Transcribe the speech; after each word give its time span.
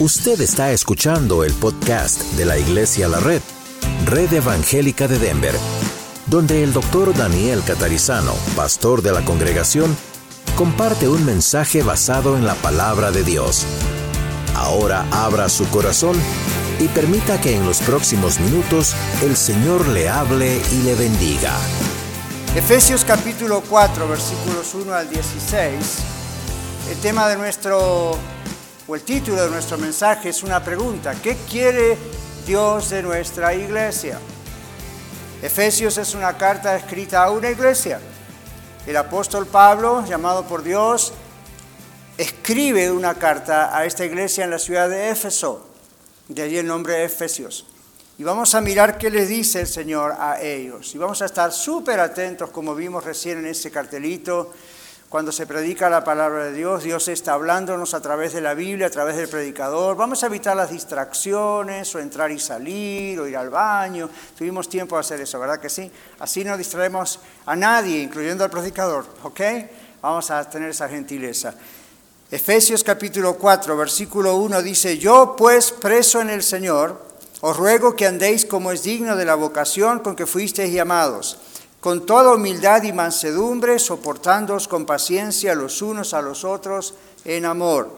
Usted 0.00 0.40
está 0.40 0.72
escuchando 0.72 1.44
el 1.44 1.52
podcast 1.52 2.20
de 2.32 2.44
la 2.44 2.58
Iglesia 2.58 3.06
La 3.06 3.20
Red, 3.20 3.40
Red 4.06 4.32
Evangélica 4.32 5.06
de 5.06 5.20
Denver, 5.20 5.54
donde 6.26 6.64
el 6.64 6.72
doctor 6.72 7.16
Daniel 7.16 7.62
Catarizano, 7.64 8.32
pastor 8.56 9.02
de 9.02 9.12
la 9.12 9.24
congregación, 9.24 9.96
comparte 10.56 11.08
un 11.08 11.24
mensaje 11.24 11.84
basado 11.84 12.36
en 12.36 12.44
la 12.44 12.56
palabra 12.56 13.12
de 13.12 13.22
Dios. 13.22 13.66
Ahora 14.56 15.06
abra 15.12 15.48
su 15.48 15.64
corazón 15.70 16.16
y 16.80 16.88
permita 16.88 17.40
que 17.40 17.54
en 17.54 17.64
los 17.64 17.78
próximos 17.78 18.40
minutos 18.40 18.96
el 19.22 19.36
Señor 19.36 19.86
le 19.86 20.08
hable 20.08 20.60
y 20.72 20.82
le 20.82 20.96
bendiga. 20.96 21.52
Efesios 22.56 23.04
capítulo 23.04 23.62
4, 23.70 24.08
versículos 24.08 24.74
1 24.74 24.92
al 24.92 25.08
16. 25.08 25.74
El 26.90 26.98
tema 26.98 27.28
de 27.28 27.36
nuestro 27.36 28.18
o 28.86 28.94
el 28.94 29.02
título 29.02 29.42
de 29.42 29.50
nuestro 29.50 29.78
mensaje 29.78 30.28
es 30.28 30.42
una 30.42 30.62
pregunta. 30.62 31.14
¿Qué 31.22 31.36
quiere 31.50 31.96
Dios 32.46 32.90
de 32.90 33.02
nuestra 33.02 33.54
iglesia? 33.54 34.18
Efesios 35.42 35.96
es 35.98 36.14
una 36.14 36.36
carta 36.36 36.76
escrita 36.76 37.24
a 37.24 37.30
una 37.30 37.50
iglesia. 37.50 38.00
El 38.86 38.96
apóstol 38.96 39.46
Pablo, 39.46 40.04
llamado 40.06 40.44
por 40.44 40.62
Dios, 40.62 41.12
escribe 42.18 42.90
una 42.90 43.14
carta 43.14 43.76
a 43.76 43.84
esta 43.86 44.04
iglesia 44.04 44.44
en 44.44 44.50
la 44.50 44.58
ciudad 44.58 44.88
de 44.90 45.10
Éfeso. 45.10 45.66
De 46.28 46.42
allí 46.42 46.58
el 46.58 46.66
nombre 46.66 47.04
Efesios. 47.04 47.66
Y 48.18 48.22
vamos 48.22 48.54
a 48.54 48.60
mirar 48.60 48.96
qué 48.98 49.10
le 49.10 49.26
dice 49.26 49.60
el 49.60 49.66
Señor 49.66 50.14
a 50.18 50.40
ellos. 50.40 50.94
Y 50.94 50.98
vamos 50.98 51.20
a 51.22 51.24
estar 51.24 51.52
súper 51.52 52.00
atentos, 52.00 52.50
como 52.50 52.74
vimos 52.74 53.02
recién 53.02 53.38
en 53.38 53.46
ese 53.46 53.70
cartelito, 53.70 54.52
cuando 55.08 55.30
se 55.30 55.46
predica 55.46 55.88
la 55.88 56.02
palabra 56.02 56.46
de 56.46 56.52
Dios, 56.52 56.82
Dios 56.82 57.06
está 57.08 57.34
hablándonos 57.34 57.94
a 57.94 58.00
través 58.00 58.32
de 58.32 58.40
la 58.40 58.54
Biblia, 58.54 58.88
a 58.88 58.90
través 58.90 59.16
del 59.16 59.28
predicador. 59.28 59.96
Vamos 59.96 60.22
a 60.22 60.26
evitar 60.26 60.56
las 60.56 60.70
distracciones 60.70 61.94
o 61.94 62.00
entrar 62.00 62.32
y 62.32 62.38
salir 62.40 63.20
o 63.20 63.28
ir 63.28 63.36
al 63.36 63.50
baño. 63.50 64.10
Tuvimos 64.36 64.68
tiempo 64.68 64.96
de 64.96 65.00
hacer 65.00 65.20
eso, 65.20 65.38
¿verdad 65.38 65.60
que 65.60 65.70
sí? 65.70 65.90
Así 66.18 66.42
no 66.44 66.56
distraemos 66.56 67.20
a 67.46 67.54
nadie, 67.54 68.02
incluyendo 68.02 68.42
al 68.42 68.50
predicador, 68.50 69.06
¿ok? 69.22 69.40
Vamos 70.02 70.30
a 70.30 70.48
tener 70.50 70.70
esa 70.70 70.88
gentileza. 70.88 71.54
Efesios 72.30 72.82
capítulo 72.82 73.34
4, 73.34 73.76
versículo 73.76 74.36
1 74.36 74.62
dice, 74.62 74.98
yo 74.98 75.36
pues 75.36 75.70
preso 75.70 76.20
en 76.20 76.30
el 76.30 76.42
Señor, 76.42 77.00
os 77.40 77.56
ruego 77.56 77.94
que 77.94 78.06
andéis 78.06 78.44
como 78.44 78.72
es 78.72 78.82
digno 78.82 79.14
de 79.14 79.24
la 79.24 79.36
vocación 79.36 80.00
con 80.00 80.16
que 80.16 80.26
fuisteis 80.26 80.72
llamados 80.72 81.38
con 81.84 82.06
toda 82.06 82.32
humildad 82.32 82.82
y 82.84 82.94
mansedumbre, 82.94 83.78
soportándoos 83.78 84.68
con 84.68 84.86
paciencia 84.86 85.54
los 85.54 85.82
unos 85.82 86.14
a 86.14 86.22
los 86.22 86.42
otros 86.42 86.94
en 87.26 87.44
amor, 87.44 87.90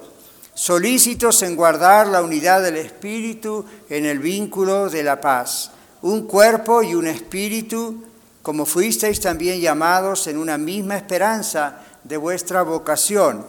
solícitos 0.54 1.40
en 1.42 1.54
guardar 1.54 2.08
la 2.08 2.20
unidad 2.20 2.62
del 2.62 2.78
Espíritu 2.78 3.64
en 3.88 4.04
el 4.04 4.18
vínculo 4.18 4.90
de 4.90 5.04
la 5.04 5.20
paz, 5.20 5.70
un 6.02 6.26
cuerpo 6.26 6.82
y 6.82 6.96
un 6.96 7.06
espíritu, 7.06 8.02
como 8.42 8.66
fuisteis 8.66 9.20
también 9.20 9.60
llamados 9.60 10.26
en 10.26 10.38
una 10.38 10.58
misma 10.58 10.96
esperanza 10.96 11.78
de 12.02 12.16
vuestra 12.16 12.62
vocación, 12.62 13.46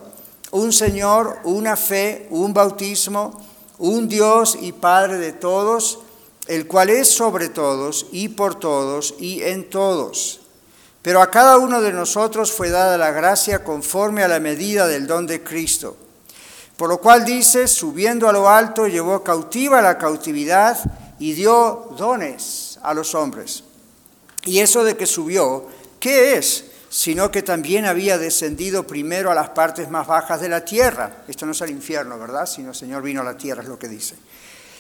un 0.52 0.72
Señor, 0.72 1.40
una 1.46 1.76
fe, 1.76 2.28
un 2.30 2.54
bautismo, 2.54 3.44
un 3.80 4.08
Dios 4.08 4.56
y 4.62 4.72
Padre 4.72 5.18
de 5.18 5.32
todos, 5.32 6.02
el 6.48 6.68
cual 6.68 6.90
es 6.90 7.10
sobre 7.10 7.50
todos 7.50 8.08
y 8.12 8.30
por 8.30 8.56
todos 8.56 9.16
y 9.20 9.44
en 9.44 9.70
todos. 9.70 10.42
Pero 11.02 11.22
a 11.22 11.32
cada 11.32 11.58
uno 11.58 11.82
de 11.82 11.94
nosotros 11.94 12.52
fue 12.52 12.70
dada 12.70 12.98
la 12.98 13.12
gracia 13.12 13.64
conforme 13.64 14.24
a 14.24 14.28
la 14.28 14.40
medida 14.40 14.88
del 14.88 15.08
don 15.08 15.26
de 15.26 15.44
Cristo. 15.44 15.96
Por 16.76 16.90
lo 16.90 17.00
cual 17.00 17.26
dice, 17.26 17.68
subiendo 17.68 18.30
a 18.30 18.34
lo 18.34 18.50
alto, 18.50 18.88
llevó 18.88 19.24
cautiva 19.24 19.82
la 19.82 19.98
cautividad 19.98 20.78
y 21.18 21.34
dio 21.34 21.96
dones 21.98 22.78
a 22.84 22.94
los 22.94 23.16
hombres. 23.16 23.64
Y 24.44 24.60
eso 24.60 24.84
de 24.84 24.96
que 24.96 25.06
subió, 25.06 25.68
¿qué 26.00 26.38
es? 26.38 26.66
Sino 26.90 27.32
que 27.32 27.42
también 27.42 27.86
había 27.86 28.18
descendido 28.18 28.86
primero 28.86 29.32
a 29.32 29.36
las 29.36 29.50
partes 29.50 29.90
más 29.90 30.08
bajas 30.08 30.40
de 30.40 30.50
la 30.50 30.64
tierra. 30.64 31.24
Esto 31.28 31.46
no 31.46 31.52
es 31.52 31.62
el 31.62 31.72
infierno, 31.72 32.20
¿verdad? 32.20 32.46
Sino 32.46 32.70
el 32.70 32.76
Señor 32.76 33.02
vino 33.02 33.22
a 33.22 33.26
la 33.26 33.36
tierra, 33.36 33.64
es 33.64 33.68
lo 33.68 33.80
que 33.80 33.88
dice. 33.88 34.16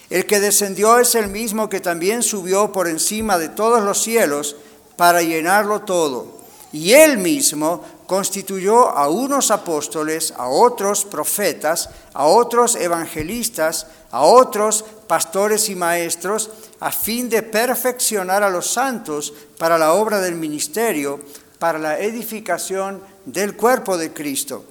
El 0.09 0.25
que 0.25 0.39
descendió 0.39 0.99
es 0.99 1.15
el 1.15 1.27
mismo 1.27 1.69
que 1.69 1.81
también 1.81 2.23
subió 2.23 2.71
por 2.71 2.87
encima 2.87 3.37
de 3.37 3.49
todos 3.49 3.83
los 3.83 4.01
cielos 4.01 4.55
para 4.95 5.21
llenarlo 5.21 5.81
todo. 5.81 6.37
Y 6.71 6.93
él 6.93 7.17
mismo 7.17 7.83
constituyó 8.07 8.89
a 8.89 9.09
unos 9.09 9.51
apóstoles, 9.51 10.33
a 10.37 10.47
otros 10.47 11.05
profetas, 11.05 11.89
a 12.13 12.25
otros 12.25 12.75
evangelistas, 12.75 13.87
a 14.11 14.21
otros 14.21 14.85
pastores 15.07 15.69
y 15.69 15.75
maestros, 15.75 16.49
a 16.79 16.91
fin 16.91 17.29
de 17.29 17.43
perfeccionar 17.43 18.43
a 18.43 18.49
los 18.49 18.67
santos 18.67 19.33
para 19.57 19.77
la 19.77 19.93
obra 19.93 20.21
del 20.21 20.35
ministerio, 20.35 21.19
para 21.59 21.79
la 21.79 21.99
edificación 21.99 23.01
del 23.25 23.55
cuerpo 23.55 23.97
de 23.97 24.13
Cristo, 24.13 24.63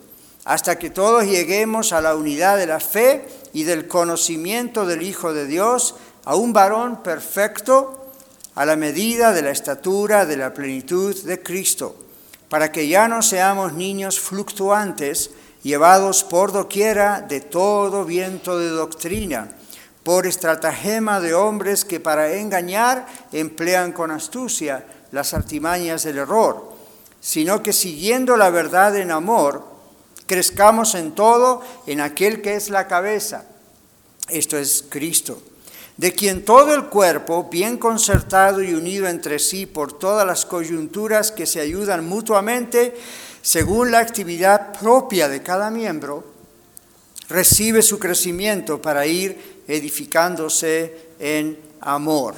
hasta 0.47 0.79
que 0.79 0.91
todos 0.91 1.25
lleguemos 1.25 1.93
a 1.93 2.01
la 2.01 2.15
unidad 2.15 2.57
de 2.57 2.69
la 2.69 2.79
fe 2.79 3.27
y 3.53 3.65
del 3.65 3.89
conocimiento 3.89 4.87
del 4.87 5.03
Hijo 5.03 5.35
de 5.35 5.45
Dios 5.45 5.97
a 6.25 6.37
un 6.37 6.53
varón 6.53 7.03
perfecto 7.03 8.13
a 8.55 8.65
la 8.65 8.77
medida 8.77 9.33
de 9.33 9.43
la 9.43 9.51
estatura 9.51 10.25
de 10.25 10.37
la 10.37 10.55
plenitud 10.55 11.21
de 11.25 11.43
Cristo, 11.43 11.97
para 12.49 12.71
que 12.71 12.87
ya 12.87 13.09
no 13.09 13.23
seamos 13.23 13.73
niños 13.73 14.21
fluctuantes, 14.21 15.33
llevados 15.65 16.23
por 16.23 16.53
doquiera 16.53 17.23
de 17.23 17.41
todo 17.41 18.05
viento 18.05 18.57
de 18.57 18.69
doctrina, 18.69 19.49
por 20.05 20.29
estratagema 20.29 21.19
de 21.19 21.35
hombres 21.35 21.85
que 21.85 21.99
para 21.99 22.35
engañar 22.35 23.05
emplean 23.33 23.91
con 23.91 24.13
astucia 24.13 24.87
las 25.11 25.35
artimañas 25.35 26.05
del 26.05 26.19
error, 26.19 26.73
sino 27.21 27.65
que 27.65 27.73
siguiendo 27.73 28.37
la 28.37 28.51
verdad 28.51 28.97
en 28.97 29.11
amor, 29.11 29.76
crezcamos 30.27 30.95
en 30.95 31.13
todo 31.13 31.63
en 31.87 32.01
aquel 32.01 32.43
que 32.43 32.55
es 32.55 32.71
la 32.71 32.87
cabeza. 32.87 33.47
Esto 34.29 34.59
es 34.59 34.85
Cristo, 34.89 35.41
de 35.97 36.13
quien 36.13 36.45
todo 36.45 36.75
el 36.75 36.87
cuerpo, 36.87 37.45
bien 37.45 37.79
concertado 37.79 38.63
y 38.63 38.75
unido 38.75 39.07
entre 39.07 39.39
sí 39.39 39.67
por 39.67 39.93
todas 39.93 40.27
las 40.27 40.45
coyunturas 40.45 41.31
que 41.31 41.47
se 41.47 41.61
ayudan 41.61 42.07
mutuamente, 42.07 42.97
según 43.41 43.93
la 43.93 44.01
actividad 44.01 44.79
propia 44.79 45.29
de 45.29 45.43
cada 45.43 45.71
miembro, 45.71 46.25
recibe 47.29 47.83
su 47.83 47.99
crecimiento 47.99 48.83
para 48.83 49.07
ir 49.07 49.63
edificándose 49.69 51.11
en 51.19 51.59
amor. 51.81 52.35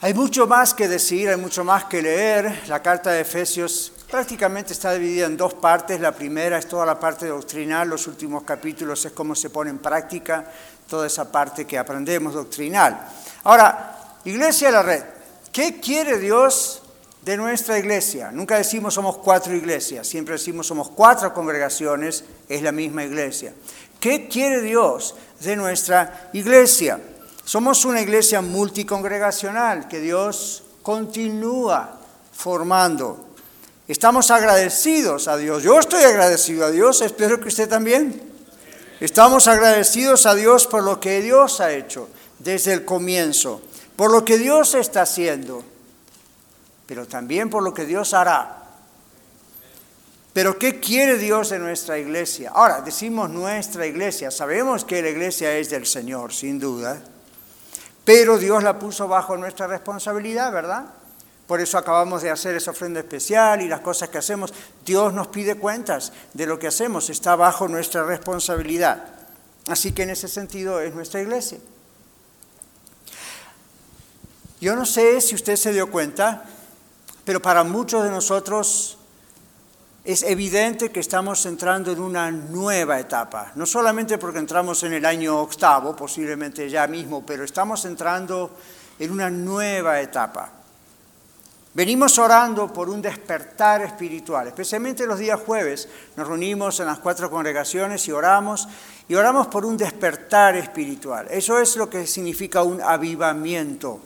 Hay 0.00 0.14
mucho 0.14 0.48
más 0.48 0.74
que 0.74 0.88
decir, 0.88 1.28
hay 1.28 1.36
mucho 1.36 1.62
más 1.62 1.84
que 1.84 2.02
leer. 2.02 2.62
La 2.66 2.82
carta 2.82 3.10
de 3.10 3.20
Efesios 3.20 3.92
prácticamente 4.12 4.74
está 4.74 4.92
dividida 4.92 5.24
en 5.24 5.38
dos 5.38 5.54
partes. 5.54 5.98
La 5.98 6.12
primera 6.12 6.58
es 6.58 6.68
toda 6.68 6.84
la 6.84 7.00
parte 7.00 7.28
doctrinal, 7.28 7.88
los 7.88 8.06
últimos 8.06 8.42
capítulos 8.42 9.02
es 9.06 9.12
cómo 9.12 9.34
se 9.34 9.48
pone 9.48 9.70
en 9.70 9.78
práctica 9.78 10.44
toda 10.86 11.06
esa 11.06 11.32
parte 11.32 11.66
que 11.66 11.78
aprendemos 11.78 12.34
doctrinal. 12.34 13.08
Ahora, 13.44 14.18
Iglesia 14.26 14.68
de 14.68 14.72
la 14.74 14.82
Red, 14.82 15.02
¿qué 15.50 15.80
quiere 15.80 16.18
Dios 16.18 16.82
de 17.22 17.38
nuestra 17.38 17.78
iglesia? 17.78 18.30
Nunca 18.30 18.58
decimos 18.58 18.92
somos 18.92 19.16
cuatro 19.16 19.56
iglesias, 19.56 20.06
siempre 20.06 20.34
decimos 20.34 20.66
somos 20.66 20.90
cuatro 20.90 21.32
congregaciones, 21.32 22.22
es 22.50 22.60
la 22.60 22.70
misma 22.70 23.04
iglesia. 23.04 23.54
¿Qué 23.98 24.28
quiere 24.28 24.60
Dios 24.60 25.14
de 25.40 25.56
nuestra 25.56 26.28
iglesia? 26.34 27.00
Somos 27.46 27.86
una 27.86 28.02
iglesia 28.02 28.42
multicongregacional 28.42 29.88
que 29.88 30.00
Dios 30.00 30.64
continúa 30.82 31.98
formando 32.30 33.31
Estamos 33.88 34.30
agradecidos 34.30 35.26
a 35.26 35.36
Dios. 35.36 35.62
Yo 35.62 35.78
estoy 35.78 36.04
agradecido 36.04 36.66
a 36.66 36.70
Dios, 36.70 37.00
espero 37.00 37.40
que 37.40 37.48
usted 37.48 37.68
también. 37.68 38.22
Estamos 39.00 39.48
agradecidos 39.48 40.26
a 40.26 40.36
Dios 40.36 40.68
por 40.68 40.84
lo 40.84 41.00
que 41.00 41.20
Dios 41.20 41.60
ha 41.60 41.72
hecho 41.72 42.08
desde 42.38 42.72
el 42.72 42.84
comienzo, 42.84 43.60
por 43.96 44.12
lo 44.12 44.24
que 44.24 44.38
Dios 44.38 44.74
está 44.74 45.02
haciendo, 45.02 45.64
pero 46.86 47.06
también 47.06 47.50
por 47.50 47.64
lo 47.64 47.74
que 47.74 47.84
Dios 47.84 48.14
hará. 48.14 48.62
Pero 50.32 50.56
¿qué 50.56 50.78
quiere 50.78 51.18
Dios 51.18 51.50
de 51.50 51.58
nuestra 51.58 51.98
iglesia? 51.98 52.52
Ahora, 52.54 52.80
decimos 52.80 53.28
nuestra 53.28 53.84
iglesia, 53.86 54.30
sabemos 54.30 54.84
que 54.84 55.02
la 55.02 55.10
iglesia 55.10 55.58
es 55.58 55.68
del 55.68 55.84
Señor, 55.84 56.32
sin 56.32 56.60
duda, 56.60 57.02
pero 58.04 58.38
Dios 58.38 58.62
la 58.62 58.78
puso 58.78 59.08
bajo 59.08 59.36
nuestra 59.36 59.66
responsabilidad, 59.66 60.52
¿verdad? 60.52 60.84
Por 61.52 61.60
eso 61.60 61.76
acabamos 61.76 62.22
de 62.22 62.30
hacer 62.30 62.56
esa 62.56 62.70
ofrenda 62.70 63.00
especial 63.00 63.60
y 63.60 63.68
las 63.68 63.80
cosas 63.80 64.08
que 64.08 64.16
hacemos. 64.16 64.54
Dios 64.86 65.12
nos 65.12 65.28
pide 65.28 65.56
cuentas 65.56 66.10
de 66.32 66.46
lo 66.46 66.58
que 66.58 66.66
hacemos, 66.66 67.10
está 67.10 67.36
bajo 67.36 67.68
nuestra 67.68 68.04
responsabilidad. 68.04 69.04
Así 69.68 69.92
que 69.92 70.04
en 70.04 70.08
ese 70.08 70.28
sentido 70.28 70.80
es 70.80 70.94
nuestra 70.94 71.20
iglesia. 71.20 71.58
Yo 74.62 74.74
no 74.74 74.86
sé 74.86 75.20
si 75.20 75.34
usted 75.34 75.56
se 75.56 75.74
dio 75.74 75.90
cuenta, 75.90 76.42
pero 77.26 77.42
para 77.42 77.64
muchos 77.64 78.02
de 78.02 78.10
nosotros 78.10 78.96
es 80.04 80.22
evidente 80.22 80.90
que 80.90 81.00
estamos 81.00 81.44
entrando 81.44 81.92
en 81.92 82.00
una 82.00 82.30
nueva 82.30 82.98
etapa, 82.98 83.52
no 83.56 83.66
solamente 83.66 84.16
porque 84.16 84.38
entramos 84.38 84.84
en 84.84 84.94
el 84.94 85.04
año 85.04 85.38
octavo, 85.38 85.94
posiblemente 85.94 86.70
ya 86.70 86.86
mismo, 86.86 87.26
pero 87.26 87.44
estamos 87.44 87.84
entrando 87.84 88.56
en 88.98 89.10
una 89.10 89.28
nueva 89.28 90.00
etapa. 90.00 90.61
Venimos 91.74 92.18
orando 92.18 92.70
por 92.70 92.90
un 92.90 93.00
despertar 93.00 93.80
espiritual, 93.80 94.46
especialmente 94.46 95.06
los 95.06 95.18
días 95.18 95.40
jueves. 95.40 95.88
Nos 96.16 96.28
reunimos 96.28 96.78
en 96.80 96.86
las 96.86 96.98
cuatro 96.98 97.30
congregaciones 97.30 98.06
y 98.08 98.12
oramos, 98.12 98.68
y 99.08 99.14
oramos 99.14 99.46
por 99.46 99.64
un 99.64 99.78
despertar 99.78 100.54
espiritual. 100.56 101.28
Eso 101.30 101.58
es 101.58 101.76
lo 101.76 101.88
que 101.88 102.06
significa 102.06 102.62
un 102.62 102.82
avivamiento. 102.82 104.00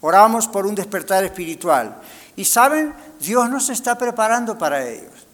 Oramos 0.00 0.46
por 0.46 0.64
un 0.64 0.76
despertar 0.76 1.24
espiritual. 1.24 2.00
Y 2.36 2.44
saben, 2.44 2.94
Dios 3.18 3.50
nos 3.50 3.68
está 3.68 3.98
preparando 3.98 4.56
para 4.56 4.86
ellos. 4.88 5.26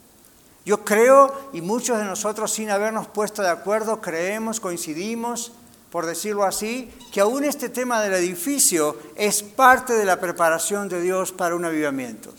Yo 0.64 0.84
creo, 0.84 1.50
y 1.52 1.60
muchos 1.60 1.98
de 1.98 2.04
nosotros 2.04 2.50
sin 2.50 2.70
habernos 2.70 3.06
puesto 3.08 3.42
de 3.42 3.48
acuerdo, 3.48 4.00
creemos, 4.00 4.58
coincidimos, 4.58 5.52
por 5.90 6.06
decirlo 6.06 6.44
así, 6.44 6.92
que 7.12 7.20
aún 7.20 7.44
este 7.44 7.68
tema 7.68 8.00
del 8.00 8.14
edificio 8.14 8.96
es 9.16 9.42
parte 9.42 9.94
de 9.94 10.04
la 10.04 10.20
preparación 10.20 10.88
de 10.88 11.00
Dios 11.00 11.32
para 11.32 11.54
un 11.54 11.64
avivamiento. 11.64 12.32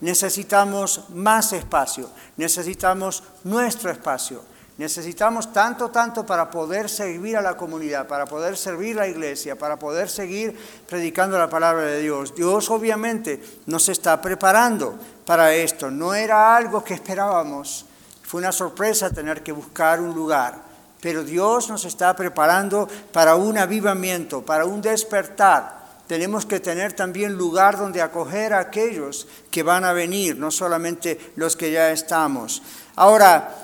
Necesitamos 0.00 1.08
más 1.10 1.52
espacio, 1.52 2.10
necesitamos 2.36 3.22
nuestro 3.44 3.90
espacio, 3.90 4.42
necesitamos 4.76 5.52
tanto, 5.52 5.90
tanto 5.90 6.26
para 6.26 6.50
poder 6.50 6.90
servir 6.90 7.36
a 7.38 7.42
la 7.42 7.56
comunidad, 7.56 8.06
para 8.06 8.26
poder 8.26 8.56
servir 8.56 8.98
a 8.98 9.02
la 9.02 9.08
iglesia, 9.08 9.56
para 9.56 9.78
poder 9.78 10.10
seguir 10.10 10.54
predicando 10.86 11.38
la 11.38 11.48
palabra 11.48 11.84
de 11.84 12.02
Dios. 12.02 12.34
Dios 12.34 12.68
obviamente 12.70 13.42
nos 13.66 13.88
está 13.88 14.20
preparando 14.20 14.98
para 15.24 15.54
esto, 15.54 15.90
no 15.90 16.12
era 16.12 16.54
algo 16.54 16.84
que 16.84 16.92
esperábamos, 16.92 17.86
fue 18.22 18.40
una 18.40 18.52
sorpresa 18.52 19.10
tener 19.10 19.42
que 19.42 19.52
buscar 19.52 20.00
un 20.00 20.14
lugar 20.14 20.73
pero 21.04 21.22
Dios 21.22 21.68
nos 21.68 21.84
está 21.84 22.16
preparando 22.16 22.88
para 23.12 23.34
un 23.34 23.58
avivamiento, 23.58 24.40
para 24.40 24.64
un 24.64 24.80
despertar. 24.80 25.84
Tenemos 26.06 26.46
que 26.46 26.60
tener 26.60 26.94
también 26.94 27.34
lugar 27.34 27.76
donde 27.76 28.00
acoger 28.00 28.54
a 28.54 28.60
aquellos 28.60 29.28
que 29.50 29.62
van 29.62 29.84
a 29.84 29.92
venir, 29.92 30.38
no 30.38 30.50
solamente 30.50 31.34
los 31.36 31.56
que 31.56 31.70
ya 31.70 31.90
estamos. 31.90 32.62
Ahora, 32.96 33.54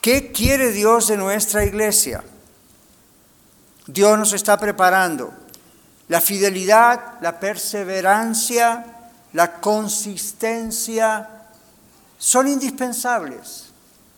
¿qué 0.00 0.32
quiere 0.32 0.72
Dios 0.72 1.06
de 1.06 1.18
nuestra 1.18 1.64
iglesia? 1.64 2.24
Dios 3.86 4.18
nos 4.18 4.32
está 4.32 4.58
preparando. 4.58 5.32
La 6.08 6.20
fidelidad, 6.20 7.20
la 7.20 7.38
perseverancia, 7.38 8.86
la 9.34 9.60
consistencia 9.60 11.28
son 12.18 12.48
indispensables. 12.48 13.66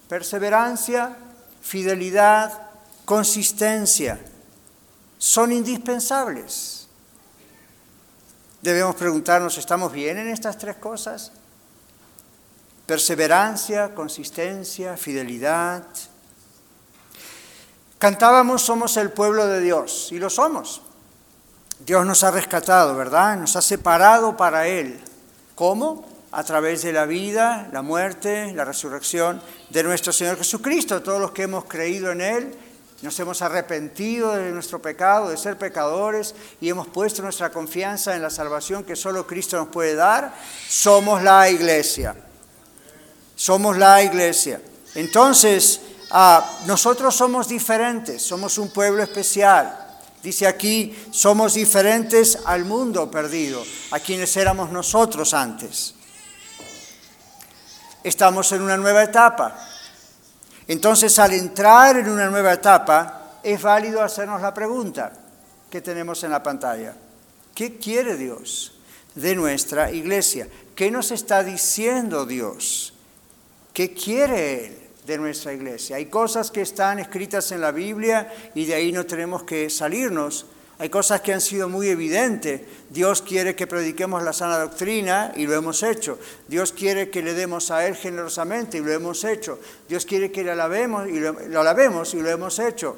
Perseverancia, 0.09 1.19
fidelidad, 1.65 2.53
consistencia, 3.07 4.21
son 5.17 5.51
indispensables. 5.51 6.89
Debemos 8.61 8.95
preguntarnos, 8.97 9.57
¿estamos 9.57 9.91
bien 9.91 10.19
en 10.19 10.29
estas 10.29 10.59
tres 10.59 10.77
cosas? 10.77 11.33
Perseverancia, 12.87 13.95
consistencia, 13.95 14.97
fidelidad. 14.99 15.85
Cantábamos, 17.99 18.61
somos 18.61 18.99
el 18.99 19.11
pueblo 19.11 19.47
de 19.47 19.61
Dios, 19.61 20.13
y 20.13 20.19
lo 20.19 20.29
somos. 20.29 20.83
Dios 21.81 22.05
nos 22.05 22.23
ha 22.25 22.31
rescatado, 22.31 22.95
¿verdad? 22.95 23.39
Nos 23.39 23.57
ha 23.57 23.63
separado 23.63 24.37
para 24.37 24.67
Él. 24.69 25.01
¿Cómo? 25.55 26.14
A 26.35 26.43
través 26.43 26.83
de 26.83 26.93
la 26.93 27.07
vida, 27.07 27.69
la 27.73 27.81
muerte, 27.81 28.53
la 28.55 28.65
resurrección 28.65 29.41
de 29.71 29.85
nuestro 29.85 30.13
Señor 30.13 30.37
Jesucristo. 30.37 31.01
Todos 31.01 31.21
los 31.21 31.31
que 31.31 31.45
hemos 31.45 31.67
creído 31.67 32.11
en 32.11 32.21
Él, 32.21 32.55
nos 33.03 33.19
hemos 33.21 33.41
arrepentido 33.41 34.35
de 34.35 34.51
nuestro 34.51 34.83
pecado, 34.83 35.29
de 35.29 35.37
ser 35.37 35.57
pecadores, 35.57 36.35
y 36.61 36.69
hemos 36.69 36.89
puesto 36.89 37.23
nuestra 37.23 37.51
confianza 37.51 38.17
en 38.17 38.23
la 38.23 38.31
salvación 38.31 38.83
que 38.83 38.97
solo 38.97 39.29
Cristo 39.29 39.57
nos 39.57 39.69
puede 39.69 39.95
dar, 39.95 40.35
somos 40.69 41.23
la 41.23 41.49
iglesia. 41.49 42.17
Somos 43.37 43.77
la 43.77 44.03
iglesia. 44.03 44.61
Entonces, 44.97 45.83
ah, 46.11 46.59
nosotros 46.67 47.15
somos 47.15 47.47
diferentes, 47.47 48.23
somos 48.23 48.59
un 48.59 48.71
pueblo 48.71 49.05
especial. 49.05 50.01
Dice 50.21 50.49
aquí, 50.49 50.97
somos 51.13 51.55
diferentes 51.55 52.39
al 52.45 52.65
mundo 52.65 53.09
perdido, 53.09 53.63
a 53.93 54.01
quienes 54.01 54.37
éramos 54.37 54.73
nosotros 54.73 55.33
antes 55.33 55.95
estamos 58.05 58.53
en 58.53 58.63
una 58.63 58.77
nueva 58.77 59.03
etapa. 59.03 59.59
Entonces, 60.69 61.19
al 61.19 61.33
entrar 61.33 61.97
en 61.97 62.09
una 62.09 62.29
nueva 62.29 62.53
etapa, 62.53 63.39
es 63.43 63.61
válido 63.61 64.03
hacernos 64.03 64.41
la 64.41 64.55
pregunta 64.55 65.13
que 65.71 65.81
tenemos 65.81 66.23
en 66.23 66.31
la 66.31 66.43
pantalla. 66.43 66.95
¿Qué 67.55 67.79
quiere 67.79 68.17
Dios 68.17 68.79
de 69.15 69.35
nuestra 69.35 69.91
iglesia? 69.91 70.49
¿Qué 70.75 70.91
nos 70.91 71.11
está 71.11 71.43
diciendo 71.43 72.27
Dios? 72.27 72.95
¿Qué 73.73 73.93
quiere 73.93 74.67
Él 74.67 74.79
de 75.07 75.19
nuestra 75.19 75.53
iglesia? 75.53 75.97
Hay 75.97 76.07
cosas 76.07 76.51
que 76.51 76.63
están 76.63 76.99
escritas 76.99 77.51
en 77.53 77.61
la 77.61 77.73
Biblia 77.73 78.33
y 78.55 78.65
de 78.67 78.75
ahí 78.75 78.93
no 78.93 79.05
tenemos 79.05 79.43
que 79.43 79.69
salirnos 79.69 80.47
hay 80.79 80.89
cosas 80.89 81.21
que 81.21 81.33
han 81.33 81.41
sido 81.41 81.69
muy 81.69 81.89
evidentes. 81.89 82.63
Dios 82.91 83.23
quiere 83.23 83.55
que 83.55 83.67
prediquemos 83.67 84.25
la 84.25 84.33
sana 84.33 84.59
doctrina 84.59 85.33
y 85.37 85.47
lo 85.47 85.55
hemos 85.55 85.83
hecho. 85.85 86.19
Dios 86.49 86.73
quiere 86.73 87.11
que 87.11 87.23
le 87.23 87.35
demos 87.35 87.71
a 87.71 87.87
Él 87.87 87.95
generosamente 87.95 88.79
y 88.79 88.81
lo 88.81 88.93
hemos 88.93 89.23
hecho. 89.23 89.61
Dios 89.89 90.05
quiere 90.05 90.33
que 90.33 90.43
le 90.43 90.51
alabemos 90.51 91.09
y 91.09 91.21
lo, 91.21 91.61
alabemos 91.61 92.15
y 92.15 92.21
lo 92.21 92.29
hemos 92.29 92.59
hecho. 92.59 92.97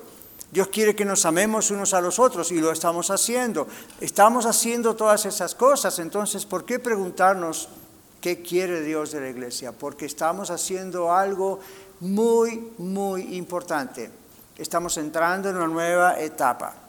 Dios 0.51 0.69
quiere 0.69 0.97
que 0.97 1.05
nos 1.05 1.27
amemos 1.27 1.71
unos 1.71 1.93
a 1.93 2.01
los 2.01 2.19
otros 2.19 2.51
y 2.51 2.61
lo 2.61 2.73
estamos 2.73 3.11
haciendo. 3.11 3.69
Estamos 4.01 4.47
haciendo 4.47 4.97
todas 4.97 5.27
esas 5.27 5.55
cosas. 5.55 5.99
Entonces, 5.99 6.47
¿por 6.47 6.65
qué 6.65 6.79
preguntarnos 6.79 7.69
qué 8.23 8.41
quiere 8.41 8.81
Dios 8.81 9.13
de 9.13 9.21
la 9.21 9.29
iglesia? 9.29 9.73
Porque 9.73 10.07
estamos 10.07 10.51
haciendo 10.51 11.13
algo 11.13 11.61
muy, 12.01 12.73
muy 12.79 13.37
importante. 13.37 14.11
Estamos 14.57 14.97
entrando 14.97 15.51
en 15.51 15.57
una 15.57 15.67
nueva 15.67 16.19
etapa 16.19 16.86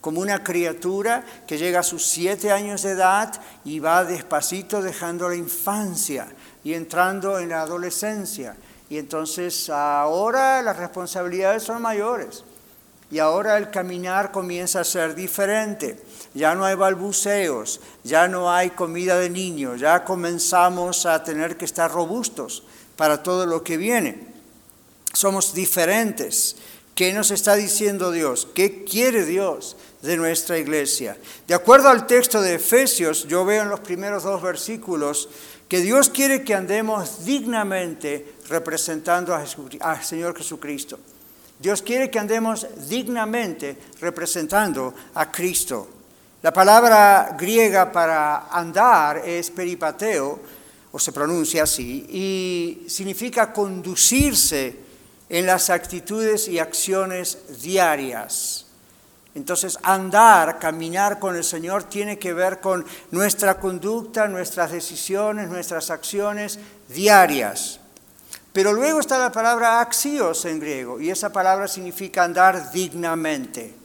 como 0.00 0.20
una 0.20 0.44
criatura 0.44 1.24
que 1.46 1.58
llega 1.58 1.80
a 1.80 1.84
sus 1.84 2.06
siete 2.06 2.52
años 2.52 2.82
de 2.82 2.92
edad 2.92 3.40
y 3.64 3.80
va 3.80 4.04
despacito 4.04 4.80
dejando 4.80 5.28
la 5.28 5.36
infancia 5.36 6.28
y 6.62 6.74
entrando 6.74 7.38
en 7.38 7.50
la 7.50 7.62
adolescencia. 7.62 8.56
Y 8.90 8.98
entonces 8.98 9.68
ahora 9.70 10.62
las 10.62 10.76
responsabilidades 10.76 11.62
son 11.62 11.82
mayores 11.82 12.44
y 13.10 13.18
ahora 13.18 13.56
el 13.56 13.70
caminar 13.70 14.30
comienza 14.32 14.80
a 14.80 14.84
ser 14.84 15.14
diferente. 15.14 15.98
Ya 16.34 16.54
no 16.54 16.64
hay 16.64 16.74
balbuceos, 16.74 17.80
ya 18.04 18.28
no 18.28 18.52
hay 18.52 18.70
comida 18.70 19.18
de 19.18 19.30
niños, 19.30 19.80
ya 19.80 20.04
comenzamos 20.04 21.06
a 21.06 21.22
tener 21.24 21.56
que 21.56 21.64
estar 21.64 21.90
robustos 21.90 22.64
para 22.96 23.22
todo 23.22 23.46
lo 23.46 23.62
que 23.62 23.76
viene. 23.76 24.26
Somos 25.12 25.54
diferentes. 25.54 26.56
¿Qué 26.94 27.12
nos 27.12 27.30
está 27.30 27.54
diciendo 27.54 28.10
Dios? 28.10 28.48
¿Qué 28.54 28.84
quiere 28.84 29.24
Dios? 29.24 29.76
De 30.02 30.16
nuestra 30.16 30.58
iglesia. 30.58 31.16
De 31.46 31.54
acuerdo 31.54 31.88
al 31.88 32.06
texto 32.06 32.40
de 32.40 32.54
Efesios, 32.54 33.26
yo 33.26 33.44
veo 33.44 33.62
en 33.62 33.68
los 33.68 33.80
primeros 33.80 34.22
dos 34.22 34.40
versículos 34.40 35.28
que 35.68 35.80
Dios 35.80 36.08
quiere 36.08 36.44
que 36.44 36.54
andemos 36.54 37.24
dignamente 37.24 38.34
representando 38.48 39.34
al 39.34 40.04
Señor 40.04 40.36
Jesucristo. 40.36 40.98
Dios 41.58 41.82
quiere 41.82 42.10
que 42.10 42.18
andemos 42.18 42.66
dignamente 42.88 43.76
representando 44.00 44.94
a 45.14 45.30
Cristo. 45.30 45.88
La 46.40 46.52
palabra 46.52 47.36
griega 47.38 47.90
para 47.90 48.46
andar 48.48 49.22
es 49.26 49.50
peripateo, 49.50 50.40
o 50.90 50.98
se 50.98 51.12
pronuncia 51.12 51.64
así, 51.64 52.06
y 52.08 52.88
significa 52.88 53.52
conducirse 53.52 54.76
en 55.28 55.44
las 55.44 55.68
actitudes 55.68 56.48
y 56.48 56.60
acciones 56.60 57.60
diarias. 57.60 58.67
Entonces, 59.38 59.78
andar, 59.84 60.58
caminar 60.58 61.20
con 61.20 61.36
el 61.36 61.44
Señor 61.44 61.84
tiene 61.84 62.18
que 62.18 62.32
ver 62.32 62.58
con 62.60 62.84
nuestra 63.12 63.60
conducta, 63.60 64.26
nuestras 64.26 64.72
decisiones, 64.72 65.48
nuestras 65.48 65.90
acciones 65.90 66.58
diarias. 66.88 67.78
Pero 68.52 68.72
luego 68.72 68.98
está 68.98 69.16
la 69.16 69.30
palabra 69.30 69.80
axios 69.80 70.44
en 70.44 70.58
griego, 70.58 71.00
y 71.00 71.10
esa 71.10 71.30
palabra 71.32 71.68
significa 71.68 72.24
andar 72.24 72.72
dignamente. 72.72 73.77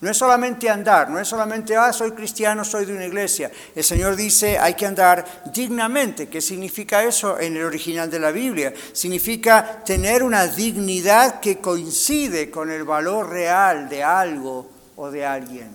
No 0.00 0.08
es 0.08 0.16
solamente 0.16 0.70
andar, 0.70 1.10
no 1.10 1.18
es 1.18 1.26
solamente, 1.26 1.76
ah, 1.76 1.92
soy 1.92 2.12
cristiano, 2.12 2.64
soy 2.64 2.84
de 2.84 2.94
una 2.94 3.06
iglesia. 3.06 3.50
El 3.74 3.82
Señor 3.82 4.14
dice, 4.14 4.56
hay 4.56 4.74
que 4.74 4.86
andar 4.86 5.42
dignamente. 5.52 6.28
¿Qué 6.28 6.40
significa 6.40 7.02
eso 7.02 7.38
en 7.40 7.56
el 7.56 7.64
original 7.64 8.08
de 8.08 8.20
la 8.20 8.30
Biblia? 8.30 8.72
Significa 8.92 9.82
tener 9.84 10.22
una 10.22 10.46
dignidad 10.46 11.40
que 11.40 11.58
coincide 11.58 12.48
con 12.48 12.70
el 12.70 12.84
valor 12.84 13.28
real 13.28 13.88
de 13.88 14.04
algo 14.04 14.70
o 14.94 15.10
de 15.10 15.26
alguien. 15.26 15.74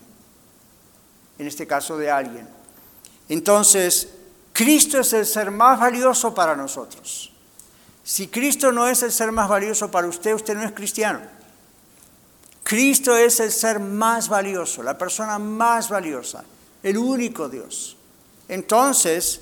En 1.37 1.47
este 1.47 1.67
caso, 1.67 1.97
de 1.97 2.09
alguien. 2.09 2.47
Entonces, 3.27 4.07
Cristo 4.53 5.01
es 5.01 5.11
el 5.11 5.25
ser 5.25 5.51
más 5.51 5.77
valioso 5.77 6.33
para 6.33 6.55
nosotros. 6.55 7.33
Si 8.05 8.27
Cristo 8.29 8.71
no 8.71 8.87
es 8.87 9.03
el 9.03 9.11
ser 9.11 9.33
más 9.33 9.49
valioso 9.49 9.91
para 9.91 10.07
usted, 10.07 10.33
usted 10.33 10.55
no 10.55 10.63
es 10.63 10.71
cristiano. 10.71 11.19
Cristo 12.63 13.15
es 13.15 13.39
el 13.39 13.51
ser 13.51 13.79
más 13.79 14.29
valioso, 14.29 14.81
la 14.81 14.97
persona 14.97 15.37
más 15.37 15.89
valiosa, 15.89 16.43
el 16.81 16.97
único 16.97 17.49
Dios. 17.49 17.97
Entonces, 18.47 19.41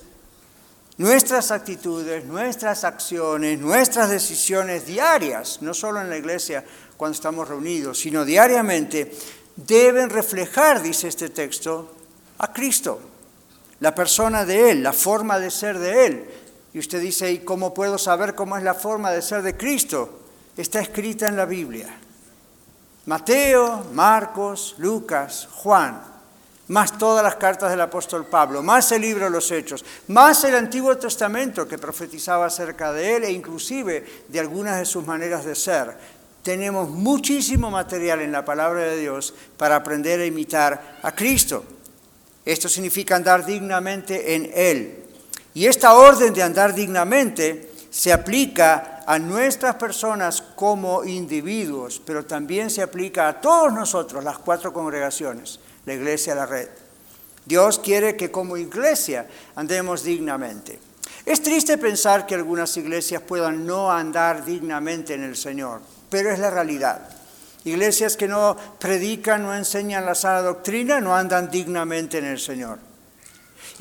nuestras 0.98 1.52
actitudes, 1.52 2.26
nuestras 2.26 2.84
acciones, 2.84 3.60
nuestras 3.60 4.10
decisiones 4.10 4.86
diarias, 4.86 5.60
no 5.62 5.74
solo 5.74 6.02
en 6.02 6.10
la 6.10 6.18
iglesia 6.18 6.64
cuando 6.98 7.16
estamos 7.16 7.48
reunidos, 7.48 8.00
sino 8.00 8.26
diariamente, 8.26 9.12
deben 9.56 10.10
reflejar, 10.10 10.82
dice 10.82 11.08
este 11.08 11.30
texto, 11.30 11.96
a 12.40 12.52
Cristo, 12.52 13.00
la 13.80 13.94
persona 13.94 14.46
de 14.46 14.72
Él, 14.72 14.84
la 14.84 14.94
forma 14.94 15.40
de 15.40 15.52
ser 15.52 15.80
de 15.80 16.06
Él. 16.06 16.26
Y 16.74 16.80
usted 16.80 17.02
dice, 17.02 17.32
¿y 17.32 17.40
cómo 17.40 17.74
puedo 17.74 17.98
saber 17.98 18.34
cómo 18.36 18.58
es 18.58 18.64
la 18.64 18.74
forma 18.74 19.12
de 19.12 19.22
ser 19.22 19.42
de 19.42 19.58
Cristo? 19.58 20.22
Está 20.56 20.80
escrita 20.80 21.28
en 21.28 21.36
la 21.36 21.46
Biblia. 21.46 22.01
Mateo, 23.06 23.86
Marcos, 23.94 24.76
Lucas, 24.78 25.48
Juan 25.52 26.12
más 26.72 26.98
todas 26.98 27.22
las 27.22 27.36
cartas 27.36 27.70
del 27.70 27.82
apóstol 27.82 28.26
Pablo, 28.26 28.64
más 28.64 28.94
el 28.94 29.02
libro 29.02 29.26
de 29.26 29.30
los 29.30 29.52
Hechos, 29.52 29.84
más 30.08 30.42
el 30.46 30.56
Antiguo 30.56 30.98
Testamento 30.98 31.68
que 31.68 31.78
profetizaba 31.78 32.46
acerca 32.46 32.94
de 32.94 33.18
él 33.18 33.24
e 33.26 33.32
inclusive 33.32 34.24
de 34.30 34.40
algunas 34.40 34.80
de 34.80 34.86
sus 34.86 35.06
maneras 35.06 35.44
de 35.44 35.54
ser. 35.54 35.94
Tenemos 36.42 36.90
muchísimo 36.90 37.70
material 37.70 38.22
en 38.22 38.32
la 38.32 38.46
palabra 38.46 38.84
de 38.84 39.02
Dios 39.02 39.34
para 39.58 39.76
aprender 39.76 40.22
a 40.22 40.26
imitar 40.26 41.00
a 41.04 41.12
Cristo. 41.14 41.66
Esto 42.46 42.70
significa 42.70 43.18
andar 43.18 43.46
dignamente 43.46 44.34
en 44.34 44.50
Él. 44.54 45.04
Y 45.54 45.66
esta 45.66 45.94
orden 45.96 46.34
de 46.34 46.42
andar 46.42 46.74
dignamente 46.74 47.70
se 47.90 48.14
aplica 48.14 49.01
a 49.12 49.20
nuestras 49.20 49.76
personas 49.76 50.42
como 50.56 51.04
individuos, 51.04 52.02
pero 52.06 52.24
también 52.26 52.70
se 52.70 52.82
aplica 52.82 53.28
a 53.28 53.42
todos 53.42 53.74
nosotros, 53.74 54.24
las 54.24 54.38
cuatro 54.38 54.72
congregaciones 54.72 55.60
la 55.86 55.94
iglesia 55.96 56.34
la 56.34 56.46
red. 56.46 56.70
Dios 57.44 57.80
quiere 57.80 58.16
que 58.16 58.32
como 58.32 58.56
iglesia 58.56 59.28
andemos 59.56 60.04
dignamente. 60.04 60.80
Es 61.26 61.44
triste 61.44 61.78
pensar 61.78 62.26
que 62.26 62.36
algunas 62.36 62.78
iglesias 62.78 63.22
puedan 63.22 63.66
no 63.66 63.92
andar 63.92 64.46
dignamente 64.46 65.14
en 65.14 65.24
el 65.24 65.36
Señor, 65.36 65.82
pero 66.10 66.32
es 66.32 66.40
la 66.40 66.50
realidad. 66.50 67.02
Iglesias 67.66 68.16
que 68.16 68.30
no 68.30 68.56
predican, 68.80 69.44
no 69.44 69.54
enseñan 69.54 70.06
la 70.06 70.16
sana 70.16 70.42
doctrina, 70.42 71.02
no 71.02 71.14
andan 71.14 71.52
dignamente 71.52 72.20
en 72.20 72.26
el 72.26 72.40
Señor. 72.40 72.91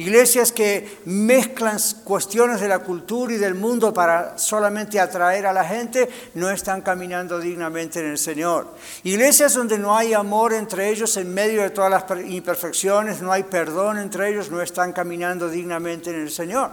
Iglesias 0.00 0.50
que 0.50 1.00
mezclan 1.04 1.76
cuestiones 2.04 2.58
de 2.58 2.68
la 2.68 2.78
cultura 2.78 3.34
y 3.34 3.36
del 3.36 3.54
mundo 3.54 3.92
para 3.92 4.38
solamente 4.38 4.98
atraer 4.98 5.44
a 5.44 5.52
la 5.52 5.62
gente, 5.62 6.08
no 6.32 6.48
están 6.48 6.80
caminando 6.80 7.38
dignamente 7.38 8.00
en 8.00 8.06
el 8.06 8.16
Señor. 8.16 8.68
Iglesias 9.04 9.52
donde 9.52 9.78
no 9.78 9.94
hay 9.94 10.14
amor 10.14 10.54
entre 10.54 10.88
ellos 10.88 11.18
en 11.18 11.34
medio 11.34 11.60
de 11.60 11.68
todas 11.68 11.90
las 11.90 12.04
imperfecciones, 12.24 13.20
no 13.20 13.30
hay 13.30 13.42
perdón 13.42 13.98
entre 13.98 14.30
ellos, 14.30 14.50
no 14.50 14.62
están 14.62 14.94
caminando 14.94 15.50
dignamente 15.50 16.08
en 16.08 16.22
el 16.22 16.30
Señor. 16.30 16.70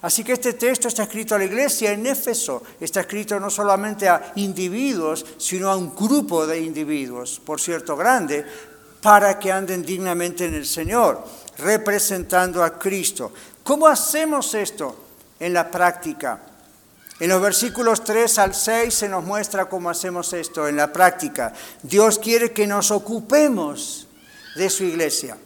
Así 0.00 0.24
que 0.24 0.32
este 0.32 0.54
texto 0.54 0.88
está 0.88 1.02
escrito 1.02 1.34
a 1.34 1.38
la 1.38 1.44
iglesia 1.44 1.92
en 1.92 2.06
Éfeso, 2.06 2.62
está 2.80 3.00
escrito 3.02 3.38
no 3.38 3.50
solamente 3.50 4.08
a 4.08 4.32
individuos, 4.36 5.26
sino 5.36 5.68
a 5.68 5.76
un 5.76 5.94
grupo 5.94 6.46
de 6.46 6.58
individuos, 6.60 7.42
por 7.44 7.60
cierto 7.60 7.94
grande, 7.94 8.42
para 9.02 9.38
que 9.38 9.52
anden 9.52 9.82
dignamente 9.82 10.46
en 10.46 10.54
el 10.54 10.64
Señor 10.64 11.22
representando 11.60 12.62
a 12.62 12.78
Cristo. 12.78 13.32
¿Cómo 13.62 13.86
hacemos 13.86 14.54
esto 14.54 14.96
en 15.38 15.52
la 15.52 15.70
práctica? 15.70 16.40
En 17.20 17.28
los 17.28 17.42
versículos 17.42 18.02
3 18.02 18.38
al 18.38 18.54
6 18.54 18.94
se 18.94 19.08
nos 19.08 19.22
muestra 19.22 19.68
cómo 19.68 19.90
hacemos 19.90 20.32
esto 20.32 20.66
en 20.66 20.76
la 20.76 20.92
práctica. 20.92 21.52
Dios 21.82 22.18
quiere 22.18 22.52
que 22.52 22.66
nos 22.66 22.90
ocupemos 22.90 24.08
de 24.56 24.70
su 24.70 24.84
iglesia. 24.84 25.36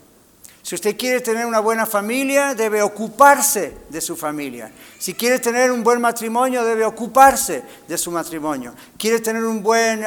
Si 0.64 0.74
usted 0.74 0.96
quiere 0.96 1.20
tener 1.20 1.44
una 1.44 1.60
buena 1.60 1.84
familia, 1.84 2.54
debe 2.54 2.80
ocuparse 2.80 3.80
de 3.90 4.00
su 4.00 4.16
familia. 4.16 4.72
Si 4.98 5.12
quiere 5.12 5.38
tener 5.38 5.70
un 5.70 5.84
buen 5.84 6.00
matrimonio, 6.00 6.64
debe 6.64 6.86
ocuparse 6.86 7.62
de 7.86 7.98
su 7.98 8.10
matrimonio. 8.10 8.72
Quiere 8.96 9.20
tener 9.20 9.42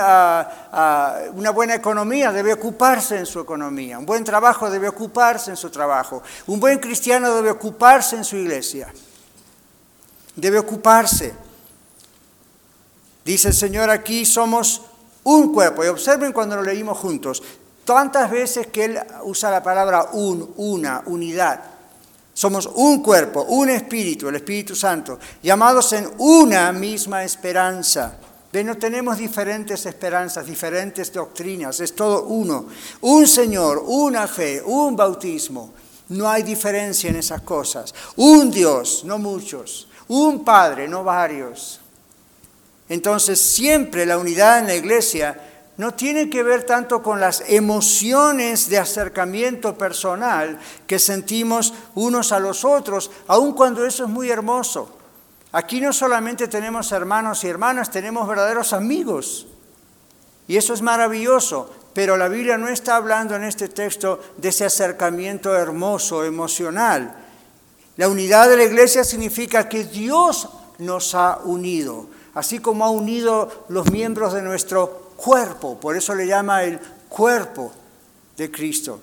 ah, 0.02 0.70
ah, 0.72 1.20
una 1.36 1.52
buena 1.52 1.76
economía, 1.76 2.32
debe 2.32 2.54
ocuparse 2.54 3.20
en 3.20 3.28
su 3.28 3.40
economía. 3.40 4.00
Un 4.00 4.08
buen 4.08 4.24
trabajo, 4.24 4.68
debe 4.68 4.90
ocuparse 4.90 5.52
en 5.52 5.58
su 5.58 5.70
trabajo. 5.70 6.24
Un 6.48 6.60
buen 6.60 6.80
cristiano 6.80 7.36
debe 7.36 7.52
ocuparse 7.52 8.16
en 8.16 8.24
su 8.24 8.36
iglesia. 8.36 8.92
Debe 10.36 10.58
ocuparse. 10.58 11.36
Dice 13.24 13.50
el 13.50 13.54
Señor 13.54 13.92
aquí, 13.92 14.26
somos 14.26 14.82
un 15.24 15.54
cuerpo. 15.54 15.86
Y 15.86 15.88
observen 15.90 16.34
cuando 16.34 16.56
lo 16.56 16.64
leímos 16.64 16.98
juntos 16.98 17.44
tantas 17.88 18.30
veces 18.30 18.68
que 18.68 18.84
Él 18.84 19.00
usa 19.24 19.50
la 19.50 19.64
palabra 19.64 20.10
un, 20.12 20.54
una, 20.58 21.04
unidad. 21.06 21.62
Somos 22.34 22.70
un 22.76 23.02
cuerpo, 23.02 23.44
un 23.44 23.70
espíritu, 23.70 24.28
el 24.28 24.36
Espíritu 24.36 24.76
Santo, 24.76 25.18
llamados 25.42 25.94
en 25.94 26.12
una 26.18 26.74
misma 26.74 27.24
esperanza. 27.24 28.18
De 28.52 28.62
no 28.62 28.78
tenemos 28.78 29.18
diferentes 29.18 29.86
esperanzas, 29.86 30.46
diferentes 30.46 31.14
doctrinas, 31.14 31.80
es 31.80 31.96
todo 31.96 32.26
uno. 32.26 32.68
Un 33.02 33.26
Señor, 33.26 33.82
una 33.88 34.28
fe, 34.28 34.62
un 34.66 34.94
bautismo. 34.98 35.74
No 36.10 36.30
hay 36.30 36.44
diferencia 36.44 37.10
en 37.10 37.16
esas 37.16 37.42
cosas. 37.42 37.96
Un 38.18 38.52
Dios, 38.52 39.04
no 39.06 39.18
muchos. 39.18 39.88
Un 40.10 40.44
Padre, 40.44 40.90
no 40.90 41.06
varios. 41.06 41.80
Entonces 42.90 43.40
siempre 43.40 44.06
la 44.06 44.18
unidad 44.18 44.60
en 44.60 44.68
la 44.68 44.76
iglesia 44.76 45.57
no 45.78 45.94
tiene 45.94 46.30
que 46.30 46.42
ver 46.42 46.64
tanto 46.64 47.04
con 47.04 47.20
las 47.20 47.44
emociones 47.48 48.68
de 48.68 48.80
acercamiento 48.80 49.78
personal 49.78 50.60
que 50.88 50.98
sentimos 50.98 51.74
unos 51.94 52.32
a 52.32 52.40
los 52.40 52.66
otros, 52.66 53.12
aun 53.28 53.54
cuando 53.54 53.86
eso 53.86 54.06
es 54.06 54.10
muy 54.10 54.30
hermoso. 54.30 54.90
Aquí 55.52 55.80
no 55.80 55.94
solamente 55.94 56.48
tenemos 56.48 56.92
hermanos 56.92 57.44
y 57.44 57.48
hermanas, 57.48 57.92
tenemos 57.92 58.28
verdaderos 58.28 58.74
amigos. 58.74 59.48
Y 60.48 60.58
eso 60.58 60.74
es 60.74 60.82
maravilloso, 60.82 61.72
pero 61.94 62.18
la 62.18 62.28
Biblia 62.28 62.58
no 62.58 62.70
está 62.70 62.96
hablando 62.96 63.36
en 63.36 63.44
este 63.44 63.70
texto 63.70 64.20
de 64.38 64.50
ese 64.50 64.66
acercamiento 64.66 65.56
hermoso, 65.56 66.24
emocional. 66.24 67.16
La 67.98 68.10
unidad 68.10 68.50
de 68.50 68.58
la 68.58 68.64
iglesia 68.64 69.04
significa 69.04 69.70
que 69.70 69.84
Dios 69.84 70.50
nos 70.80 71.14
ha 71.14 71.40
unido, 71.44 72.08
así 72.34 72.60
como 72.60 72.84
ha 72.84 72.90
unido 72.90 73.66
los 73.70 73.92
miembros 73.92 74.34
de 74.34 74.42
nuestro 74.42 75.07
cuerpo, 75.18 75.78
por 75.78 75.98
eso 75.98 76.16
le 76.16 76.26
llama 76.26 76.64
el 76.64 76.80
cuerpo 77.10 77.74
de 78.38 78.50
Cristo. 78.50 79.02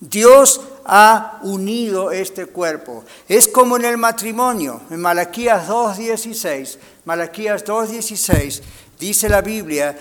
Dios 0.00 0.60
ha 0.84 1.40
unido 1.42 2.12
este 2.12 2.46
cuerpo. 2.46 3.04
Es 3.26 3.48
como 3.48 3.76
en 3.76 3.84
el 3.84 3.96
matrimonio, 3.96 4.82
en 4.90 5.00
Malaquías 5.00 5.68
2.16. 5.68 6.78
Malaquías 7.04 7.64
2.16 7.64 8.62
dice 8.98 9.28
la 9.28 9.40
Biblia 9.40 9.98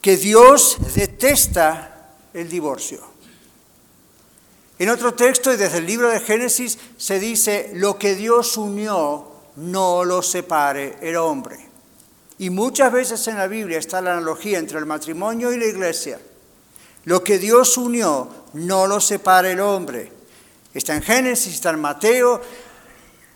que 0.00 0.16
Dios 0.16 0.78
detesta 0.94 2.14
el 2.32 2.48
divorcio. 2.48 3.00
En 4.78 4.90
otro 4.90 5.14
texto, 5.14 5.52
y 5.52 5.56
desde 5.56 5.78
el 5.78 5.86
libro 5.86 6.10
de 6.10 6.20
Génesis, 6.20 6.78
se 6.98 7.18
dice, 7.18 7.70
lo 7.74 7.98
que 7.98 8.14
Dios 8.14 8.56
unió, 8.58 9.32
no 9.56 10.04
lo 10.04 10.20
separe 10.22 10.98
el 11.00 11.16
hombre. 11.16 11.65
Y 12.38 12.50
muchas 12.50 12.92
veces 12.92 13.26
en 13.28 13.38
la 13.38 13.46
Biblia 13.46 13.78
está 13.78 14.00
la 14.00 14.12
analogía 14.12 14.58
entre 14.58 14.78
el 14.78 14.86
matrimonio 14.86 15.52
y 15.52 15.58
la 15.58 15.66
iglesia. 15.66 16.20
Lo 17.04 17.24
que 17.24 17.38
Dios 17.38 17.76
unió, 17.78 18.28
no 18.52 18.86
lo 18.86 19.00
separa 19.00 19.50
el 19.50 19.60
hombre. 19.60 20.12
Está 20.74 20.94
en 20.94 21.02
Génesis, 21.02 21.54
está 21.54 21.70
en 21.70 21.80
Mateo. 21.80 22.42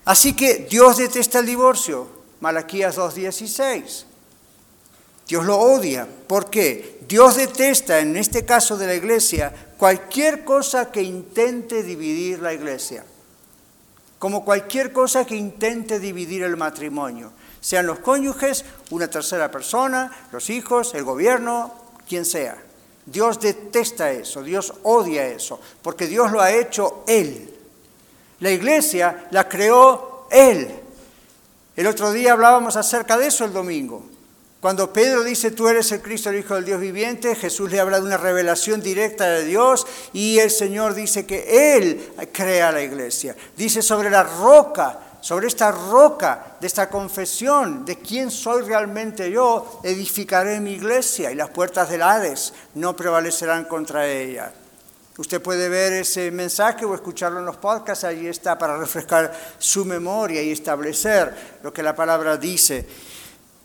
Así 0.04 0.34
que 0.34 0.66
Dios 0.68 0.98
detesta 0.98 1.38
el 1.38 1.46
divorcio. 1.46 2.08
Malaquías 2.40 2.98
2.16. 2.98 4.04
Dios 5.26 5.46
lo 5.46 5.58
odia. 5.58 6.06
¿Por 6.26 6.50
qué? 6.50 6.98
Dios 7.08 7.36
detesta, 7.36 8.00
en 8.00 8.16
este 8.16 8.44
caso 8.44 8.76
de 8.76 8.86
la 8.86 8.94
iglesia, 8.94 9.54
cualquier 9.78 10.44
cosa 10.44 10.90
que 10.90 11.02
intente 11.02 11.82
dividir 11.82 12.40
la 12.40 12.52
iglesia. 12.52 13.04
Como 14.18 14.44
cualquier 14.44 14.92
cosa 14.92 15.24
que 15.24 15.36
intente 15.36 15.98
dividir 16.00 16.42
el 16.42 16.56
matrimonio 16.58 17.32
sean 17.60 17.86
los 17.86 17.98
cónyuges, 17.98 18.64
una 18.90 19.08
tercera 19.08 19.50
persona, 19.50 20.10
los 20.32 20.50
hijos, 20.50 20.94
el 20.94 21.04
gobierno, 21.04 21.72
quien 22.08 22.24
sea. 22.24 22.56
Dios 23.06 23.40
detesta 23.40 24.12
eso, 24.12 24.42
Dios 24.42 24.72
odia 24.82 25.26
eso, 25.26 25.60
porque 25.82 26.06
Dios 26.06 26.30
lo 26.30 26.40
ha 26.40 26.52
hecho 26.52 27.04
Él. 27.06 27.52
La 28.40 28.50
iglesia 28.50 29.26
la 29.30 29.48
creó 29.48 30.26
Él. 30.30 30.70
El 31.76 31.86
otro 31.86 32.12
día 32.12 32.32
hablábamos 32.32 32.76
acerca 32.76 33.18
de 33.18 33.26
eso 33.26 33.44
el 33.44 33.52
domingo. 33.52 34.04
Cuando 34.60 34.92
Pedro 34.92 35.24
dice, 35.24 35.50
tú 35.50 35.68
eres 35.68 35.90
el 35.90 36.02
Cristo, 36.02 36.28
el 36.28 36.38
Hijo 36.38 36.54
del 36.54 36.66
Dios 36.66 36.80
viviente, 36.80 37.34
Jesús 37.34 37.70
le 37.70 37.80
habla 37.80 37.98
de 37.98 38.04
una 38.04 38.18
revelación 38.18 38.82
directa 38.82 39.26
de 39.26 39.46
Dios 39.46 39.86
y 40.12 40.38
el 40.38 40.50
Señor 40.50 40.94
dice 40.94 41.24
que 41.24 41.76
Él 41.76 42.12
crea 42.32 42.70
la 42.70 42.82
iglesia. 42.82 43.34
Dice, 43.56 43.80
sobre 43.80 44.10
la 44.10 44.22
roca 44.22 44.98
sobre 45.20 45.48
esta 45.48 45.70
roca 45.70 46.56
de 46.60 46.66
esta 46.66 46.88
confesión 46.88 47.84
de 47.84 47.98
quién 47.98 48.30
soy 48.30 48.62
realmente 48.62 49.30
yo, 49.30 49.80
edificaré 49.84 50.60
mi 50.60 50.72
iglesia 50.72 51.30
y 51.30 51.34
las 51.34 51.50
puertas 51.50 51.90
del 51.90 52.02
Hades 52.02 52.52
no 52.74 52.96
prevalecerán 52.96 53.64
contra 53.64 54.06
ella. 54.06 54.52
Usted 55.18 55.42
puede 55.42 55.68
ver 55.68 55.92
ese 55.92 56.30
mensaje 56.30 56.86
o 56.86 56.94
escucharlo 56.94 57.40
en 57.40 57.44
los 57.44 57.56
podcasts, 57.56 58.04
ahí 58.04 58.26
está 58.26 58.58
para 58.58 58.78
refrescar 58.78 59.30
su 59.58 59.84
memoria 59.84 60.42
y 60.42 60.50
establecer 60.50 61.58
lo 61.62 61.72
que 61.72 61.82
la 61.82 61.94
palabra 61.94 62.38
dice. 62.38 62.86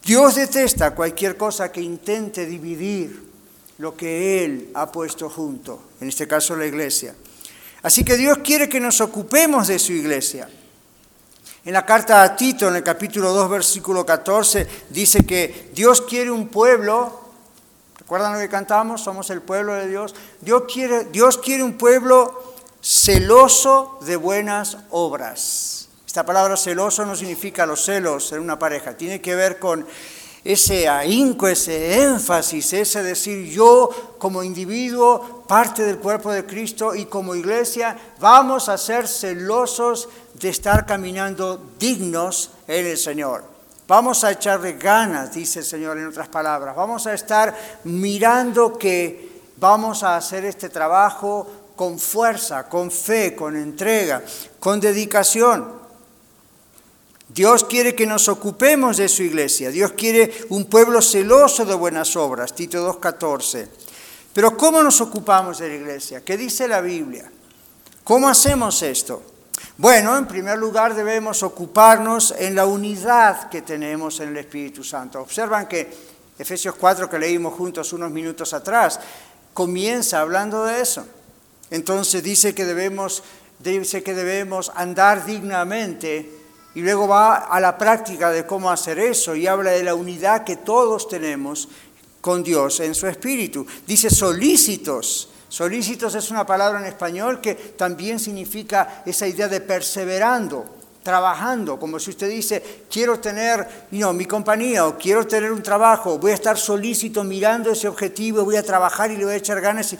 Dios 0.03 0.35
detesta 0.35 0.93
cualquier 0.93 1.37
cosa 1.37 1.71
que 1.71 1.81
intente 1.81 2.45
dividir 2.45 3.31
lo 3.77 3.95
que 3.95 4.43
Él 4.43 4.71
ha 4.73 4.91
puesto 4.91 5.29
junto, 5.29 5.81
en 6.01 6.09
este 6.09 6.27
caso 6.27 6.55
la 6.55 6.65
iglesia. 6.65 7.15
Así 7.81 8.03
que 8.03 8.17
Dios 8.17 8.39
quiere 8.39 8.67
que 8.67 8.79
nos 8.79 8.99
ocupemos 8.99 9.67
de 9.67 9.79
su 9.79 9.93
iglesia. 9.93 10.49
En 11.65 11.73
la 11.73 11.85
carta 11.85 12.21
a 12.23 12.35
Tito, 12.35 12.67
en 12.67 12.75
el 12.75 12.83
capítulo 12.83 13.33
2, 13.33 13.49
versículo 13.49 14.05
14, 14.05 14.67
dice 14.89 15.25
que 15.25 15.71
Dios 15.73 16.01
quiere 16.01 16.31
un 16.31 16.47
pueblo 16.47 17.25
¿Recuerdan 18.05 18.33
lo 18.33 18.39
que 18.39 18.49
cantamos? 18.49 19.01
Somos 19.01 19.31
el 19.31 19.41
pueblo 19.41 19.73
de 19.73 19.87
Dios. 19.87 20.13
Dios 20.39 20.65
quiere, 20.71 21.05
Dios 21.05 21.39
quiere 21.39 21.63
un 21.63 21.73
pueblo 21.73 22.53
celoso 22.79 23.97
de 24.01 24.15
buenas 24.15 24.77
obras. 24.91 25.89
Esta 26.05 26.23
palabra 26.23 26.55
celoso 26.55 27.03
no 27.03 27.15
significa 27.15 27.65
los 27.65 27.83
celos 27.83 28.31
en 28.31 28.41
una 28.41 28.59
pareja, 28.59 28.95
tiene 28.95 29.21
que 29.21 29.33
ver 29.33 29.57
con 29.57 29.87
ese 30.45 30.87
ahínco, 30.87 31.47
ese 31.47 32.03
énfasis, 32.03 32.71
ese 32.73 33.01
decir 33.01 33.49
yo 33.49 33.89
como 34.19 34.43
individuo, 34.43 35.43
parte 35.47 35.83
del 35.83 35.97
cuerpo 35.97 36.31
de 36.31 36.45
Cristo 36.45 36.93
y 36.93 37.05
como 37.05 37.33
iglesia, 37.33 37.97
vamos 38.19 38.69
a 38.69 38.77
ser 38.77 39.07
celosos 39.07 40.07
de 40.35 40.49
estar 40.49 40.85
caminando 40.85 41.59
dignos 41.79 42.51
en 42.67 42.85
el 42.85 42.97
Señor. 42.97 43.43
Vamos 43.87 44.23
a 44.23 44.31
echarle 44.31 44.73
ganas, 44.73 45.33
dice 45.33 45.59
el 45.59 45.65
Señor 45.65 45.97
en 45.97 46.07
otras 46.07 46.27
palabras. 46.27 46.75
Vamos 46.75 47.07
a 47.07 47.15
estar 47.15 47.81
mirando 47.83 48.77
que 48.77 49.41
vamos 49.57 50.03
a 50.03 50.15
hacer 50.15 50.45
este 50.45 50.69
trabajo 50.69 51.47
con 51.75 51.97
fuerza, 51.97 52.69
con 52.69 52.91
fe, 52.91 53.35
con 53.35 53.55
entrega, 53.55 54.21
con 54.59 54.79
dedicación. 54.79 55.84
Dios 57.35 57.65
quiere 57.65 57.93
que 57.93 58.07
nos 58.07 58.29
ocupemos 58.29 58.95
de 58.95 59.09
su 59.09 59.21
iglesia. 59.21 59.69
Dios 59.69 59.91
quiere 59.91 60.33
un 60.47 60.67
pueblo 60.67 61.01
celoso 61.01 61.65
de 61.65 61.75
buenas 61.75 62.15
obras. 62.15 62.55
Tito 62.55 62.97
2.14. 62.97 63.67
Pero 64.31 64.55
¿cómo 64.55 64.81
nos 64.81 65.01
ocupamos 65.01 65.57
de 65.57 65.67
la 65.67 65.75
iglesia? 65.75 66.23
¿Qué 66.23 66.37
dice 66.37 66.65
la 66.65 66.79
Biblia? 66.79 67.29
¿Cómo 68.05 68.29
hacemos 68.29 68.81
esto? 68.83 69.21
Bueno, 69.75 70.17
en 70.17 70.27
primer 70.27 70.57
lugar 70.57 70.95
debemos 70.95 71.43
ocuparnos 71.43 72.33
en 72.37 72.55
la 72.55 72.65
unidad 72.65 73.49
que 73.49 73.63
tenemos 73.63 74.21
en 74.21 74.29
el 74.29 74.37
Espíritu 74.37 74.81
Santo. 74.81 75.19
Observan 75.19 75.67
que 75.67 75.91
Efesios 76.39 76.75
4 76.75 77.09
que 77.09 77.19
leímos 77.19 77.55
juntos 77.55 77.91
unos 77.91 78.11
minutos 78.11 78.53
atrás 78.53 78.97
comienza 79.53 80.21
hablando 80.21 80.63
de 80.63 80.79
eso. 80.79 81.05
Entonces 81.69 82.23
dice 82.23 82.55
que 82.55 82.63
debemos, 82.63 83.23
dice 83.59 84.03
que 84.03 84.13
debemos 84.13 84.71
andar 84.73 85.25
dignamente 85.25 86.44
y 86.75 86.81
luego 86.81 87.07
va 87.07 87.35
a 87.35 87.59
la 87.59 87.77
práctica 87.77 88.29
de 88.31 88.45
cómo 88.45 88.69
hacer 88.69 88.99
eso 88.99 89.35
y 89.35 89.47
habla 89.47 89.71
de 89.71 89.83
la 89.83 89.95
unidad 89.95 90.43
que 90.43 90.57
todos 90.57 91.07
tenemos 91.07 91.67
con 92.21 92.43
Dios 92.43 92.79
en 92.81 92.93
su 92.93 93.07
espíritu. 93.07 93.65
Dice 93.87 94.09
solícitos 94.09 95.29
Solícitos 95.55 96.13
es 96.15 96.31
una 96.31 96.45
palabra 96.45 96.79
en 96.79 96.85
español 96.85 97.39
que 97.39 97.55
también 97.55 98.19
significa 98.19 99.03
esa 99.05 99.25
idea 99.25 99.47
de 99.47 99.61
perseverando, 99.61 100.65
trabajando, 101.01 101.79
como 101.79 101.97
si 101.97 102.09
usted 102.09 102.29
dice, 102.29 102.83
quiero 102.91 103.21
tener 103.21 103.87
mi 103.91 104.25
compañía 104.25 104.85
o 104.85 104.97
quiero 104.97 105.25
tener 105.25 105.53
un 105.53 105.63
trabajo, 105.63 106.17
voy 106.17 106.31
a 106.31 106.35
estar 106.35 106.57
solícito 106.57 107.23
mirando 107.23 107.71
ese 107.71 107.87
objetivo, 107.87 108.43
voy 108.43 108.57
a 108.57 108.63
trabajar 108.63 109.11
y 109.11 109.17
le 109.17 109.23
voy 109.23 109.35
a 109.35 109.37
echar 109.37 109.61
ganas. 109.61 109.95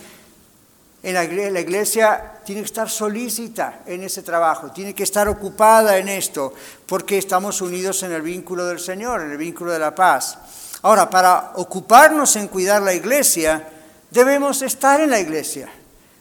En 1.06 1.14
la 1.14 1.24
iglesia, 1.24 1.52
la 1.52 1.60
iglesia 1.62 2.32
tiene 2.44 2.62
que 2.62 2.66
estar 2.66 2.90
solícita 2.90 3.82
en 3.86 4.04
ese 4.04 4.24
trabajo, 4.24 4.72
tiene 4.72 4.94
que 4.94 5.04
estar 5.04 5.30
ocupada 5.30 5.98
en 5.98 6.10
esto, 6.10 6.54
porque 6.86 7.18
estamos 7.18 7.62
unidos 7.62 8.04
en 8.04 8.12
el 8.12 8.22
vínculo 8.22 8.66
del 8.66 8.80
Señor, 8.80 9.22
en 9.22 9.32
el 9.32 9.38
vínculo 9.38 9.72
de 9.72 9.80
la 9.80 9.96
paz. 9.96 10.38
Ahora, 10.82 11.10
para 11.10 11.54
ocuparnos 11.56 12.36
en 12.36 12.48
cuidar 12.48 12.82
la 12.82 12.94
iglesia, 12.94 13.70
Debemos 14.16 14.62
estar 14.62 15.02
en 15.02 15.10
la 15.10 15.20
iglesia, 15.20 15.70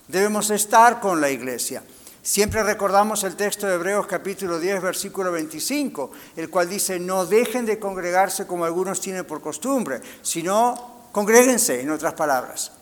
debemos 0.09 0.51
estar 0.51 0.99
con 0.99 1.21
la 1.21 1.31
iglesia. 1.31 1.81
Siempre 2.23 2.65
recordamos 2.65 3.23
el 3.23 3.37
texto 3.37 3.69
de 3.69 3.75
Hebreos 3.75 4.09
capítulo 4.09 4.59
10, 4.59 4.83
versículo 4.83 5.31
25, 5.31 6.11
el 6.35 6.51
cual 6.51 6.69
dice, 6.69 6.99
no 6.99 7.25
dejen 7.25 7.65
de 7.67 7.79
congregarse 7.79 8.49
como 8.49 8.65
algunos 8.65 9.01
tienen 9.01 9.25
por 9.25 9.41
costumbre, 9.41 10.01
sino 10.23 11.09
congréguense, 11.13 11.83
en 11.83 11.91
otras 11.93 12.15
palabras, 12.15 12.73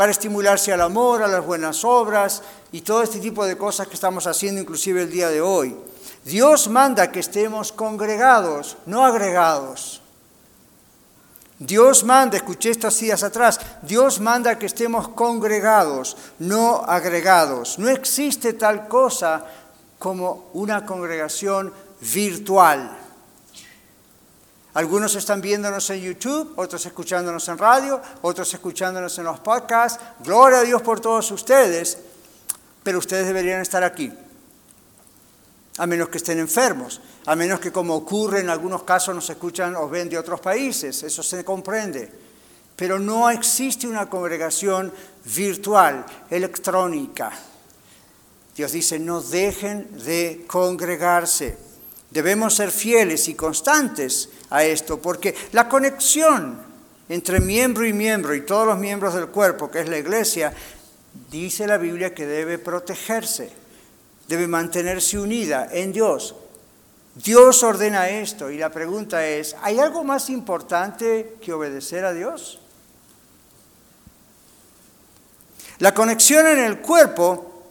para 0.00 0.12
estimularse 0.12 0.72
al 0.72 0.80
amor, 0.80 1.22
a 1.22 1.28
las 1.28 1.44
buenas 1.44 1.84
obras 1.84 2.42
y 2.72 2.80
todo 2.80 3.02
este 3.02 3.18
tipo 3.18 3.44
de 3.44 3.58
cosas 3.58 3.86
que 3.86 3.92
estamos 3.92 4.26
haciendo 4.26 4.58
inclusive 4.58 5.02
el 5.02 5.10
día 5.10 5.28
de 5.28 5.42
hoy. 5.42 5.76
Dios 6.24 6.68
manda 6.68 7.12
que 7.12 7.20
estemos 7.20 7.70
congregados, 7.70 8.78
no 8.86 9.04
agregados. 9.04 10.00
Dios 11.58 12.02
manda, 12.02 12.38
escuché 12.38 12.70
estos 12.70 12.98
días 12.98 13.22
atrás, 13.22 13.60
Dios 13.82 14.20
manda 14.20 14.58
que 14.58 14.64
estemos 14.64 15.06
congregados, 15.06 16.16
no 16.38 16.76
agregados. 16.76 17.78
No 17.78 17.90
existe 17.90 18.54
tal 18.54 18.88
cosa 18.88 19.44
como 19.98 20.48
una 20.54 20.86
congregación 20.86 21.74
virtual. 22.00 22.99
Algunos 24.74 25.14
están 25.16 25.40
viéndonos 25.40 25.90
en 25.90 26.00
YouTube, 26.00 26.52
otros 26.56 26.84
escuchándonos 26.86 27.48
en 27.48 27.58
radio, 27.58 28.00
otros 28.22 28.52
escuchándonos 28.54 29.18
en 29.18 29.24
los 29.24 29.40
podcasts. 29.40 30.02
Gloria 30.20 30.58
a 30.58 30.62
Dios 30.62 30.82
por 30.82 31.00
todos 31.00 31.30
ustedes, 31.30 31.98
pero 32.82 32.98
ustedes 32.98 33.26
deberían 33.26 33.60
estar 33.60 33.82
aquí 33.82 34.12
a 35.80 35.86
menos 35.86 36.10
que 36.10 36.18
estén 36.18 36.38
enfermos, 36.38 37.00
a 37.24 37.34
menos 37.34 37.58
que 37.58 37.72
como 37.72 37.94
ocurre 37.94 38.40
en 38.40 38.50
algunos 38.50 38.82
casos 38.82 39.14
nos 39.14 39.30
escuchan 39.30 39.74
o 39.76 39.88
ven 39.88 40.10
de 40.10 40.18
otros 40.18 40.38
países, 40.38 41.02
eso 41.02 41.22
se 41.22 41.42
comprende. 41.42 42.12
Pero 42.76 42.98
no 42.98 43.30
existe 43.30 43.88
una 43.88 44.04
congregación 44.08 44.92
virtual, 45.24 46.04
electrónica. 46.28 47.32
Dios 48.54 48.72
dice, 48.72 48.98
no 48.98 49.22
dejen 49.22 49.88
de 50.04 50.44
congregarse. 50.46 51.69
Debemos 52.10 52.54
ser 52.54 52.70
fieles 52.70 53.28
y 53.28 53.34
constantes 53.34 54.28
a 54.50 54.64
esto, 54.64 55.00
porque 55.00 55.34
la 55.52 55.68
conexión 55.68 56.58
entre 57.08 57.40
miembro 57.40 57.86
y 57.86 57.92
miembro 57.92 58.34
y 58.34 58.42
todos 58.42 58.66
los 58.66 58.78
miembros 58.78 59.14
del 59.14 59.28
cuerpo, 59.28 59.70
que 59.70 59.80
es 59.80 59.88
la 59.88 59.98
iglesia, 59.98 60.52
dice 61.30 61.66
la 61.66 61.76
Biblia 61.76 62.14
que 62.14 62.26
debe 62.26 62.58
protegerse 62.58 63.60
debe 64.30 64.46
mantenerse 64.46 65.18
unida 65.18 65.68
en 65.72 65.92
Dios. 65.92 66.36
Dios 67.16 67.64
ordena 67.64 68.08
esto 68.08 68.48
y 68.48 68.58
la 68.58 68.70
pregunta 68.70 69.26
es, 69.26 69.56
¿hay 69.60 69.80
algo 69.80 70.04
más 70.04 70.30
importante 70.30 71.34
que 71.42 71.52
obedecer 71.52 72.04
a 72.04 72.12
Dios? 72.12 72.60
La 75.78 75.92
conexión 75.92 76.46
en 76.46 76.60
el 76.60 76.78
cuerpo, 76.78 77.64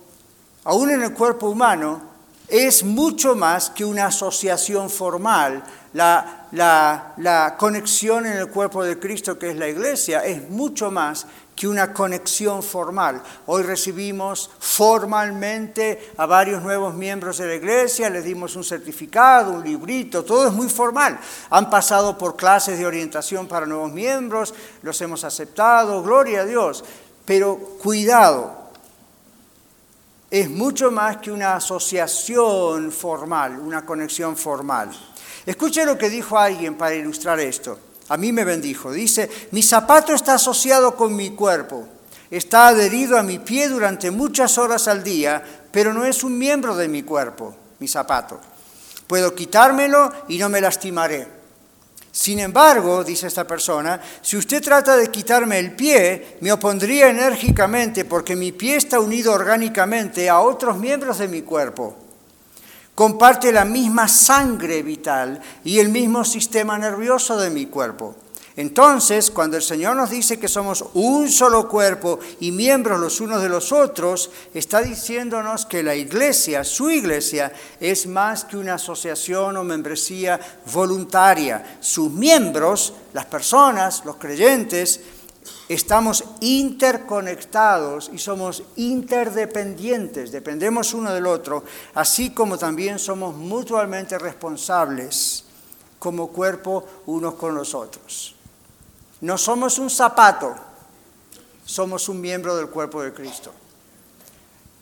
aún 0.65 0.91
en 0.91 1.01
el 1.01 1.13
cuerpo 1.13 1.49
humano, 1.49 2.08
es 2.49 2.83
mucho 2.83 3.35
más 3.35 3.69
que 3.69 3.85
una 3.85 4.07
asociación 4.07 4.89
formal. 4.89 5.63
La, 5.93 7.55
conexión 7.57 8.25
en 8.25 8.37
el 8.37 8.49
cuerpo 8.49 8.83
de 8.83 8.99
Cristo, 8.99 9.37
que 9.37 9.51
es 9.51 9.55
la 9.55 9.67
iglesia, 9.67 10.19
es 10.25 10.49
mucho 10.49 10.91
más 10.91 11.27
que 11.55 11.67
una 11.67 11.93
conexión 11.93 12.63
formal. 12.63 13.21
Hoy 13.45 13.63
recibimos 13.63 14.49
formalmente 14.59 16.11
a 16.15 16.25
varios 16.25 16.63
nuevos 16.63 16.93
miembros 16.93 17.37
de 17.37 17.47
la 17.47 17.55
iglesia, 17.55 18.09
les 18.09 18.23
dimos 18.23 18.55
un 18.55 18.63
certificado, 18.63 19.51
un 19.51 19.63
librito, 19.63 20.23
todo 20.23 20.47
es 20.47 20.53
muy 20.53 20.69
formal. 20.69 21.19
Han 21.49 21.69
pasado 21.69 22.17
por 22.17 22.37
clases 22.37 22.79
de 22.79 22.85
orientación 22.85 23.47
para 23.47 23.65
nuevos 23.65 23.91
miembros, 23.91 24.53
los 24.83 24.99
hemos 25.01 25.23
aceptado, 25.23 26.01
gloria 26.01 26.41
a 26.41 26.45
Dios. 26.45 26.83
Pero 27.25 27.57
cuidado, 27.57 28.58
es 30.29 30.49
mucho 30.49 30.91
más 30.91 31.17
que 31.17 31.31
una 31.31 31.55
asociación 31.55 32.91
formal, 32.91 33.59
una 33.59 33.85
conexión 33.85 34.37
formal. 34.37 34.89
Escuche 35.45 35.85
lo 35.85 35.97
que 35.97 36.09
dijo 36.09 36.37
alguien 36.37 36.75
para 36.75 36.95
ilustrar 36.95 37.39
esto 37.39 37.79
a 38.09 38.17
mí 38.17 38.31
me 38.31 38.43
bendijo. 38.43 38.91
Dice, 38.91 39.29
mi 39.51 39.63
zapato 39.63 40.13
está 40.13 40.33
asociado 40.33 40.95
con 40.95 41.15
mi 41.15 41.31
cuerpo, 41.31 41.87
está 42.29 42.67
adherido 42.67 43.17
a 43.17 43.23
mi 43.23 43.39
pie 43.39 43.69
durante 43.69 44.11
muchas 44.11 44.57
horas 44.57 44.87
al 44.87 45.03
día, 45.03 45.43
pero 45.71 45.93
no 45.93 46.03
es 46.03 46.23
un 46.23 46.37
miembro 46.37 46.75
de 46.75 46.87
mi 46.87 47.03
cuerpo, 47.03 47.55
mi 47.79 47.87
zapato. 47.87 48.39
Puedo 49.07 49.33
quitármelo 49.33 50.11
y 50.27 50.37
no 50.37 50.49
me 50.49 50.59
lastimaré. 50.59 51.38
Sin 52.11 52.39
embargo, 52.39 53.03
dice 53.03 53.27
esta 53.27 53.45
persona, 53.45 54.01
si 54.21 54.35
usted 54.35 54.61
trata 54.61 54.97
de 54.97 55.09
quitarme 55.09 55.59
el 55.59 55.75
pie, 55.75 56.37
me 56.41 56.51
opondría 56.51 57.09
enérgicamente 57.09 58.03
porque 58.05 58.35
mi 58.35 58.51
pie 58.51 58.77
está 58.77 58.99
unido 58.99 59.31
orgánicamente 59.33 60.29
a 60.29 60.39
otros 60.39 60.77
miembros 60.77 61.19
de 61.19 61.27
mi 61.27 61.41
cuerpo. 61.43 61.95
comparte 62.95 63.53
la 63.53 63.63
misma 63.63 64.09
sangre 64.09 64.83
vital 64.83 65.39
y 65.63 65.79
el 65.79 65.87
mismo 65.87 66.25
sistema 66.25 66.77
nervioso 66.77 67.39
de 67.39 67.49
mi 67.49 67.67
cuerpo. 67.67 68.13
Entonces, 68.59 69.31
cuando 69.31 69.55
el 69.55 69.63
Señor 69.63 69.95
nos 69.95 70.09
dice 70.09 70.37
que 70.37 70.49
somos 70.49 70.83
un 70.93 71.31
solo 71.31 71.69
cuerpo 71.69 72.19
y 72.41 72.51
miembros 72.51 72.99
los 72.99 73.21
unos 73.21 73.41
de 73.41 73.47
los 73.47 73.71
otros, 73.71 74.31
está 74.53 74.81
diciéndonos 74.81 75.65
que 75.65 75.81
la 75.81 75.95
iglesia, 75.95 76.65
su 76.65 76.91
iglesia, 76.91 77.53
es 77.79 78.05
más 78.05 78.43
que 78.43 78.57
una 78.57 78.73
asociación 78.73 79.55
o 79.55 79.63
membresía 79.63 80.37
voluntaria. 80.73 81.77
Sus 81.79 82.11
miembros, 82.11 82.91
las 83.13 83.27
personas, 83.27 84.03
los 84.03 84.17
creyentes, 84.17 84.99
estamos 85.69 86.25
interconectados 86.41 88.11
y 88.13 88.17
somos 88.17 88.63
interdependientes, 88.75 90.33
dependemos 90.33 90.93
uno 90.93 91.13
del 91.13 91.27
otro, 91.27 91.63
así 91.93 92.31
como 92.31 92.57
también 92.57 92.99
somos 92.99 93.33
mutuamente 93.35 94.19
responsables 94.19 95.45
como 95.97 96.27
cuerpo 96.27 96.83
unos 97.05 97.35
con 97.35 97.55
los 97.55 97.73
otros. 97.73 98.35
No 99.21 99.37
somos 99.37 99.79
un 99.79 99.89
zapato, 99.89 100.55
somos 101.65 102.07
un 102.09 102.21
miembro 102.21 102.55
del 102.55 102.67
cuerpo 102.67 103.01
de 103.01 103.13
Cristo. 103.13 103.51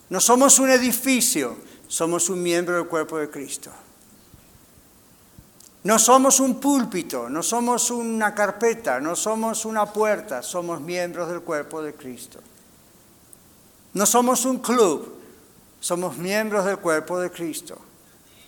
No 0.09 0.21
somos 0.21 0.59
un 0.59 0.69
edificio, 0.69 1.57
somos 1.87 2.29
un 2.29 2.41
miembro 2.41 2.75
del 2.75 2.87
cuerpo 2.87 3.17
de 3.17 3.29
Cristo. 3.29 3.71
No 5.83 5.97
somos 5.97 6.39
un 6.39 6.59
púlpito, 6.59 7.29
no 7.29 7.41
somos 7.41 7.91
una 7.91 8.35
carpeta, 8.35 8.99
no 8.99 9.15
somos 9.15 9.65
una 9.65 9.85
puerta, 9.85 10.43
somos 10.43 10.81
miembros 10.81 11.29
del 11.29 11.41
cuerpo 11.41 11.81
de 11.81 11.93
Cristo. 11.93 12.39
No 13.93 14.05
somos 14.05 14.45
un 14.45 14.59
club, 14.59 15.15
somos 15.79 16.17
miembros 16.17 16.65
del 16.65 16.77
cuerpo 16.77 17.19
de 17.19 17.31
Cristo. 17.31 17.77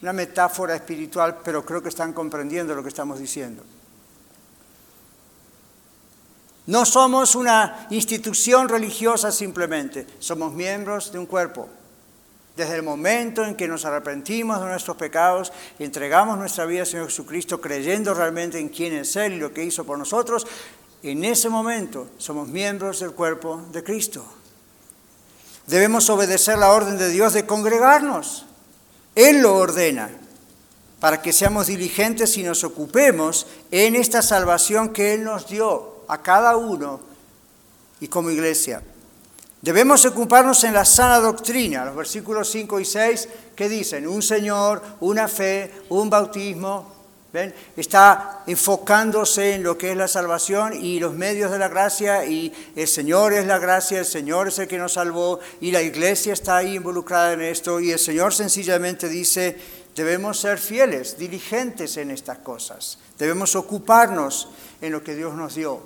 Una 0.02 0.14
metáfora 0.14 0.76
espiritual, 0.76 1.40
pero 1.44 1.66
creo 1.66 1.82
que 1.82 1.90
están 1.90 2.14
comprendiendo 2.14 2.76
lo 2.76 2.84
que 2.84 2.90
estamos 2.90 3.20
diciendo. 3.20 3.64
No 6.70 6.86
somos 6.86 7.34
una 7.34 7.88
institución 7.90 8.70
religiosa 8.70 9.32
simplemente, 9.32 10.06
somos 10.20 10.54
miembros 10.54 11.12
de 11.12 11.18
un 11.18 11.26
cuerpo. 11.26 11.68
Desde 12.56 12.76
el 12.76 12.84
momento 12.84 13.44
en 13.44 13.56
que 13.56 13.68
nos 13.68 13.86
arrepentimos 13.86 14.62
de 14.62 14.68
nuestros 14.68 14.96
pecados 14.96 15.52
entregamos 15.80 16.38
nuestra 16.38 16.66
vida 16.66 16.82
al 16.82 16.86
Señor 16.86 17.08
Jesucristo 17.08 17.60
creyendo 17.60 18.14
realmente 18.14 18.60
en 18.60 18.70
quién 18.70 18.94
es 18.94 19.16
Él 19.16 19.34
y 19.34 19.40
lo 19.40 19.52
que 19.52 19.64
hizo 19.64 19.84
por 19.84 19.98
nosotros, 19.98 20.46
en 21.02 21.26
ese 21.26 21.50
momento 21.50 22.06
somos 22.20 22.48
miembros 22.50 23.00
del 23.00 23.14
cuerpo 23.14 23.64
de 23.72 23.84
Cristo. 23.84 24.24
Debemos 25.66 26.08
obedecer 26.12 26.60
la 26.60 26.72
orden 26.72 27.00
de 27.00 27.10
Dios 27.10 27.34
de 27.34 27.48
congregarnos. 27.48 28.46
Él 29.16 29.42
lo 29.42 29.56
ordena 29.56 30.12
para 31.00 31.24
que 31.24 31.34
seamos 31.34 31.66
diligentes 31.66 32.38
y 32.38 32.44
nos 32.44 32.64
ocupemos 32.64 33.48
en 33.72 33.96
esta 33.96 34.22
salvación 34.22 34.90
que 34.94 35.16
Él 35.16 35.24
nos 35.24 35.48
dio 35.48 35.98
a 36.10 36.22
cada 36.22 36.58
uno 36.58 37.00
y 38.02 38.08
como 38.08 38.30
iglesia. 38.30 38.82
Debemos 39.62 40.06
ocuparnos 40.06 40.64
en 40.64 40.74
la 40.74 40.86
sana 40.86 41.20
doctrina, 41.20 41.86
los 41.86 41.96
versículos 41.96 42.50
5 42.50 42.80
y 42.80 42.86
6 42.86 43.30
que 43.56 43.68
dicen, 43.68 44.08
un 44.08 44.22
Señor, 44.22 44.82
una 45.02 45.28
fe, 45.28 45.72
un 45.90 46.10
bautismo, 46.10 47.00
¿ven? 47.34 47.54
Está 47.76 48.44
enfocándose 48.48 49.56
en 49.56 49.64
lo 49.64 49.78
que 49.78 49.92
es 49.92 49.98
la 49.98 50.08
salvación 50.08 50.74
y 50.74 51.00
los 51.00 51.14
medios 51.14 51.52
de 51.52 51.60
la 51.60 51.68
gracia 51.68 52.26
y 52.26 52.54
el 52.76 52.88
Señor 52.88 53.34
es 53.34 53.46
la 53.46 53.60
gracia, 53.60 54.00
el 54.00 54.06
Señor 54.06 54.48
es 54.48 54.60
el 54.60 54.68
que 54.70 54.78
nos 54.78 54.94
salvó 54.94 55.40
y 55.60 55.72
la 55.72 55.82
iglesia 55.82 56.32
está 56.32 56.58
ahí 56.58 56.76
involucrada 56.76 57.34
en 57.34 57.42
esto 57.42 57.82
y 57.82 57.92
el 57.92 58.00
Señor 58.00 58.34
sencillamente 58.34 59.10
dice, 59.10 59.58
debemos 59.94 60.40
ser 60.40 60.58
fieles, 60.58 61.18
diligentes 61.18 61.98
en 61.98 62.12
estas 62.12 62.40
cosas, 62.40 62.98
debemos 63.18 63.58
ocuparnos 63.58 64.48
en 64.82 64.92
lo 64.92 65.04
que 65.04 65.16
Dios 65.16 65.34
nos 65.36 65.56
dio 65.56 65.82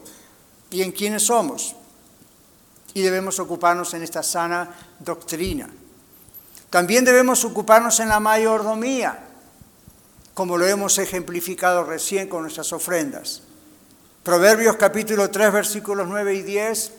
y 0.70 0.82
en 0.82 0.92
quiénes 0.92 1.24
somos. 1.24 1.76
Y 2.94 3.02
debemos 3.02 3.40
ocuparnos 3.40 3.94
en 3.94 4.04
esta 4.04 4.22
sana 4.22 4.70
doctrina. 5.00 5.70
También 6.70 7.06
debemos 7.06 7.46
ocuparnos 7.46 8.00
en 8.00 8.10
la 8.10 8.20
mayordomía, 8.20 9.28
como 10.34 10.58
lo 10.58 10.66
hemos 10.66 10.98
ejemplificado 10.98 11.84
recién 11.84 12.28
con 12.28 12.42
nuestras 12.42 12.74
ofrendas. 12.74 13.44
Proverbios 14.24 14.78
capítulo 14.78 15.30
3 15.30 15.52
versículos 15.52 16.08
9 16.08 16.36
y 16.36 16.42
10. 16.44 16.92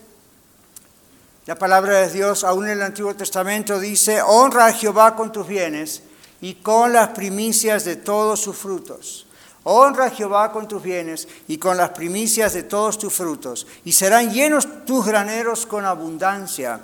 La 1.47 1.59
palabra 1.59 2.01
de 2.01 2.11
Dios, 2.11 2.45
aún 2.45 2.67
en 2.67 2.73
el 2.73 2.83
Antiguo 2.83 3.15
Testamento, 3.15 3.79
dice, 3.79 4.23
honra 4.23 4.67
a 4.67 4.73
Jehová 4.73 5.15
con 5.15 5.33
tus 5.33 5.47
bienes 5.47 6.03
y 6.41 6.55
con 6.55 6.93
las 6.93 7.11
primicias 7.11 7.85
de 7.85 7.97
todos 7.97 8.41
sus 8.41 8.57
frutos. 8.57 9.24
Honra 9.65 10.07
a 10.07 10.11
Jehová 10.11 10.53
con 10.53 10.69
tus 10.69 10.83
bienes 10.83 11.27
y 11.49 11.57
con 11.57 11.79
las 11.79 11.91
primicias 11.91 12.53
de 12.53 12.65
todos 12.65 12.99
tus 12.99 13.15
frutos, 13.15 13.67
y 13.85 13.93
serán 13.93 14.31
llenos 14.31 14.85
tus 14.85 15.07
graneros 15.07 15.65
con 15.65 15.87
abundancia, 15.87 16.81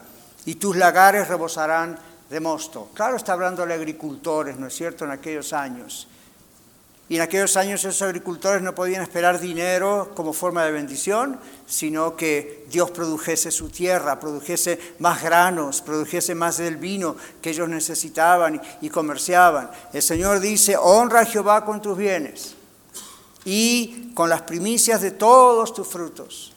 y 0.46 0.54
tus 0.54 0.76
lagares 0.76 1.28
rebosarán 1.28 1.98
de 2.30 2.40
mosto. 2.40 2.88
Claro, 2.94 3.16
está 3.16 3.34
hablando 3.34 3.66
de 3.66 3.74
agricultores, 3.74 4.56
¿no 4.56 4.66
es 4.66 4.74
cierto?, 4.74 5.04
en 5.04 5.10
aquellos 5.10 5.52
años. 5.52 6.08
Y 7.10 7.16
en 7.16 7.22
aquellos 7.22 7.56
años 7.58 7.84
esos 7.84 8.00
agricultores 8.02 8.62
no 8.62 8.74
podían 8.74 9.02
esperar 9.02 9.40
dinero 9.40 10.12
como 10.14 10.32
forma 10.32 10.64
de 10.64 10.70
bendición, 10.70 11.38
sino 11.66 12.16
que 12.16 12.64
Dios 12.70 12.92
produjese 12.92 13.50
su 13.50 13.68
tierra, 13.68 14.20
produjese 14.20 14.78
más 15.00 15.20
granos, 15.20 15.82
produjese 15.82 16.34
más 16.34 16.58
del 16.58 16.76
vino 16.76 17.16
que 17.42 17.50
ellos 17.50 17.68
necesitaban 17.68 18.62
y 18.80 18.88
comerciaban. 18.88 19.70
El 19.92 20.02
Señor 20.02 20.38
dice, 20.38 20.76
honra 20.78 21.20
a 21.22 21.26
Jehová 21.26 21.64
con 21.64 21.82
tus 21.82 21.98
bienes 21.98 22.54
y 23.44 24.12
con 24.14 24.28
las 24.28 24.42
primicias 24.42 25.00
de 25.00 25.10
todos 25.10 25.72
tus 25.72 25.88
frutos. 25.88 26.52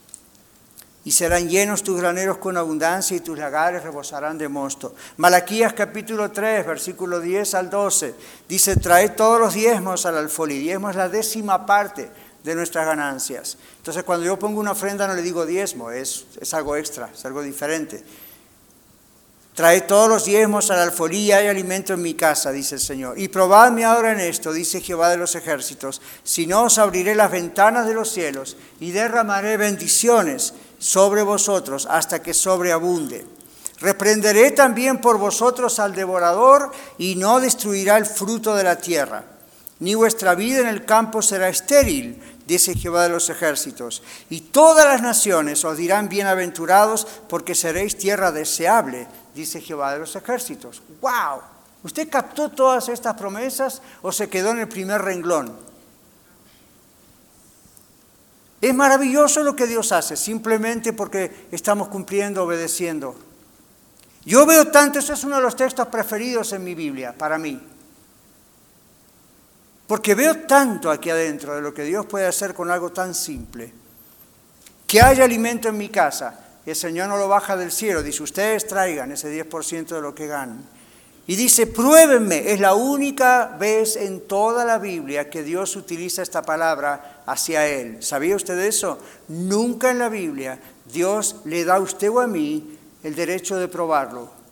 Y 1.05 1.11
serán 1.11 1.49
llenos 1.49 1.83
tus 1.83 1.99
graneros 1.99 2.37
con 2.37 2.55
abundancia 2.55 3.17
y 3.17 3.19
tus 3.19 3.37
lagares 3.37 3.83
rebosarán 3.83 4.37
de 4.37 4.47
mosto. 4.47 4.95
Malaquías 5.17 5.73
capítulo 5.73 6.31
3, 6.31 6.65
versículo 6.65 7.19
10 7.19 7.55
al 7.55 7.69
12, 7.69 8.15
dice, 8.47 8.77
trae 8.77 9.09
todos 9.09 9.39
los 9.39 9.53
diezmos 9.53 10.05
al 10.05 10.17
alfolí. 10.17 10.59
Diezmo 10.59 10.89
es 10.89 10.95
la 10.95 11.09
décima 11.09 11.65
parte 11.65 12.09
de 12.43 12.55
nuestras 12.55 12.85
ganancias. 12.85 13.57
Entonces 13.77 14.03
cuando 14.03 14.25
yo 14.25 14.39
pongo 14.39 14.59
una 14.59 14.71
ofrenda 14.71 15.07
no 15.07 15.13
le 15.13 15.21
digo 15.21 15.45
diezmo, 15.45 15.91
es, 15.91 16.25
es 16.39 16.53
algo 16.53 16.75
extra, 16.75 17.09
es 17.13 17.25
algo 17.25 17.41
diferente. 17.41 18.03
Trae 19.53 19.81
todos 19.81 20.09
los 20.09 20.25
diezmos 20.25 20.71
a 20.71 20.75
la 20.75 20.83
alfolía 20.83 21.43
y 21.43 21.47
alimento 21.47 21.93
en 21.93 22.01
mi 22.01 22.15
casa, 22.15 22.51
dice 22.51 22.75
el 22.75 22.81
Señor. 22.81 23.19
Y 23.19 23.27
probadme 23.27 23.85
ahora 23.85 24.11
en 24.11 24.19
esto, 24.19 24.51
dice 24.51 24.81
Jehová 24.81 25.09
de 25.09 25.17
los 25.17 25.35
ejércitos, 25.35 26.01
si 26.23 26.47
no 26.47 26.63
os 26.63 26.79
abriré 26.79 27.13
las 27.13 27.29
ventanas 27.29 27.85
de 27.85 27.93
los 27.93 28.11
cielos 28.11 28.57
y 28.79 28.91
derramaré 28.91 29.57
bendiciones 29.57 30.55
sobre 30.79 31.21
vosotros 31.21 31.87
hasta 31.87 32.23
que 32.23 32.33
sobreabunde. 32.33 33.27
Reprenderé 33.79 34.51
también 34.51 34.99
por 34.99 35.19
vosotros 35.19 35.77
al 35.79 35.93
devorador 35.93 36.71
y 36.97 37.15
no 37.15 37.39
destruirá 37.39 37.97
el 37.97 38.07
fruto 38.07 38.55
de 38.55 38.63
la 38.63 38.77
tierra. 38.77 39.23
Ni 39.79 39.93
vuestra 39.93 40.33
vida 40.33 40.61
en 40.61 40.67
el 40.67 40.85
campo 40.85 41.21
será 41.21 41.49
estéril, 41.49 42.19
dice 42.47 42.73
Jehová 42.73 43.03
de 43.03 43.09
los 43.09 43.29
ejércitos. 43.29 44.01
Y 44.29 44.39
todas 44.41 44.85
las 44.85 45.01
naciones 45.01 45.63
os 45.65 45.77
dirán 45.77 46.09
bienaventurados 46.09 47.05
porque 47.27 47.53
seréis 47.53 47.97
tierra 47.97 48.31
deseable 48.31 49.07
dice 49.33 49.61
Jehová 49.61 49.93
de 49.93 49.99
los 49.99 50.15
ejércitos. 50.15 50.81
¡Wow! 51.01 51.41
¿Usted 51.83 52.09
captó 52.09 52.49
todas 52.49 52.87
estas 52.89 53.15
promesas 53.15 53.81
o 54.01 54.11
se 54.11 54.29
quedó 54.29 54.51
en 54.51 54.59
el 54.59 54.67
primer 54.67 55.01
renglón? 55.01 55.53
Es 58.61 58.73
maravilloso 58.73 59.43
lo 59.43 59.55
que 59.55 59.67
Dios 59.67 59.91
hace, 59.91 60.15
simplemente 60.15 60.93
porque 60.93 61.47
estamos 61.51 61.89
cumpliendo, 61.89 62.43
obedeciendo. 62.43 63.13
Yo 64.23 64.45
veo 64.45 64.71
tanto, 64.71 64.99
eso 64.99 65.11
es 65.11 65.23
uno 65.25 65.35
de 65.35 65.41
los 65.41 65.57
textos 65.57 65.87
preferidos 65.87 66.53
en 66.53 66.63
mi 66.63 66.73
Biblia, 66.73 67.13
para 67.17 67.37
mí. 67.37 67.61
Porque 69.85 70.15
veo 70.15 70.47
tanto 70.47 70.89
aquí 70.89 71.09
adentro 71.09 71.55
de 71.55 71.61
lo 71.61 71.73
que 71.73 71.83
Dios 71.83 72.05
puede 72.05 72.25
hacer 72.25 72.53
con 72.53 72.71
algo 72.71 72.91
tan 72.91 73.13
simple. 73.13 73.73
Que 74.87 75.01
haya 75.01 75.25
alimento 75.25 75.67
en 75.67 75.77
mi 75.77 75.89
casa, 75.89 76.42
el 76.71 76.75
Señor 76.75 77.09
no 77.09 77.17
lo 77.17 77.27
baja 77.27 77.57
del 77.57 77.71
cielo, 77.71 78.03
dice, 78.03 78.23
ustedes 78.23 78.67
traigan 78.67 79.11
ese 79.11 79.29
10% 79.29 79.87
de 79.87 80.01
lo 80.01 80.15
que 80.15 80.27
ganan. 80.27 80.63
Y 81.25 81.35
dice, 81.35 81.67
pruébenme, 81.67 82.51
es 82.51 82.59
la 82.59 82.73
única 82.73 83.55
vez 83.57 83.95
en 83.95 84.21
toda 84.21 84.65
la 84.65 84.77
Biblia 84.77 85.29
que 85.29 85.43
Dios 85.43 85.75
utiliza 85.77 86.21
esta 86.21 86.41
palabra 86.41 87.23
hacia 87.25 87.65
Él. 87.65 88.03
¿Sabía 88.03 88.35
usted 88.35 88.59
eso? 88.59 88.99
Nunca 89.29 89.91
en 89.91 89.99
la 89.99 90.09
Biblia 90.09 90.59
Dios 90.91 91.37
le 91.45 91.63
da 91.63 91.75
a 91.75 91.79
usted 91.79 92.09
o 92.09 92.19
a 92.19 92.27
mí 92.27 92.77
el 93.03 93.15
derecho 93.15 93.55
de 93.55 93.69
probarlo. 93.69 94.42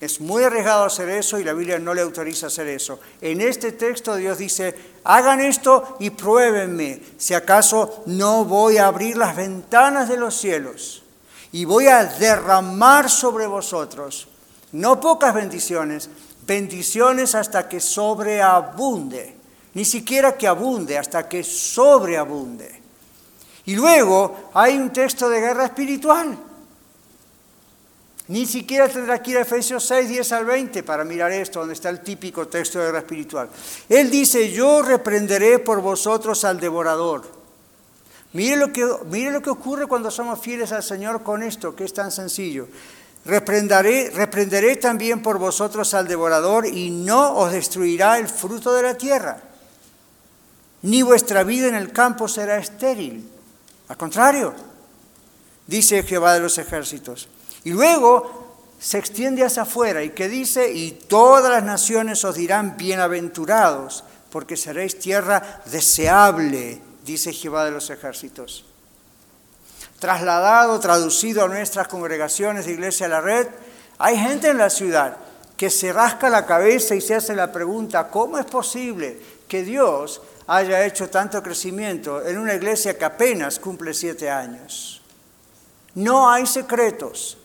Es 0.00 0.20
muy 0.20 0.44
arriesgado 0.44 0.84
hacer 0.84 1.08
eso 1.08 1.38
y 1.38 1.44
la 1.44 1.52
Biblia 1.52 1.78
no 1.78 1.92
le 1.92 2.02
autoriza 2.02 2.46
hacer 2.46 2.68
eso. 2.68 3.00
En 3.20 3.40
este 3.40 3.72
texto 3.72 4.14
Dios 4.14 4.38
dice, 4.38 4.74
hagan 5.04 5.40
esto 5.40 5.96
y 5.98 6.10
pruébenme 6.10 7.02
si 7.16 7.34
acaso 7.34 8.04
no 8.06 8.44
voy 8.44 8.76
a 8.76 8.86
abrir 8.86 9.16
las 9.16 9.34
ventanas 9.34 10.08
de 10.08 10.16
los 10.16 10.36
cielos 10.36 11.02
y 11.50 11.64
voy 11.64 11.88
a 11.88 12.04
derramar 12.04 13.10
sobre 13.10 13.46
vosotros 13.46 14.28
no 14.72 15.00
pocas 15.00 15.34
bendiciones, 15.34 16.10
bendiciones 16.46 17.34
hasta 17.34 17.68
que 17.68 17.80
sobreabunde. 17.80 19.36
Ni 19.74 19.84
siquiera 19.84 20.36
que 20.36 20.46
abunde, 20.46 20.98
hasta 20.98 21.28
que 21.28 21.44
sobreabunde. 21.44 22.82
Y 23.64 23.76
luego 23.76 24.50
hay 24.54 24.76
un 24.76 24.92
texto 24.92 25.28
de 25.28 25.40
guerra 25.40 25.66
espiritual. 25.66 26.36
Ni 28.28 28.46
siquiera 28.46 28.88
tendrá 28.88 29.22
que 29.22 29.32
ir 29.32 29.38
a 29.38 29.42
Efesios 29.42 29.84
6, 29.84 30.08
10 30.08 30.32
al 30.32 30.44
20 30.44 30.82
para 30.82 31.04
mirar 31.04 31.32
esto, 31.32 31.60
donde 31.60 31.74
está 31.74 31.88
el 31.88 32.00
típico 32.00 32.46
texto 32.46 32.78
de 32.78 32.86
guerra 32.86 32.98
espiritual. 32.98 33.48
Él 33.88 34.10
dice, 34.10 34.52
yo 34.52 34.82
reprenderé 34.82 35.58
por 35.58 35.80
vosotros 35.80 36.44
al 36.44 36.60
devorador. 36.60 37.24
Mire 38.34 38.56
lo 38.56 38.72
que, 38.72 38.86
mire 39.10 39.30
lo 39.30 39.40
que 39.40 39.50
ocurre 39.50 39.86
cuando 39.86 40.10
somos 40.10 40.40
fieles 40.40 40.72
al 40.72 40.82
Señor 40.82 41.22
con 41.22 41.42
esto, 41.42 41.74
que 41.74 41.84
es 41.84 41.94
tan 41.94 42.12
sencillo. 42.12 42.68
Reprenderé, 43.24 44.10
reprenderé 44.10 44.76
también 44.76 45.22
por 45.22 45.38
vosotros 45.38 45.94
al 45.94 46.06
devorador 46.06 46.66
y 46.66 46.90
no 46.90 47.34
os 47.36 47.52
destruirá 47.52 48.18
el 48.18 48.28
fruto 48.28 48.74
de 48.74 48.82
la 48.82 48.94
tierra 48.94 49.42
ni 50.82 51.02
vuestra 51.02 51.42
vida 51.42 51.68
en 51.68 51.74
el 51.74 51.92
campo 51.92 52.28
será 52.28 52.58
estéril. 52.58 53.28
Al 53.88 53.96
contrario, 53.96 54.54
dice 55.66 56.02
Jehová 56.02 56.34
de 56.34 56.40
los 56.40 56.58
ejércitos. 56.58 57.28
Y 57.64 57.70
luego 57.70 58.48
se 58.78 58.98
extiende 58.98 59.44
hacia 59.44 59.62
afuera 59.62 60.02
y 60.02 60.10
que 60.10 60.28
dice, 60.28 60.72
y 60.72 60.92
todas 60.92 61.50
las 61.50 61.64
naciones 61.64 62.24
os 62.24 62.34
dirán 62.34 62.76
bienaventurados, 62.76 64.04
porque 64.30 64.56
seréis 64.56 64.98
tierra 64.98 65.62
deseable, 65.66 66.80
dice 67.04 67.32
Jehová 67.32 67.64
de 67.64 67.70
los 67.72 67.90
ejércitos. 67.90 68.64
Trasladado, 69.98 70.78
traducido 70.78 71.44
a 71.44 71.48
nuestras 71.48 71.88
congregaciones 71.88 72.66
de 72.66 72.72
Iglesia 72.72 73.06
a 73.06 73.10
la 73.10 73.20
Red, 73.20 73.48
hay 73.98 74.16
gente 74.16 74.48
en 74.48 74.58
la 74.58 74.70
ciudad 74.70 75.16
que 75.56 75.70
se 75.70 75.92
rasca 75.92 76.30
la 76.30 76.46
cabeza 76.46 76.94
y 76.94 77.00
se 77.00 77.16
hace 77.16 77.34
la 77.34 77.50
pregunta, 77.50 78.08
¿cómo 78.08 78.38
es 78.38 78.46
posible 78.46 79.18
que 79.48 79.64
Dios 79.64 80.20
haya 80.48 80.84
hecho 80.86 81.10
tanto 81.10 81.42
crecimiento 81.42 82.26
en 82.26 82.38
una 82.38 82.54
iglesia 82.54 82.96
que 82.96 83.04
apenas 83.04 83.58
cumple 83.58 83.92
siete 83.92 84.30
años. 84.30 85.02
No 85.94 86.30
hay 86.30 86.46
secretos, 86.46 87.37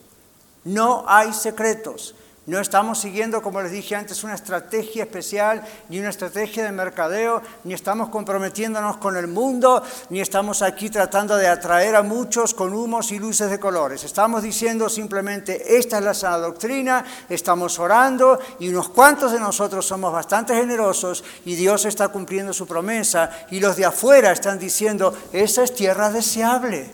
no 0.65 1.06
hay 1.08 1.34
secretos. 1.34 2.15
No 2.45 2.60
estamos 2.60 2.99
siguiendo, 2.99 3.41
como 3.41 3.62
les 3.62 3.71
dije 3.71 3.95
antes, 3.95 4.26
una 4.26 4.36
estrategia 4.36 5.06
especial, 5.06 5.63
ni 5.88 5.99
una 5.99 6.10
estrategia 6.10 6.65
de 6.65 6.73
mercadeo, 6.73 7.41
ni 7.63 7.73
estamos 7.73 8.10
comprometiéndonos 8.10 8.97
con 8.97 9.15
el 9.15 9.28
mundo, 9.28 9.82
ni 10.10 10.19
estamos 10.19 10.62
aquí 10.62 10.89
tratando 10.89 11.38
de 11.38 11.47
atraer 11.47 11.95
a 11.95 12.04
muchos 12.04 12.54
con 12.54 12.73
humos 12.73 13.13
y 13.13 13.19
luces 13.19 13.49
de 13.49 13.62
colores. 13.62 14.04
Estamos 14.04 14.43
diciendo 14.43 14.89
simplemente, 14.89 15.78
esta 15.78 15.99
es 15.99 16.04
la 16.04 16.13
sana 16.13 16.39
doctrina, 16.39 17.06
estamos 17.30 17.80
orando 17.80 18.38
y 18.60 18.67
unos 18.67 18.89
cuantos 18.89 19.32
de 19.32 19.39
nosotros 19.39 19.86
somos 19.86 20.12
bastante 20.12 20.54
generosos 20.54 21.23
y 21.45 21.56
Dios 21.56 21.86
está 21.86 22.10
cumpliendo 22.10 22.52
su 22.52 22.67
promesa 22.67 23.32
y 23.52 23.62
los 23.62 23.78
de 23.78 23.86
afuera 23.86 24.34
están 24.34 24.60
diciendo, 24.60 25.17
esa 25.32 25.63
es 25.63 25.73
tierra 25.73 26.10
deseable. 26.10 26.91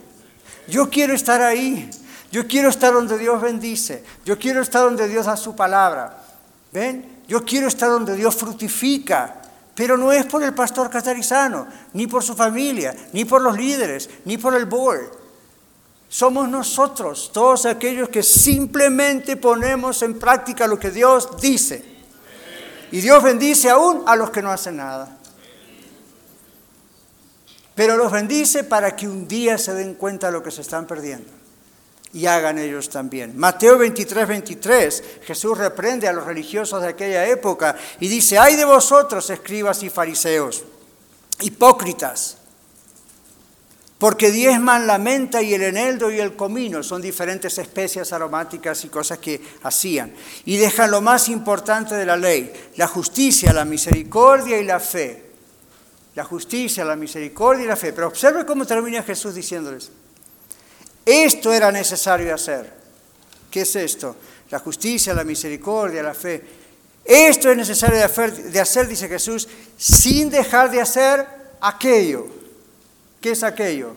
Yo 0.68 0.92
quiero 0.92 1.16
estar 1.16 1.42
ahí. 1.42 1.90
Yo 2.32 2.48
quiero 2.48 2.70
estar 2.70 2.94
donde 2.94 3.18
Dios 3.18 3.42
bendice. 3.42 4.04
Yo 4.24 4.38
quiero 4.38 4.62
estar 4.62 4.84
donde 4.84 5.08
Dios 5.08 5.26
da 5.26 5.36
su 5.36 5.56
palabra. 5.56 6.18
¿Ven? 6.72 7.24
Yo 7.28 7.44
quiero 7.44 7.68
estar 7.68 7.90
donde 7.90 8.16
Dios 8.16 8.36
frutifica. 8.36 9.42
Pero 9.74 9.98
no 9.98 10.12
es 10.12 10.26
por 10.26 10.44
el 10.44 10.54
pastor 10.54 10.90
catarizano, 10.90 11.66
ni 11.94 12.06
por 12.06 12.22
su 12.22 12.36
familia, 12.36 12.94
ni 13.14 13.26
por 13.26 13.42
los 13.42 13.58
líderes, 13.58 14.10
ni 14.26 14.38
por 14.38 14.54
el 14.54 14.66
board. 14.66 15.10
Somos 16.10 16.50
nosotros, 16.50 17.32
todos 17.32 17.66
aquellos 17.66 18.10
que 18.10 18.22
simplemente 18.22 19.38
ponemos 19.38 20.02
en 20.02 20.20
práctica 20.20 20.68
lo 20.68 20.78
que 20.78 20.92
Dios 20.92 21.40
dice. 21.40 21.86
Y 22.92 23.00
Dios 23.00 23.24
bendice 23.24 23.70
aún 23.70 24.04
a 24.06 24.16
los 24.16 24.32
que 24.32 24.42
no 24.42 24.52
hacen 24.52 24.78
nada. 24.78 25.18
Pero 27.74 27.96
los 27.96 28.12
bendice 28.12 28.64
para 28.66 28.96
que 28.96 29.08
un 29.08 29.28
día 29.28 29.58
se 29.58 29.74
den 29.74 29.94
cuenta 29.94 30.28
de 30.28 30.34
lo 30.34 30.44
que 30.44 30.52
se 30.52 30.62
están 30.62 30.86
perdiendo 30.86 31.39
y 32.14 32.26
hagan 32.26 32.58
ellos 32.58 32.90
también. 32.90 33.38
Mateo 33.38 33.78
23, 33.78 34.28
23, 34.28 35.04
Jesús 35.24 35.58
reprende 35.58 36.08
a 36.08 36.14
los 36.14 36.26
religiosos 36.26 36.82
de 36.82 36.90
aquella 36.90 37.28
época 37.28 37.76
y 38.00 38.08
dice, 38.08 38.38
ay 38.38 38.56
de 38.56 38.66
vosotros, 38.66 39.30
escribas 39.30 39.84
y 39.84 39.90
fariseos, 39.90 40.64
hipócritas, 41.42 42.38
porque 44.00 44.32
diezman 44.32 44.88
la 44.88 44.98
menta 44.98 45.42
y 45.42 45.54
el 45.54 45.62
eneldo 45.62 46.10
y 46.10 46.20
el 46.20 46.36
comino, 46.36 46.82
son 46.82 47.02
diferentes 47.02 47.58
especias 47.58 48.14
aromáticas 48.14 48.86
y 48.86 48.90
cosas 48.90 49.20
que 49.20 49.42
hacían, 49.64 50.14
y 50.46 50.58
dejan 50.58 50.90
lo 50.90 51.02
más 51.02 51.28
importante 51.30 51.96
de 51.96 52.06
la 52.06 52.16
ley, 52.16 52.52
la 52.78 52.88
justicia, 52.88 53.54
la 53.54 53.66
misericordia 53.66 54.58
y 54.58 54.64
la 54.64 54.80
fe. 54.80 55.26
La 56.16 56.26
justicia, 56.26 56.84
la 56.84 56.96
misericordia 56.96 57.64
y 57.64 57.68
la 57.68 57.78
fe. 57.78 57.94
Pero 57.94 58.08
observe 58.08 58.46
cómo 58.46 58.66
termina 58.66 59.04
Jesús 59.04 59.36
diciéndoles, 59.36 59.92
esto 61.12 61.54
era 61.54 61.72
necesario 61.72 62.34
hacer. 62.34 62.72
¿Qué 63.50 63.62
es 63.62 63.76
esto? 63.76 64.16
La 64.52 64.60
justicia, 64.60 65.14
la 65.14 65.24
misericordia, 65.24 66.04
la 66.04 66.14
fe. 66.14 66.44
Esto 67.04 67.50
es 67.50 67.58
necesario 67.58 67.98
de 67.98 68.60
hacer, 68.60 68.88
dice 68.88 69.08
Jesús, 69.08 69.48
sin 69.78 70.30
dejar 70.30 70.70
de 70.70 70.82
hacer 70.82 71.26
aquello. 71.62 72.28
¿Qué 73.22 73.32
es 73.32 73.44
aquello? 73.44 73.96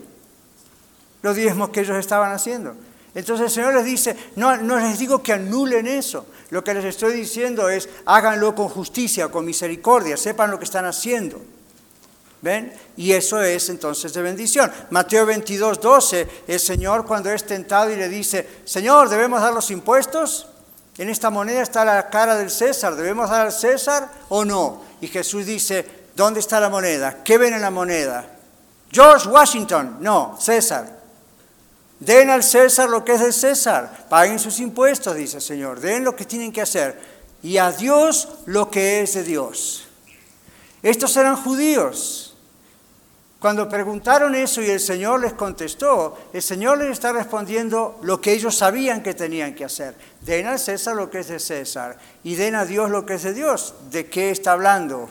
Los 1.22 1.36
diezmos 1.36 1.70
que 1.70 1.80
ellos 1.80 1.96
estaban 1.96 2.32
haciendo. 2.32 2.74
Entonces 3.14 3.46
el 3.46 3.50
Señor 3.50 3.74
les 3.74 3.84
dice, 3.84 4.16
no, 4.36 4.56
no 4.56 4.78
les 4.78 4.98
digo 4.98 5.22
que 5.22 5.34
anulen 5.34 5.86
eso. 5.86 6.26
Lo 6.50 6.64
que 6.64 6.72
les 6.72 6.84
estoy 6.84 7.12
diciendo 7.14 7.68
es, 7.68 7.88
háganlo 8.06 8.54
con 8.54 8.68
justicia, 8.68 9.28
con 9.28 9.44
misericordia, 9.44 10.16
sepan 10.16 10.50
lo 10.50 10.58
que 10.58 10.64
están 10.64 10.86
haciendo. 10.86 11.42
¿Ven? 12.42 12.72
Y 12.96 13.12
eso 13.12 13.40
es 13.40 13.68
entonces 13.68 14.12
de 14.12 14.20
bendición. 14.20 14.70
Mateo 14.90 15.24
22, 15.24 15.80
12, 15.80 16.28
el 16.48 16.60
Señor 16.60 17.06
cuando 17.06 17.30
es 17.30 17.46
tentado 17.46 17.90
y 17.90 17.96
le 17.96 18.08
dice, 18.08 18.46
Señor, 18.64 19.08
¿debemos 19.08 19.40
dar 19.40 19.54
los 19.54 19.70
impuestos? 19.70 20.48
En 20.98 21.08
esta 21.08 21.30
moneda 21.30 21.62
está 21.62 21.84
la 21.84 22.10
cara 22.10 22.36
del 22.36 22.50
César, 22.50 22.96
¿debemos 22.96 23.30
dar 23.30 23.46
al 23.46 23.52
César 23.52 24.10
o 24.28 24.44
no? 24.44 24.82
Y 25.00 25.06
Jesús 25.06 25.46
dice, 25.46 25.86
¿dónde 26.16 26.40
está 26.40 26.60
la 26.60 26.68
moneda? 26.68 27.22
¿Qué 27.24 27.38
ven 27.38 27.54
en 27.54 27.62
la 27.62 27.70
moneda? 27.70 28.26
George 28.90 29.28
Washington, 29.28 29.98
no, 30.00 30.36
César. 30.38 31.00
Den 31.98 32.28
al 32.28 32.42
César 32.42 32.90
lo 32.90 33.04
que 33.04 33.12
es 33.14 33.20
del 33.20 33.32
César, 33.32 34.06
paguen 34.10 34.40
sus 34.40 34.58
impuestos, 34.58 35.14
dice 35.14 35.36
el 35.36 35.42
Señor, 35.42 35.80
den 35.80 36.02
lo 36.02 36.16
que 36.16 36.24
tienen 36.24 36.52
que 36.52 36.60
hacer, 36.60 37.00
y 37.42 37.58
a 37.58 37.70
Dios 37.70 38.28
lo 38.46 38.68
que 38.68 39.00
es 39.00 39.14
de 39.14 39.22
Dios. 39.22 39.86
Estos 40.82 41.16
eran 41.16 41.36
judíos, 41.36 42.21
cuando 43.42 43.68
preguntaron 43.68 44.36
eso 44.36 44.62
y 44.62 44.70
el 44.70 44.78
Señor 44.78 45.18
les 45.18 45.32
contestó, 45.32 46.16
el 46.32 46.40
Señor 46.40 46.78
les 46.78 46.92
está 46.92 47.10
respondiendo 47.12 47.98
lo 48.02 48.20
que 48.20 48.32
ellos 48.32 48.56
sabían 48.56 49.02
que 49.02 49.14
tenían 49.14 49.52
que 49.56 49.64
hacer. 49.64 49.96
Den 50.20 50.46
al 50.46 50.60
César 50.60 50.94
lo 50.94 51.10
que 51.10 51.18
es 51.18 51.26
de 51.26 51.40
César 51.40 51.98
y 52.22 52.36
den 52.36 52.54
a 52.54 52.64
Dios 52.64 52.88
lo 52.88 53.04
que 53.04 53.14
es 53.14 53.24
de 53.24 53.34
Dios. 53.34 53.74
¿De 53.90 54.06
qué 54.06 54.30
está 54.30 54.52
hablando? 54.52 55.10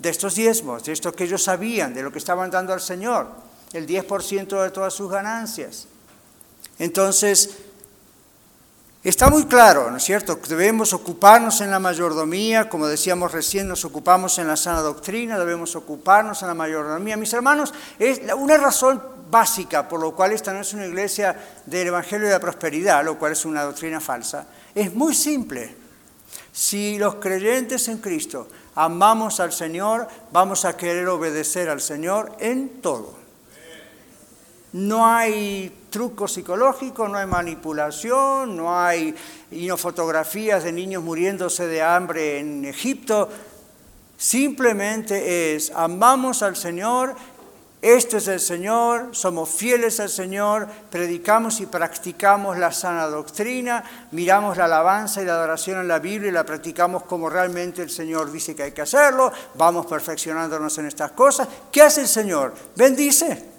De 0.00 0.08
estos 0.08 0.34
diezmos, 0.34 0.82
de 0.82 0.90
esto 0.90 1.14
que 1.14 1.22
ellos 1.22 1.44
sabían, 1.44 1.94
de 1.94 2.02
lo 2.02 2.10
que 2.10 2.18
estaban 2.18 2.50
dando 2.50 2.72
al 2.72 2.80
Señor, 2.80 3.28
el 3.72 3.86
10% 3.86 4.64
de 4.64 4.70
todas 4.72 4.92
sus 4.92 5.08
ganancias. 5.08 5.86
Entonces, 6.80 7.50
Está 9.04 9.28
muy 9.30 9.46
claro, 9.46 9.90
¿no 9.90 9.96
es 9.96 10.04
cierto? 10.04 10.38
Debemos 10.48 10.92
ocuparnos 10.92 11.60
en 11.60 11.72
la 11.72 11.80
mayordomía, 11.80 12.68
como 12.68 12.86
decíamos 12.86 13.32
recién, 13.32 13.66
nos 13.66 13.84
ocupamos 13.84 14.38
en 14.38 14.46
la 14.46 14.56
sana 14.56 14.80
doctrina, 14.80 15.40
debemos 15.40 15.74
ocuparnos 15.74 16.40
en 16.42 16.48
la 16.48 16.54
mayordomía. 16.54 17.16
Mis 17.16 17.32
hermanos, 17.32 17.74
es 17.98 18.20
una 18.36 18.56
razón 18.58 19.02
básica 19.28 19.88
por 19.88 20.00
lo 20.00 20.14
cual 20.14 20.30
esta 20.30 20.52
no 20.52 20.60
es 20.60 20.72
una 20.72 20.86
iglesia 20.86 21.36
del 21.66 21.88
Evangelio 21.88 22.28
de 22.28 22.34
la 22.34 22.38
Prosperidad, 22.38 23.04
lo 23.04 23.18
cual 23.18 23.32
es 23.32 23.44
una 23.44 23.64
doctrina 23.64 24.00
falsa, 24.00 24.46
es 24.72 24.94
muy 24.94 25.16
simple. 25.16 25.74
Si 26.52 26.96
los 26.96 27.16
creyentes 27.16 27.88
en 27.88 27.98
Cristo 27.98 28.46
amamos 28.76 29.40
al 29.40 29.52
Señor, 29.52 30.06
vamos 30.30 30.64
a 30.64 30.76
querer 30.76 31.08
obedecer 31.08 31.70
al 31.70 31.80
Señor 31.80 32.36
en 32.38 32.80
todo. 32.80 33.21
No 34.72 35.06
hay 35.06 35.86
truco 35.90 36.26
psicológico, 36.26 37.06
no 37.06 37.18
hay 37.18 37.26
manipulación, 37.26 38.56
no 38.56 38.78
hay 38.78 39.14
fotografías 39.76 40.64
de 40.64 40.72
niños 40.72 41.02
muriéndose 41.02 41.66
de 41.66 41.82
hambre 41.82 42.38
en 42.38 42.64
Egipto. 42.64 43.28
Simplemente 44.16 45.54
es, 45.54 45.70
amamos 45.74 46.42
al 46.42 46.56
Señor, 46.56 47.14
esto 47.82 48.16
es 48.16 48.28
el 48.28 48.38
Señor, 48.38 49.08
somos 49.10 49.50
fieles 49.50 49.98
al 49.98 50.08
Señor, 50.08 50.68
predicamos 50.88 51.60
y 51.60 51.66
practicamos 51.66 52.56
la 52.56 52.70
sana 52.70 53.06
doctrina, 53.08 53.82
miramos 54.12 54.56
la 54.56 54.66
alabanza 54.66 55.20
y 55.20 55.24
la 55.24 55.32
adoración 55.32 55.80
en 55.80 55.88
la 55.88 55.98
Biblia 55.98 56.28
y 56.28 56.32
la 56.32 56.46
practicamos 56.46 57.02
como 57.02 57.28
realmente 57.28 57.82
el 57.82 57.90
Señor 57.90 58.30
dice 58.30 58.54
que 58.54 58.62
hay 58.62 58.72
que 58.72 58.82
hacerlo, 58.82 59.32
vamos 59.56 59.84
perfeccionándonos 59.86 60.78
en 60.78 60.86
estas 60.86 61.10
cosas. 61.10 61.48
¿Qué 61.72 61.82
hace 61.82 62.02
el 62.02 62.08
Señor? 62.08 62.54
Bendice. 62.76 63.51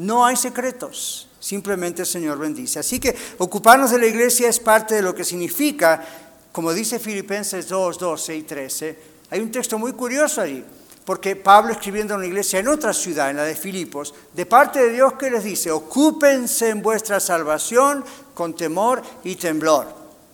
No 0.00 0.24
hay 0.24 0.36
secretos, 0.36 1.28
simplemente 1.38 2.02
el 2.02 2.08
Señor 2.08 2.38
bendice. 2.38 2.78
Así 2.78 2.98
que 2.98 3.16
ocuparnos 3.38 3.90
de 3.90 3.98
la 3.98 4.06
iglesia 4.06 4.48
es 4.48 4.58
parte 4.58 4.96
de 4.96 5.02
lo 5.02 5.14
que 5.14 5.24
significa 5.24 6.04
como 6.52 6.72
dice 6.72 6.98
Filipenses 6.98 7.68
2, 7.68 7.98
12 7.98 8.36
y 8.36 8.42
13, 8.42 8.98
hay 9.30 9.40
un 9.40 9.52
texto 9.52 9.78
muy 9.78 9.92
curioso 9.92 10.40
ahí, 10.40 10.64
porque 11.04 11.36
Pablo 11.36 11.72
escribiendo 11.72 12.14
en 12.14 12.18
una 12.18 12.26
iglesia 12.26 12.58
en 12.58 12.68
otra 12.68 12.92
ciudad, 12.92 13.30
en 13.30 13.36
la 13.36 13.44
de 13.44 13.54
Filipos, 13.54 14.12
de 14.34 14.46
parte 14.46 14.80
de 14.80 14.92
Dios 14.92 15.14
que 15.14 15.30
les 15.30 15.44
dice, 15.44 15.70
ocúpense 15.70 16.70
en 16.70 16.82
vuestra 16.82 17.20
salvación 17.20 18.04
con 18.34 18.54
temor 18.54 19.00
y 19.22 19.36
temblor. 19.36 19.86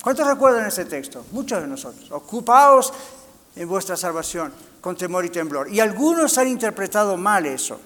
¿Cuántos 0.03 0.27
recuerdan 0.27 0.67
ese 0.67 0.85
texto? 0.85 1.25
Muchos 1.33 1.61
de 1.61 1.67
nosotros. 1.67 2.11
Ocupaos 2.13 2.93
en 3.57 3.69
vuestra 3.69 3.97
salvación 3.97 4.53
con 4.81 4.97
temor 4.97 5.25
y 5.25 5.31
temblor. 5.31 5.71
Y 5.73 5.81
algunos 5.81 6.39
han 6.39 6.49
interpretado 6.49 7.17
mal 7.17 7.45
eso. 7.45 7.81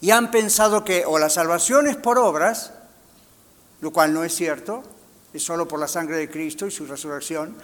Y 0.00 0.10
han 0.10 0.30
pensado 0.30 0.84
que 0.84 1.04
o 1.06 1.18
la 1.18 1.30
salvación 1.30 1.86
es 1.86 1.96
por 1.96 2.18
obras, 2.18 2.72
lo 3.80 3.92
cual 3.92 4.12
no 4.12 4.24
es 4.24 4.34
cierto, 4.34 4.82
es 5.32 5.42
solo 5.42 5.66
por 5.66 5.80
la 5.80 5.88
sangre 5.88 6.16
de 6.16 6.30
Cristo 6.30 6.66
y 6.66 6.70
su 6.70 6.86
resurrección. 6.86 7.56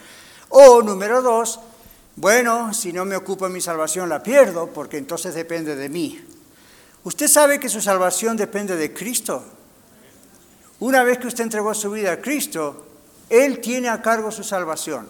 O 0.48 0.82
número 0.82 1.22
dos, 1.22 1.60
bueno, 2.16 2.72
si 2.72 2.92
no 2.92 3.04
me 3.04 3.16
ocupo 3.16 3.46
en 3.46 3.52
mi 3.52 3.60
salvación 3.60 4.08
la 4.08 4.22
pierdo, 4.22 4.68
porque 4.68 4.98
entonces 4.98 5.34
depende 5.34 5.74
de 5.74 5.88
mí. 5.88 6.24
Usted 7.04 7.28
sabe 7.28 7.58
que 7.58 7.68
su 7.68 7.80
salvación 7.80 8.36
depende 8.36 8.76
de 8.76 8.92
Cristo. 8.92 9.44
Una 10.80 11.02
vez 11.02 11.18
que 11.18 11.26
usted 11.26 11.44
entregó 11.44 11.74
su 11.74 11.90
vida 11.90 12.12
a 12.12 12.20
Cristo, 12.20 12.86
Él 13.28 13.60
tiene 13.60 13.88
a 13.88 14.00
cargo 14.00 14.30
su 14.30 14.42
salvación. 14.42 15.08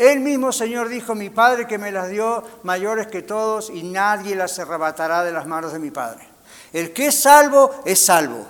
Él 0.00 0.20
mismo, 0.20 0.50
Señor, 0.50 0.88
dijo, 0.88 1.14
mi 1.14 1.28
Padre 1.28 1.66
que 1.66 1.76
me 1.76 1.92
las 1.92 2.08
dio 2.08 2.42
mayores 2.62 3.08
que 3.08 3.20
todos 3.20 3.68
y 3.68 3.82
nadie 3.82 4.34
las 4.34 4.58
arrebatará 4.58 5.22
de 5.22 5.30
las 5.30 5.46
manos 5.46 5.74
de 5.74 5.78
mi 5.78 5.90
Padre. 5.90 6.26
El 6.72 6.94
que 6.94 7.08
es 7.08 7.20
salvo 7.20 7.82
es 7.84 8.02
salvo. 8.02 8.46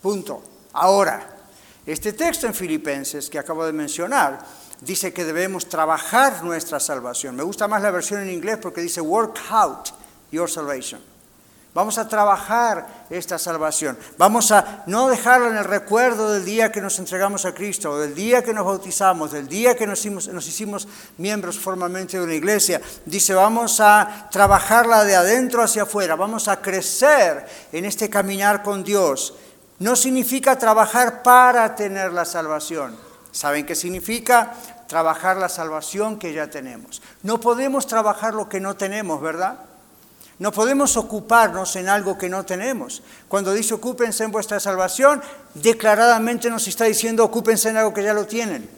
Punto. 0.00 0.42
Ahora, 0.72 1.28
este 1.84 2.14
texto 2.14 2.46
en 2.46 2.54
Filipenses 2.54 3.28
que 3.28 3.38
acabo 3.38 3.66
de 3.66 3.74
mencionar 3.74 4.38
dice 4.80 5.12
que 5.12 5.26
debemos 5.26 5.68
trabajar 5.68 6.42
nuestra 6.42 6.80
salvación. 6.80 7.36
Me 7.36 7.42
gusta 7.42 7.68
más 7.68 7.82
la 7.82 7.90
versión 7.90 8.22
en 8.22 8.30
inglés 8.30 8.56
porque 8.56 8.80
dice 8.80 9.02
work 9.02 9.40
out 9.50 9.90
your 10.30 10.48
salvation. 10.48 11.11
Vamos 11.74 11.96
a 11.96 12.06
trabajar 12.06 13.06
esta 13.08 13.38
salvación. 13.38 13.98
Vamos 14.18 14.52
a 14.52 14.82
no 14.86 15.08
dejarla 15.08 15.48
en 15.48 15.56
el 15.56 15.64
recuerdo 15.64 16.32
del 16.32 16.44
día 16.44 16.70
que 16.70 16.80
nos 16.80 16.98
entregamos 16.98 17.44
a 17.46 17.54
Cristo, 17.54 17.98
del 17.98 18.14
día 18.14 18.42
que 18.42 18.52
nos 18.52 18.66
bautizamos, 18.66 19.32
del 19.32 19.48
día 19.48 19.74
que 19.74 19.86
nos 19.86 20.00
hicimos, 20.00 20.28
nos 20.28 20.46
hicimos 20.46 20.86
miembros 21.16 21.58
formalmente 21.58 22.18
de 22.18 22.24
una 22.24 22.34
iglesia. 22.34 22.80
Dice, 23.06 23.32
vamos 23.34 23.80
a 23.80 24.28
trabajarla 24.30 25.04
de 25.04 25.16
adentro 25.16 25.62
hacia 25.62 25.84
afuera, 25.84 26.14
vamos 26.14 26.48
a 26.48 26.60
crecer 26.60 27.46
en 27.72 27.86
este 27.86 28.10
caminar 28.10 28.62
con 28.62 28.84
Dios 28.84 29.34
no 29.82 29.96
significa 29.96 30.56
trabajar 30.56 31.24
para 31.24 31.74
tener 31.74 32.12
la 32.12 32.24
salvación. 32.24 32.96
¿Saben 33.32 33.66
qué 33.66 33.74
significa? 33.74 34.54
Trabajar 34.86 35.36
la 35.38 35.48
salvación 35.48 36.20
que 36.20 36.32
ya 36.32 36.48
tenemos. 36.48 37.02
No 37.24 37.40
podemos 37.40 37.88
trabajar 37.88 38.32
lo 38.32 38.48
que 38.48 38.60
no 38.60 38.76
tenemos, 38.76 39.20
¿verdad? 39.20 39.58
No 40.42 40.50
podemos 40.50 40.96
ocuparnos 40.96 41.76
en 41.76 41.88
algo 41.88 42.18
que 42.18 42.28
no 42.28 42.44
tenemos. 42.44 43.00
Cuando 43.28 43.52
dice 43.52 43.74
ocúpense 43.74 44.24
en 44.24 44.32
vuestra 44.32 44.58
salvación, 44.58 45.22
declaradamente 45.54 46.50
nos 46.50 46.66
está 46.66 46.86
diciendo 46.86 47.22
ocúpense 47.22 47.68
en 47.68 47.76
algo 47.76 47.94
que 47.94 48.02
ya 48.02 48.12
lo 48.12 48.26
tienen. 48.26 48.68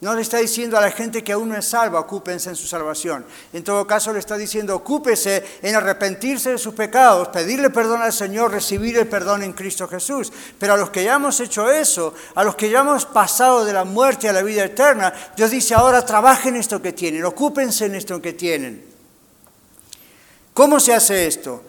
No 0.00 0.14
le 0.14 0.22
está 0.22 0.38
diciendo 0.38 0.78
a 0.78 0.80
la 0.80 0.90
gente 0.90 1.22
que 1.22 1.32
aún 1.32 1.50
no 1.50 1.58
es 1.58 1.66
salva, 1.66 2.00
ocúpense 2.00 2.48
en 2.48 2.56
su 2.56 2.66
salvación. 2.66 3.26
En 3.52 3.62
todo 3.62 3.86
caso, 3.86 4.14
le 4.14 4.18
está 4.18 4.38
diciendo, 4.38 4.76
ocúpese 4.76 5.44
en 5.60 5.74
arrepentirse 5.74 6.52
de 6.52 6.58
sus 6.58 6.72
pecados, 6.72 7.28
pedirle 7.28 7.68
perdón 7.68 8.00
al 8.00 8.14
Señor, 8.14 8.52
recibir 8.52 8.96
el 8.96 9.06
perdón 9.06 9.42
en 9.42 9.52
Cristo 9.52 9.86
Jesús. 9.86 10.32
Pero 10.58 10.72
a 10.72 10.78
los 10.78 10.88
que 10.88 11.04
ya 11.04 11.16
hemos 11.16 11.38
hecho 11.38 11.70
eso, 11.70 12.14
a 12.34 12.42
los 12.42 12.56
que 12.56 12.70
ya 12.70 12.80
hemos 12.80 13.04
pasado 13.04 13.66
de 13.66 13.74
la 13.74 13.84
muerte 13.84 14.30
a 14.30 14.32
la 14.32 14.42
vida 14.42 14.64
eterna, 14.64 15.12
Dios 15.36 15.50
dice, 15.50 15.74
ahora 15.74 16.06
trabajen 16.06 16.56
esto 16.56 16.80
que 16.80 16.94
tienen, 16.94 17.26
ocúpense 17.26 17.84
en 17.84 17.94
esto 17.94 18.22
que 18.22 18.32
tienen. 18.32 18.93
¿Cómo 20.54 20.78
se 20.78 20.94
hace 20.94 21.26
esto? 21.26 21.62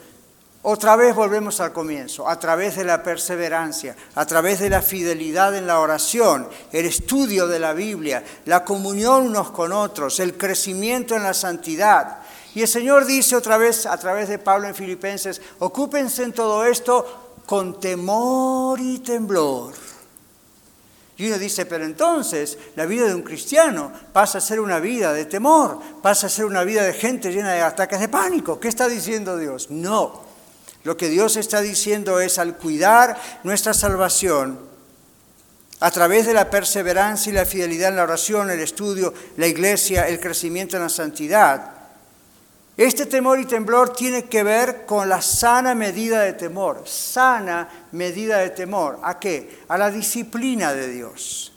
Otra 0.62 0.94
vez 0.94 1.14
volvemos 1.14 1.58
al 1.58 1.72
comienzo, 1.72 2.28
a 2.28 2.38
través 2.38 2.76
de 2.76 2.84
la 2.84 3.02
perseverancia, 3.02 3.96
a 4.14 4.24
través 4.26 4.60
de 4.60 4.70
la 4.70 4.80
fidelidad 4.80 5.56
en 5.56 5.66
la 5.66 5.80
oración, 5.80 6.48
el 6.72 6.86
estudio 6.86 7.48
de 7.48 7.58
la 7.58 7.72
Biblia, 7.72 8.22
la 8.44 8.64
comunión 8.64 9.26
unos 9.26 9.50
con 9.50 9.72
otros, 9.72 10.20
el 10.20 10.36
crecimiento 10.36 11.16
en 11.16 11.24
la 11.24 11.34
santidad. 11.34 12.18
Y 12.54 12.62
el 12.62 12.68
Señor 12.68 13.06
dice 13.06 13.34
otra 13.34 13.58
vez 13.58 13.86
a 13.86 13.96
través 13.98 14.28
de 14.28 14.38
Pablo 14.38 14.68
en 14.68 14.74
Filipenses, 14.76 15.42
ocúpense 15.58 16.22
en 16.22 16.32
todo 16.32 16.64
esto 16.64 17.34
con 17.44 17.80
temor 17.80 18.80
y 18.80 19.00
temblor. 19.00 19.85
Y 21.18 21.28
uno 21.28 21.38
dice, 21.38 21.64
pero 21.64 21.84
entonces 21.84 22.58
la 22.74 22.84
vida 22.84 23.06
de 23.06 23.14
un 23.14 23.22
cristiano 23.22 23.90
pasa 24.12 24.38
a 24.38 24.40
ser 24.42 24.60
una 24.60 24.80
vida 24.80 25.12
de 25.12 25.24
temor, 25.24 25.80
pasa 26.02 26.26
a 26.26 26.30
ser 26.30 26.44
una 26.44 26.62
vida 26.62 26.82
de 26.82 26.92
gente 26.92 27.32
llena 27.32 27.52
de 27.52 27.62
ataques 27.62 28.00
de 28.00 28.08
pánico. 28.08 28.60
¿Qué 28.60 28.68
está 28.68 28.86
diciendo 28.86 29.38
Dios? 29.38 29.70
No. 29.70 30.24
Lo 30.84 30.96
que 30.96 31.08
Dios 31.08 31.36
está 31.36 31.62
diciendo 31.62 32.20
es 32.20 32.38
al 32.38 32.56
cuidar 32.56 33.18
nuestra 33.44 33.72
salvación, 33.72 34.58
a 35.80 35.90
través 35.90 36.26
de 36.26 36.34
la 36.34 36.48
perseverancia 36.48 37.30
y 37.30 37.34
la 37.34 37.44
fidelidad 37.44 37.90
en 37.90 37.96
la 37.96 38.04
oración, 38.04 38.50
el 38.50 38.60
estudio, 38.60 39.12
la 39.36 39.46
iglesia, 39.46 40.08
el 40.08 40.20
crecimiento 40.20 40.76
en 40.76 40.84
la 40.84 40.88
santidad, 40.88 41.75
este 42.76 43.06
temor 43.06 43.40
y 43.40 43.46
temblor 43.46 43.94
tiene 43.94 44.24
que 44.24 44.42
ver 44.42 44.84
con 44.84 45.08
la 45.08 45.22
sana 45.22 45.74
medida 45.74 46.20
de 46.20 46.34
temor, 46.34 46.82
sana 46.84 47.68
medida 47.92 48.38
de 48.38 48.50
temor. 48.50 48.98
¿A 49.02 49.18
qué? 49.18 49.60
A 49.68 49.78
la 49.78 49.90
disciplina 49.90 50.74
de 50.74 50.88
Dios. 50.88 51.54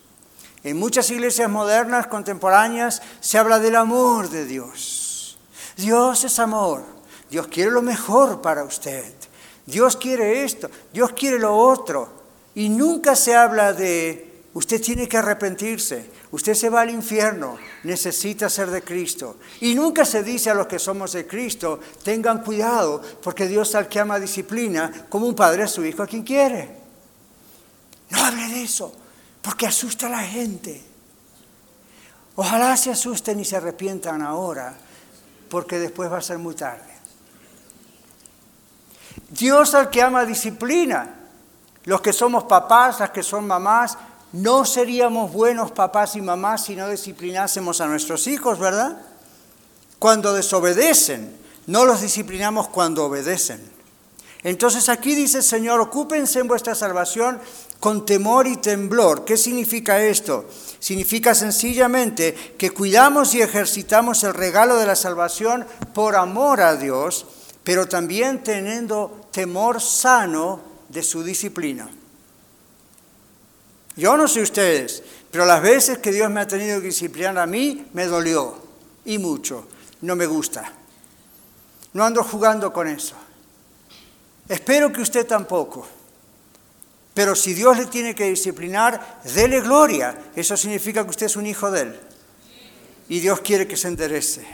En 0.64 0.78
muchas 0.78 1.10
iglesias 1.12 1.50
modernas, 1.50 2.08
contemporáneas, 2.08 3.02
se 3.20 3.38
habla 3.38 3.60
del 3.60 3.76
amor 3.76 4.30
de 4.30 4.46
Dios. 4.46 5.38
Dios 5.76 6.24
es 6.24 6.40
amor. 6.40 6.84
Dios 7.30 7.48
quiere 7.48 7.72
lo 7.72 7.82
mejor 7.82 8.42
para 8.42 8.64
usted. 8.64 9.14
Dios 9.66 9.96
quiere 9.98 10.44
esto, 10.44 10.70
Dios 10.92 11.12
quiere 11.14 11.38
lo 11.38 11.56
otro. 11.56 12.10
Y 12.56 12.70
nunca 12.70 13.16
se 13.16 13.36
habla 13.36 13.74
de, 13.74 14.44
usted 14.54 14.82
tiene 14.82 15.08
que 15.08 15.18
arrepentirse, 15.18 16.10
usted 16.32 16.54
se 16.54 16.70
va 16.70 16.82
al 16.82 16.89
infierno, 16.89 17.58
necesita 17.84 18.50
ser 18.50 18.70
de 18.70 18.84
Cristo. 18.84 19.38
Y 19.62 19.76
nunca 19.76 20.06
se 20.06 20.24
dice 20.24 20.50
a 20.50 20.54
los 20.54 20.68
que 20.68 20.80
somos 20.80 21.13
de 21.13 21.26
Cristo, 21.26 21.80
tengan 22.04 22.44
cuidado, 22.44 23.02
porque 23.24 23.48
Dios 23.48 23.76
al 23.76 23.88
que 23.88 24.00
ama 24.00 24.20
disciplina, 24.20 25.06
como 25.10 25.28
un 25.28 25.36
padre 25.36 25.63
a 25.63 25.68
su 25.68 25.84
hijo 25.84 26.04
a 26.04 26.08
quien 26.08 26.24
quiere. 26.24 26.78
No 28.10 28.24
hable 28.24 28.48
de 28.48 28.63
eso, 28.63 28.94
porque 29.42 29.68
asusta 29.68 30.08
a 30.08 30.10
la 30.10 30.24
gente. 30.24 30.84
Ojalá 32.36 32.78
se 32.78 32.92
asusten 32.92 33.39
y 33.39 33.46
se 33.46 33.58
arrepientan 33.58 34.22
ahora, 34.22 34.76
porque 35.50 35.80
después 35.80 36.12
va 36.12 36.20
a 36.20 36.22
ser 36.22 36.38
muy 36.38 36.56
tarde. 36.56 36.89
Dios 39.30 39.74
al 39.74 39.89
que 39.89 40.02
ama 40.02 40.26
disciplina. 40.26 41.15
Los 41.86 42.02
que 42.02 42.13
somos 42.13 42.44
papás, 42.44 43.00
las 43.00 43.10
que 43.12 43.24
son 43.24 43.48
mamás, 43.48 43.98
no 44.34 44.65
seríamos 44.65 45.32
buenos 45.32 45.72
papás 45.72 46.15
y 46.15 46.22
mamás 46.22 46.65
si 46.65 46.76
no 46.76 46.89
disciplinásemos 46.89 47.82
a 47.82 47.88
nuestros 47.88 48.28
hijos, 48.28 48.60
¿verdad? 48.60 49.02
Cuando 49.98 50.34
desobedecen, 50.34 51.36
no 51.68 51.86
los 51.86 52.02
disciplinamos 52.02 52.70
cuando 52.70 53.06
obedecen. 53.06 53.60
Entonces 54.44 54.88
aquí 54.88 55.15
dice 55.15 55.39
el 55.39 55.44
Señor, 55.44 55.82
ocúpense 55.82 56.39
en 56.39 56.48
vuestra 56.48 56.74
salvación 56.74 57.39
con 57.80 58.06
temor 58.06 58.48
y 58.48 58.56
temblor. 58.58 59.26
¿Qué 59.26 59.36
significa 59.36 60.02
esto? 60.02 60.46
Significa 60.80 61.36
sencillamente 61.36 62.56
que 62.58 62.72
cuidamos 62.72 63.36
y 63.36 63.42
ejercitamos 63.42 64.24
el 64.24 64.34
regalo 64.34 64.78
de 64.78 64.86
la 64.86 64.96
salvación 64.96 65.65
por 65.94 66.15
amor 66.15 66.62
a 66.62 66.76
Dios 66.76 67.26
pero 67.70 67.88
también 67.88 68.44
teniendo 68.44 69.28
temor 69.32 69.80
sano 69.80 70.60
de 70.89 71.04
su 71.04 71.24
disciplina. 71.24 71.88
Yo 74.00 74.15
no 74.15 74.29
sé 74.29 74.41
ustedes, 74.41 75.04
pero 75.29 75.45
las 75.45 75.62
veces 75.62 75.97
que 75.97 76.13
Dios 76.13 76.31
me 76.31 76.39
ha 76.39 76.47
tenido 76.47 76.79
que 76.79 76.87
disciplinar 76.87 77.37
a 77.37 77.45
mí, 77.45 77.85
me 77.91 78.06
dolió, 78.06 78.56
y 79.04 79.17
mucho, 79.17 79.67
no 80.02 80.15
me 80.15 80.25
gusta. 80.25 80.71
No 81.91 82.06
ando 82.06 82.23
jugando 82.23 82.71
con 82.71 82.87
eso. 82.87 83.15
Espero 84.47 84.93
que 84.93 85.02
usted 85.02 85.27
tampoco. 85.27 85.85
Pero 87.13 87.35
si 87.35 87.54
Dios 87.54 87.77
le 87.77 87.87
tiene 87.87 88.15
que 88.15 88.29
disciplinar, 88.29 89.19
dele 89.35 89.60
gloria. 89.60 90.17
Eso 90.33 90.56
significa 90.56 91.04
que 91.04 91.10
usted 91.10 91.25
es 91.25 91.35
un 91.35 91.45
hijo 91.45 91.69
de 91.69 91.81
Él. 91.81 92.00
Y 93.10 93.19
Dios 93.19 93.41
quiere 93.41 93.67
que 93.67 93.75
se 93.75 93.89
enderece. 93.89 94.47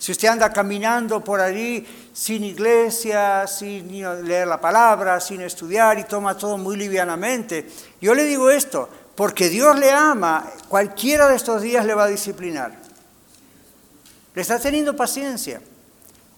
Si 0.00 0.12
usted 0.12 0.28
anda 0.28 0.50
caminando 0.50 1.22
por 1.22 1.42
allí 1.42 1.86
sin 2.14 2.42
iglesia, 2.42 3.46
sin 3.46 3.86
leer 4.26 4.48
la 4.48 4.58
palabra, 4.58 5.20
sin 5.20 5.42
estudiar 5.42 5.98
y 5.98 6.04
toma 6.04 6.38
todo 6.38 6.56
muy 6.56 6.78
livianamente, 6.78 7.68
yo 8.00 8.14
le 8.14 8.24
digo 8.24 8.48
esto, 8.48 8.88
porque 9.14 9.50
Dios 9.50 9.78
le 9.78 9.92
ama, 9.92 10.50
cualquiera 10.70 11.28
de 11.28 11.36
estos 11.36 11.60
días 11.60 11.84
le 11.84 11.92
va 11.92 12.04
a 12.04 12.08
disciplinar. 12.08 12.72
Le 14.34 14.40
está 14.40 14.58
teniendo 14.58 14.96
paciencia, 14.96 15.60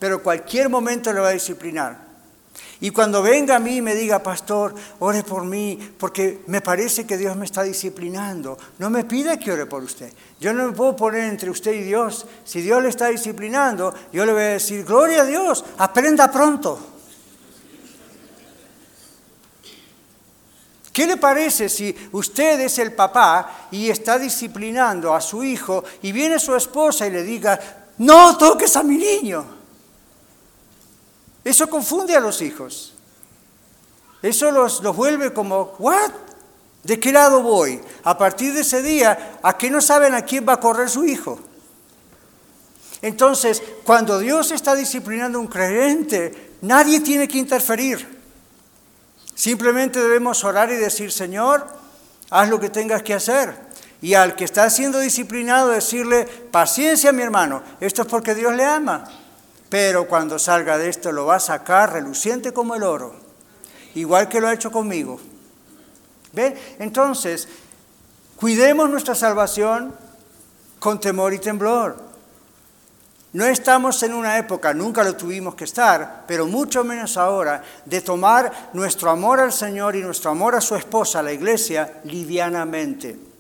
pero 0.01 0.25
cualquier 0.25 0.69
momento 0.69 1.13
le 1.13 1.21
va 1.21 1.29
a 1.29 1.33
disciplinar. 1.33 2.12
Y 2.81 2.91
cuando 2.91 3.23
venga 3.23 3.57
a 3.57 3.61
mí 3.61 3.77
y 3.77 3.83
me 3.83 3.95
diga, 3.95 4.23
pastor, 4.23 4.75
ore 4.99 5.23
por 5.23 5.45
mí, 5.45 5.79
porque 5.99 6.43
me 6.49 6.61
parece 6.61 7.07
que 7.07 7.17
Dios 7.17 7.37
me 7.37 7.45
está 7.45 7.63
disciplinando, 7.63 8.59
no 8.79 8.91
me 8.91 9.05
pida 9.05 9.39
que 9.39 9.53
ore 9.53 9.67
por 9.67 9.85
usted. 9.85 10.13
Yo 10.41 10.53
no 10.53 10.67
me 10.67 10.73
puedo 10.73 10.97
poner 10.97 11.25
entre 11.25 11.49
usted 11.49 11.73
y 11.75 11.83
Dios. 11.83 12.27
Si 12.45 12.61
Dios 12.61 12.83
le 12.83 12.89
está 12.89 13.07
disciplinando, 13.07 13.95
yo 14.13 14.27
le 14.27 14.33
voy 14.33 14.43
a 14.43 14.47
decir, 14.47 14.85
gloria 14.85 15.23
a 15.23 15.25
Dios, 15.25 15.65
aprenda 15.79 16.31
pronto. 16.31 16.89
¿Qué 20.93 21.07
le 21.07 21.17
parece 21.17 21.69
si 21.69 21.97
usted 22.13 22.61
es 22.61 22.79
el 22.79 22.93
papá 22.93 23.69
y 23.71 23.89
está 23.89 24.19
disciplinando 24.19 25.15
a 25.15 25.21
su 25.21 25.43
hijo 25.43 25.85
y 26.03 26.13
viene 26.13 26.39
su 26.39 26.55
esposa 26.55 27.07
y 27.07 27.11
le 27.11 27.23
diga, 27.23 27.59
no 27.99 28.37
toques 28.37 28.77
a 28.77 28.83
mi 28.83 28.99
niño? 28.99 29.62
Eso 31.45 31.69
confunde 31.69 32.17
a 32.17 32.21
los 32.21 32.41
hijos. 32.41 32.95
Eso 34.23 34.51
los, 34.53 34.83
los 34.83 34.97
vuelve 34.97 35.33
como, 35.33 35.75
¿what? 35.79 36.13
¿De 36.85 36.99
qué 36.99 37.13
lado 37.13 37.43
voy? 37.43 37.81
A 38.05 38.17
partir 38.17 38.55
de 38.55 38.61
ese 38.61 38.83
día, 38.83 39.39
¿a 39.43 39.57
qué 39.57 39.71
no 39.71 39.81
saben 39.81 40.15
a 40.15 40.23
quién 40.23 40.47
va 40.49 40.55
a 40.55 40.61
correr 40.61 40.89
su 40.89 41.05
hijo? 41.05 41.39
Entonces, 43.01 43.63
cuando 43.85 44.21
Dios 44.21 44.53
está 44.53 44.77
disciplinando 44.77 45.39
a 45.39 45.41
un 45.41 45.49
creyente, 45.49 46.55
nadie 46.61 47.01
tiene 47.01 47.27
que 47.27 47.39
interferir. 47.39 48.21
Simplemente 49.35 50.01
debemos 50.01 50.45
orar 50.45 50.71
y 50.71 50.77
decir, 50.77 51.11
Señor, 51.11 51.67
haz 52.31 52.49
lo 52.49 52.61
que 52.61 52.71
tengas 52.71 53.03
que 53.03 53.15
hacer. 53.15 53.57
Y 54.01 54.15
al 54.15 54.37
que 54.37 54.45
está 54.45 54.69
siendo 54.71 55.01
disciplinado, 55.01 55.69
decirle, 55.69 56.27
paciencia 56.27 57.13
mi 57.13 57.23
hermano, 57.23 57.63
esto 57.81 58.03
es 58.03 58.09
porque 58.09 58.35
Dios 58.35 58.55
le 58.55 58.65
ama 58.65 59.05
pero 59.73 60.07
cuando 60.07 60.39
salga 60.39 60.77
de 60.77 60.91
esto 60.91 61.13
lo 61.13 61.25
va 61.25 61.37
a 61.37 61.41
sacar 61.41 61.95
reluciente 61.95 62.53
como 62.53 62.75
el 62.75 62.83
oro, 62.83 63.15
igual 63.95 64.29
que 64.29 64.39
lo 64.39 64.49
ha 64.49 64.53
hecho 64.53 64.71
conmigo. 64.71 65.19
¿Ven? 66.35 66.55
Entonces, 66.79 67.49
cuidemos 68.37 68.91
nuestra 68.91 69.15
salvación 69.15 69.95
con 70.79 71.01
temor 71.01 71.33
y 71.33 71.39
temblor. 71.39 71.97
No 73.33 73.47
estamos 73.47 74.03
en 74.03 74.13
una 74.13 74.37
época, 74.37 74.75
nunca 74.75 75.03
lo 75.03 75.17
tuvimos 75.17 75.55
que 75.55 75.65
estar, 75.65 76.25
pero 76.29 76.47
mucho 76.47 76.85
menos 76.85 77.17
ahora, 77.17 77.65
de 77.87 78.03
tomar 78.03 78.69
nuestro 78.75 79.09
amor 79.09 79.41
al 79.41 79.55
Señor 79.55 79.97
y 79.97 80.03
nuestro 80.03 80.33
amor 80.33 80.55
a 80.55 80.61
su 80.61 80.77
esposa, 80.77 81.23
la 81.23 81.33
iglesia, 81.33 82.03
livianamente. 82.05 83.32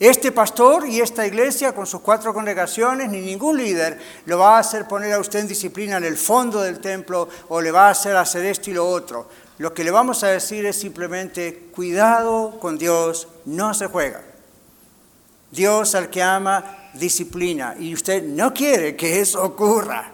Este 0.00 0.32
pastor 0.32 0.88
y 0.88 0.98
esta 0.98 1.26
iglesia 1.26 1.74
con 1.74 1.86
sus 1.86 2.00
cuatro 2.00 2.32
congregaciones, 2.32 3.10
ni 3.10 3.20
ningún 3.20 3.58
líder 3.58 4.00
lo 4.24 4.38
va 4.38 4.56
a 4.56 4.60
hacer 4.60 4.88
poner 4.88 5.12
a 5.12 5.18
usted 5.18 5.40
en 5.40 5.48
disciplina 5.48 5.98
en 5.98 6.04
el 6.04 6.16
fondo 6.16 6.62
del 6.62 6.80
templo 6.80 7.28
o 7.50 7.60
le 7.60 7.70
va 7.70 7.88
a 7.88 7.90
hacer 7.90 8.16
hacer 8.16 8.46
esto 8.46 8.70
y 8.70 8.72
lo 8.72 8.88
otro. 8.88 9.28
Lo 9.58 9.74
que 9.74 9.84
le 9.84 9.90
vamos 9.90 10.24
a 10.24 10.28
decir 10.28 10.64
es 10.64 10.76
simplemente, 10.76 11.68
cuidado 11.74 12.58
con 12.60 12.78
Dios, 12.78 13.28
no 13.44 13.74
se 13.74 13.88
juega. 13.88 14.22
Dios 15.50 15.94
al 15.94 16.08
que 16.08 16.22
ama, 16.22 16.88
disciplina. 16.94 17.74
Y 17.78 17.92
usted 17.92 18.22
no 18.22 18.54
quiere 18.54 18.96
que 18.96 19.20
eso 19.20 19.42
ocurra. 19.42 20.12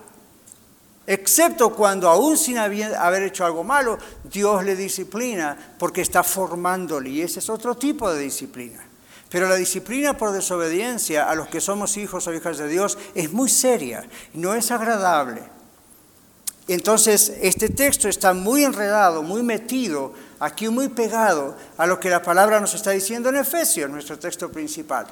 Excepto 1.07 1.73
cuando 1.73 2.09
aún 2.09 2.37
sin 2.37 2.59
haber 2.59 3.23
hecho 3.23 3.47
algo 3.47 3.63
malo, 3.63 3.99
Dios 4.25 4.65
le 4.65 4.75
disciplina 4.75 5.57
porque 5.79 6.01
está 6.01 6.25
formándole. 6.25 7.11
Y 7.11 7.23
ese 7.23 7.39
es 7.39 7.49
otro 7.49 7.77
tipo 7.77 8.13
de 8.13 8.23
disciplina. 8.23 8.86
Pero 9.31 9.49
la 9.49 9.57
disciplina 9.57 10.17
por 10.17 10.33
desobediencia 10.33 11.29
a 11.29 11.35
los 11.35 11.49
que 11.49 11.61
somos 11.61 11.97
hijos 11.97 12.27
o 12.27 12.35
hijas 12.35 12.59
de 12.59 12.69
Dios 12.69 12.97
es 13.15 13.33
muy 13.33 13.49
seria, 13.49 14.09
no 14.35 14.55
es 14.55 14.71
agradable. 14.71 15.43
Entonces, 16.69 17.33
este 17.41 17.69
texto 17.69 18.09
está 18.09 18.33
muy 18.33 18.65
enredado, 18.65 19.23
muy 19.23 19.43
metido, 19.43 20.15
aquí 20.41 20.69
muy 20.69 20.89
pegado 20.89 21.57
a 21.77 21.87
lo 21.87 22.01
que 22.01 22.11
la 22.11 22.23
palabra 22.23 22.61
nos 22.61 22.75
está 22.75 22.91
diciendo 22.91 23.29
en 23.29 23.37
Efesios, 23.37 23.91
nuestro 23.91 24.19
texto 24.19 24.51
principal. 24.51 25.07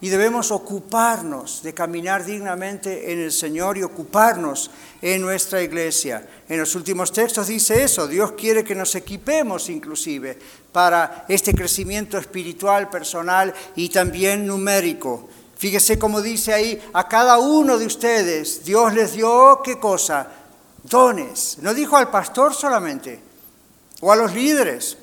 Y 0.00 0.10
debemos 0.10 0.52
ocuparnos 0.52 1.62
de 1.62 1.74
caminar 1.74 2.24
dignamente 2.24 3.12
en 3.12 3.18
el 3.18 3.32
Señor 3.32 3.76
y 3.78 3.82
ocuparnos 3.82 4.70
en 5.02 5.20
nuestra 5.20 5.60
iglesia. 5.60 6.24
En 6.48 6.60
los 6.60 6.74
últimos 6.76 7.12
textos 7.12 7.48
dice 7.48 7.82
eso, 7.82 8.06
Dios 8.06 8.32
quiere 8.32 8.62
que 8.62 8.76
nos 8.76 8.94
equipemos 8.94 9.68
inclusive 9.68 10.38
para 10.70 11.24
este 11.28 11.52
crecimiento 11.52 12.16
espiritual, 12.16 12.88
personal 12.88 13.52
y 13.74 13.88
también 13.88 14.46
numérico. 14.46 15.28
Fíjese 15.56 15.98
cómo 15.98 16.22
dice 16.22 16.54
ahí, 16.54 16.80
a 16.92 17.08
cada 17.08 17.38
uno 17.38 17.78
de 17.78 17.86
ustedes 17.86 18.64
Dios 18.64 18.94
les 18.94 19.14
dio 19.14 19.60
qué 19.64 19.80
cosa? 19.80 20.28
Dones. 20.84 21.58
No 21.60 21.74
dijo 21.74 21.96
al 21.96 22.08
pastor 22.08 22.54
solamente, 22.54 23.20
o 24.00 24.12
a 24.12 24.16
los 24.16 24.32
líderes, 24.32 24.96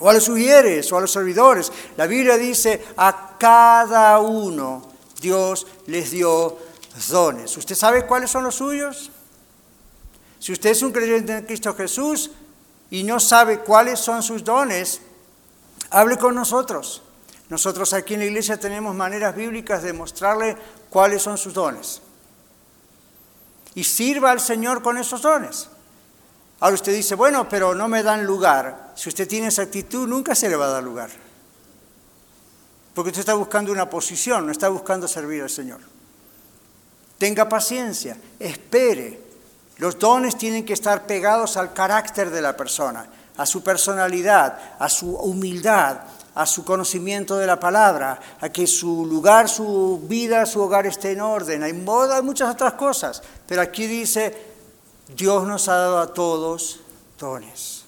o 0.00 0.08
a 0.08 0.12
los 0.12 0.24
sugieres, 0.24 0.90
o 0.92 0.98
a 0.98 1.00
los 1.00 1.12
servidores. 1.12 1.70
La 1.96 2.06
Biblia 2.06 2.36
dice, 2.36 2.84
a 2.96 3.36
cada 3.38 4.18
uno 4.18 4.82
Dios 5.20 5.66
les 5.86 6.10
dio 6.10 6.58
dones. 7.08 7.56
¿Usted 7.56 7.74
sabe 7.74 8.06
cuáles 8.06 8.30
son 8.30 8.44
los 8.44 8.56
suyos? 8.56 9.10
Si 10.38 10.52
usted 10.52 10.70
es 10.70 10.82
un 10.82 10.92
creyente 10.92 11.36
en 11.36 11.44
Cristo 11.44 11.74
Jesús 11.74 12.30
y 12.90 13.04
no 13.04 13.20
sabe 13.20 13.60
cuáles 13.60 14.00
son 14.00 14.22
sus 14.22 14.42
dones, 14.42 15.00
hable 15.90 16.16
con 16.16 16.34
nosotros. 16.34 17.02
Nosotros 17.48 17.92
aquí 17.92 18.14
en 18.14 18.20
la 18.20 18.26
iglesia 18.26 18.58
tenemos 18.58 18.94
maneras 18.94 19.34
bíblicas 19.34 19.82
de 19.82 19.92
mostrarle 19.92 20.56
cuáles 20.88 21.22
son 21.22 21.36
sus 21.36 21.52
dones. 21.52 22.00
Y 23.74 23.84
sirva 23.84 24.30
al 24.30 24.40
Señor 24.40 24.82
con 24.82 24.98
esos 24.98 25.22
dones. 25.22 25.68
Ahora 26.60 26.74
usted 26.74 26.92
dice, 26.92 27.14
bueno, 27.14 27.48
pero 27.48 27.74
no 27.74 27.88
me 27.88 28.02
dan 28.02 28.24
lugar. 28.24 28.92
Si 28.94 29.08
usted 29.08 29.26
tiene 29.26 29.46
esa 29.46 29.62
actitud, 29.62 30.06
nunca 30.06 30.34
se 30.34 30.48
le 30.48 30.56
va 30.56 30.66
a 30.66 30.70
dar 30.70 30.82
lugar. 30.82 31.10
Porque 32.94 33.08
usted 33.10 33.20
está 33.20 33.34
buscando 33.34 33.72
una 33.72 33.88
posición, 33.88 34.44
no 34.44 34.52
está 34.52 34.68
buscando 34.68 35.08
servir 35.08 35.42
al 35.42 35.48
Señor. 35.48 35.80
Tenga 37.16 37.48
paciencia, 37.48 38.16
espere. 38.38 39.20
Los 39.78 39.98
dones 39.98 40.36
tienen 40.36 40.66
que 40.66 40.74
estar 40.74 41.06
pegados 41.06 41.56
al 41.56 41.72
carácter 41.72 42.28
de 42.28 42.42
la 42.42 42.54
persona, 42.54 43.06
a 43.38 43.46
su 43.46 43.62
personalidad, 43.62 44.58
a 44.78 44.90
su 44.90 45.16
humildad, 45.16 46.00
a 46.34 46.44
su 46.44 46.62
conocimiento 46.64 47.38
de 47.38 47.46
la 47.46 47.58
palabra, 47.58 48.20
a 48.38 48.50
que 48.50 48.66
su 48.66 49.06
lugar, 49.06 49.48
su 49.48 50.02
vida, 50.06 50.44
su 50.44 50.60
hogar 50.60 50.86
esté 50.86 51.12
en 51.12 51.22
orden. 51.22 51.62
Hay, 51.62 51.72
hay 51.72 52.22
muchas 52.22 52.50
otras 52.50 52.74
cosas, 52.74 53.22
pero 53.46 53.62
aquí 53.62 53.86
dice 53.86 54.49
Dios 55.16 55.46
nos 55.46 55.68
ha 55.68 55.74
dado 55.74 55.98
a 55.98 56.14
todos 56.14 56.80
dones. 57.18 57.84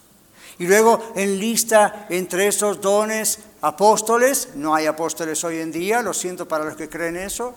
Y 0.58 0.66
luego 0.66 1.12
enlista 1.16 2.06
entre 2.08 2.46
esos 2.46 2.80
dones 2.80 3.40
apóstoles, 3.62 4.50
no 4.54 4.74
hay 4.74 4.86
apóstoles 4.86 5.42
hoy 5.44 5.58
en 5.58 5.72
día, 5.72 6.02
lo 6.02 6.12
siento 6.12 6.46
para 6.46 6.64
los 6.64 6.76
que 6.76 6.88
creen 6.88 7.16
eso, 7.16 7.54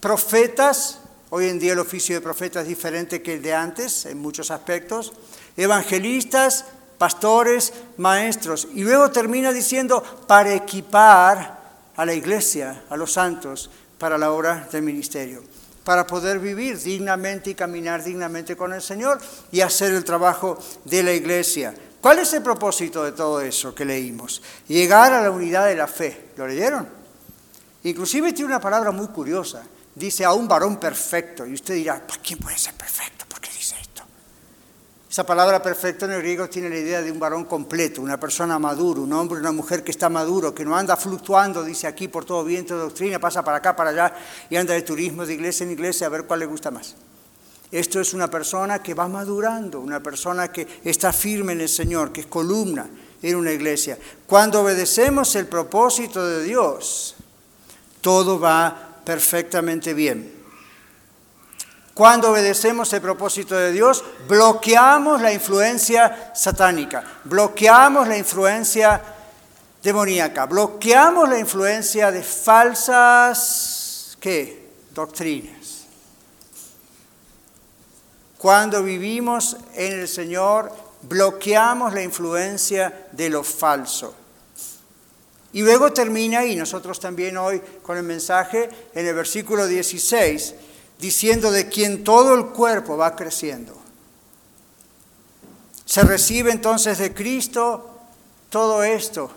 profetas, 0.00 1.00
hoy 1.30 1.48
en 1.48 1.58
día 1.58 1.72
el 1.72 1.78
oficio 1.78 2.14
de 2.14 2.20
profeta 2.20 2.60
es 2.60 2.68
diferente 2.68 3.22
que 3.22 3.34
el 3.34 3.42
de 3.42 3.54
antes 3.54 4.06
en 4.06 4.18
muchos 4.18 4.50
aspectos, 4.50 5.12
evangelistas, 5.56 6.64
pastores, 6.98 7.72
maestros. 7.96 8.68
Y 8.74 8.82
luego 8.82 9.10
termina 9.10 9.52
diciendo, 9.52 10.02
para 10.26 10.54
equipar 10.54 11.58
a 11.96 12.04
la 12.04 12.14
iglesia, 12.14 12.82
a 12.90 12.96
los 12.96 13.12
santos, 13.12 13.70
para 13.98 14.18
la 14.18 14.32
obra 14.32 14.68
del 14.70 14.82
ministerio 14.82 15.42
para 15.88 16.06
poder 16.06 16.38
vivir 16.38 16.78
dignamente 16.78 17.48
y 17.48 17.54
caminar 17.54 18.04
dignamente 18.04 18.54
con 18.54 18.74
el 18.74 18.82
Señor 18.82 19.18
y 19.50 19.62
hacer 19.62 19.94
el 19.94 20.04
trabajo 20.04 20.58
de 20.84 21.02
la 21.02 21.14
iglesia. 21.14 21.72
¿Cuál 21.98 22.18
es 22.18 22.30
el 22.34 22.42
propósito 22.42 23.02
de 23.04 23.12
todo 23.12 23.40
eso 23.40 23.74
que 23.74 23.86
leímos? 23.86 24.42
Llegar 24.66 25.14
a 25.14 25.22
la 25.22 25.30
unidad 25.30 25.66
de 25.66 25.76
la 25.76 25.86
fe. 25.86 26.32
¿Lo 26.36 26.46
leyeron? 26.46 26.86
Inclusive 27.84 28.34
tiene 28.34 28.48
una 28.48 28.60
palabra 28.60 28.90
muy 28.90 29.06
curiosa. 29.06 29.62
Dice 29.94 30.26
a 30.26 30.34
un 30.34 30.46
varón 30.46 30.76
perfecto. 30.76 31.46
Y 31.46 31.54
usted 31.54 31.76
dirá, 31.76 32.06
¿quién 32.22 32.38
puede 32.38 32.58
ser 32.58 32.74
perfecto? 32.74 33.17
Esa 35.10 35.24
palabra 35.24 35.62
perfecto 35.62 36.04
en 36.04 36.12
el 36.12 36.20
griego 36.20 36.50
tiene 36.50 36.68
la 36.68 36.76
idea 36.76 37.00
de 37.00 37.10
un 37.10 37.18
varón 37.18 37.46
completo, 37.46 38.02
una 38.02 38.20
persona 38.20 38.58
madura, 38.58 39.00
un 39.00 39.12
hombre, 39.14 39.40
una 39.40 39.52
mujer 39.52 39.82
que 39.82 39.90
está 39.90 40.10
maduro, 40.10 40.54
que 40.54 40.66
no 40.66 40.76
anda 40.76 40.98
fluctuando, 40.98 41.64
dice 41.64 41.86
aquí, 41.86 42.08
por 42.08 42.26
todo 42.26 42.44
viento 42.44 42.74
de 42.74 42.80
doctrina, 42.82 43.18
pasa 43.18 43.42
para 43.42 43.56
acá, 43.56 43.74
para 43.74 43.90
allá 43.90 44.14
y 44.50 44.56
anda 44.56 44.74
de 44.74 44.82
turismo 44.82 45.24
de 45.24 45.32
iglesia 45.32 45.64
en 45.64 45.72
iglesia 45.72 46.06
a 46.06 46.10
ver 46.10 46.24
cuál 46.24 46.40
le 46.40 46.46
gusta 46.46 46.70
más. 46.70 46.94
Esto 47.72 48.00
es 48.00 48.12
una 48.12 48.28
persona 48.28 48.82
que 48.82 48.92
va 48.92 49.08
madurando, 49.08 49.80
una 49.80 50.02
persona 50.02 50.52
que 50.52 50.66
está 50.84 51.10
firme 51.12 51.54
en 51.54 51.62
el 51.62 51.68
Señor, 51.70 52.12
que 52.12 52.20
es 52.20 52.26
columna 52.26 52.86
en 53.22 53.36
una 53.36 53.52
iglesia. 53.52 53.98
Cuando 54.26 54.60
obedecemos 54.60 55.34
el 55.36 55.46
propósito 55.46 56.26
de 56.26 56.44
Dios, 56.44 57.14
todo 58.02 58.38
va 58.38 59.00
perfectamente 59.04 59.94
bien. 59.94 60.37
Cuando 61.98 62.30
obedecemos 62.30 62.92
el 62.92 63.00
propósito 63.00 63.56
de 63.56 63.72
Dios, 63.72 64.04
bloqueamos 64.28 65.20
la 65.20 65.32
influencia 65.32 66.30
satánica, 66.32 67.02
bloqueamos 67.24 68.06
la 68.06 68.16
influencia 68.16 69.02
demoníaca, 69.82 70.46
bloqueamos 70.46 71.28
la 71.28 71.40
influencia 71.40 72.12
de 72.12 72.22
falsas 72.22 74.16
¿qué? 74.20 74.68
doctrinas. 74.94 75.86
Cuando 78.38 78.84
vivimos 78.84 79.56
en 79.74 79.98
el 79.98 80.06
Señor, 80.06 80.72
bloqueamos 81.02 81.92
la 81.94 82.02
influencia 82.04 83.08
de 83.10 83.28
lo 83.28 83.42
falso. 83.42 84.14
Y 85.52 85.62
luego 85.62 85.92
termina, 85.92 86.46
y 86.46 86.54
nosotros 86.54 87.00
también 87.00 87.36
hoy 87.38 87.60
con 87.82 87.96
el 87.96 88.04
mensaje, 88.04 88.70
en 88.94 89.04
el 89.04 89.16
versículo 89.16 89.66
16, 89.66 90.54
diciendo 90.98 91.50
de 91.50 91.68
quien 91.68 92.04
todo 92.04 92.34
el 92.34 92.46
cuerpo 92.46 92.96
va 92.96 93.16
creciendo. 93.16 93.76
Se 95.84 96.02
recibe 96.02 96.50
entonces 96.50 96.98
de 96.98 97.14
Cristo 97.14 97.98
todo 98.50 98.82
esto 98.82 99.30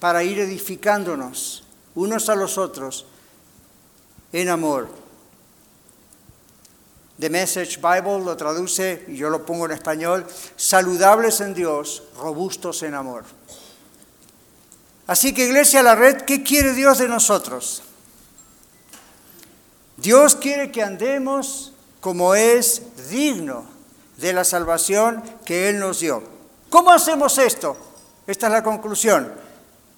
para 0.00 0.22
ir 0.22 0.38
edificándonos 0.38 1.64
unos 1.94 2.28
a 2.28 2.34
los 2.34 2.58
otros 2.58 3.06
en 4.32 4.48
amor. 4.48 4.88
The 7.18 7.30
Message 7.30 7.78
Bible 7.78 8.22
lo 8.24 8.36
traduce, 8.36 9.04
y 9.08 9.16
yo 9.16 9.30
lo 9.30 9.46
pongo 9.46 9.64
en 9.64 9.72
español, 9.72 10.26
saludables 10.56 11.40
en 11.40 11.54
Dios, 11.54 12.02
robustos 12.18 12.82
en 12.82 12.94
amor. 12.94 13.24
Así 15.06 15.32
que 15.32 15.46
Iglesia 15.46 15.82
La 15.82 15.94
Red, 15.94 16.22
¿qué 16.22 16.42
quiere 16.42 16.74
Dios 16.74 16.98
de 16.98 17.08
nosotros? 17.08 17.82
Dios 19.96 20.36
quiere 20.36 20.70
que 20.70 20.82
andemos 20.82 21.72
como 22.00 22.34
es 22.34 22.82
digno 23.10 23.66
de 24.16 24.32
la 24.32 24.44
salvación 24.44 25.22
que 25.44 25.68
Él 25.68 25.78
nos 25.78 26.00
dio. 26.00 26.22
¿Cómo 26.68 26.90
hacemos 26.90 27.38
esto? 27.38 27.76
Esta 28.26 28.46
es 28.46 28.52
la 28.52 28.62
conclusión. 28.62 29.32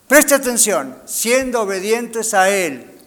Preste 0.07 0.35
atención, 0.35 0.97
siendo 1.05 1.63
obedientes 1.63 2.33
a 2.35 2.49
Él, 2.49 2.99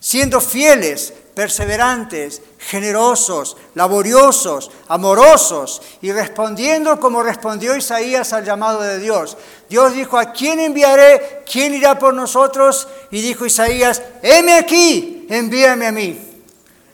siendo 0.00 0.40
fieles, 0.40 1.12
perseverantes, 1.34 2.40
generosos, 2.58 3.56
laboriosos, 3.74 4.70
amorosos 4.88 5.82
y 6.00 6.10
respondiendo 6.10 6.98
como 6.98 7.22
respondió 7.22 7.76
Isaías 7.76 8.32
al 8.32 8.44
llamado 8.44 8.80
de 8.80 8.98
Dios. 8.98 9.36
Dios 9.68 9.92
dijo, 9.92 10.18
¿a 10.18 10.32
quién 10.32 10.58
enviaré? 10.60 11.44
¿Quién 11.50 11.74
irá 11.74 11.98
por 11.98 12.14
nosotros? 12.14 12.88
Y 13.10 13.20
dijo 13.20 13.44
Isaías, 13.44 14.02
heme 14.22 14.54
aquí, 14.54 15.15
envíame 15.28 15.86
a 15.86 15.92
mí. 15.92 16.18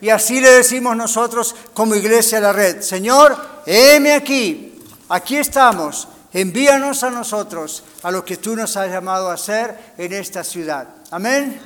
Y 0.00 0.10
así 0.10 0.40
le 0.40 0.50
decimos 0.50 0.96
nosotros 0.96 1.54
como 1.74 1.94
iglesia 1.94 2.38
a 2.38 2.40
la 2.40 2.52
red, 2.52 2.80
Señor, 2.80 3.36
heme 3.66 4.14
aquí, 4.14 4.82
aquí 5.08 5.36
estamos, 5.36 6.08
envíanos 6.32 7.04
a 7.04 7.10
nosotros 7.10 7.84
a 8.02 8.10
lo 8.10 8.24
que 8.24 8.36
tú 8.36 8.56
nos 8.56 8.76
has 8.76 8.90
llamado 8.90 9.30
a 9.30 9.34
hacer 9.34 9.94
en 9.96 10.12
esta 10.12 10.42
ciudad. 10.42 10.88
Amén. 11.12 11.60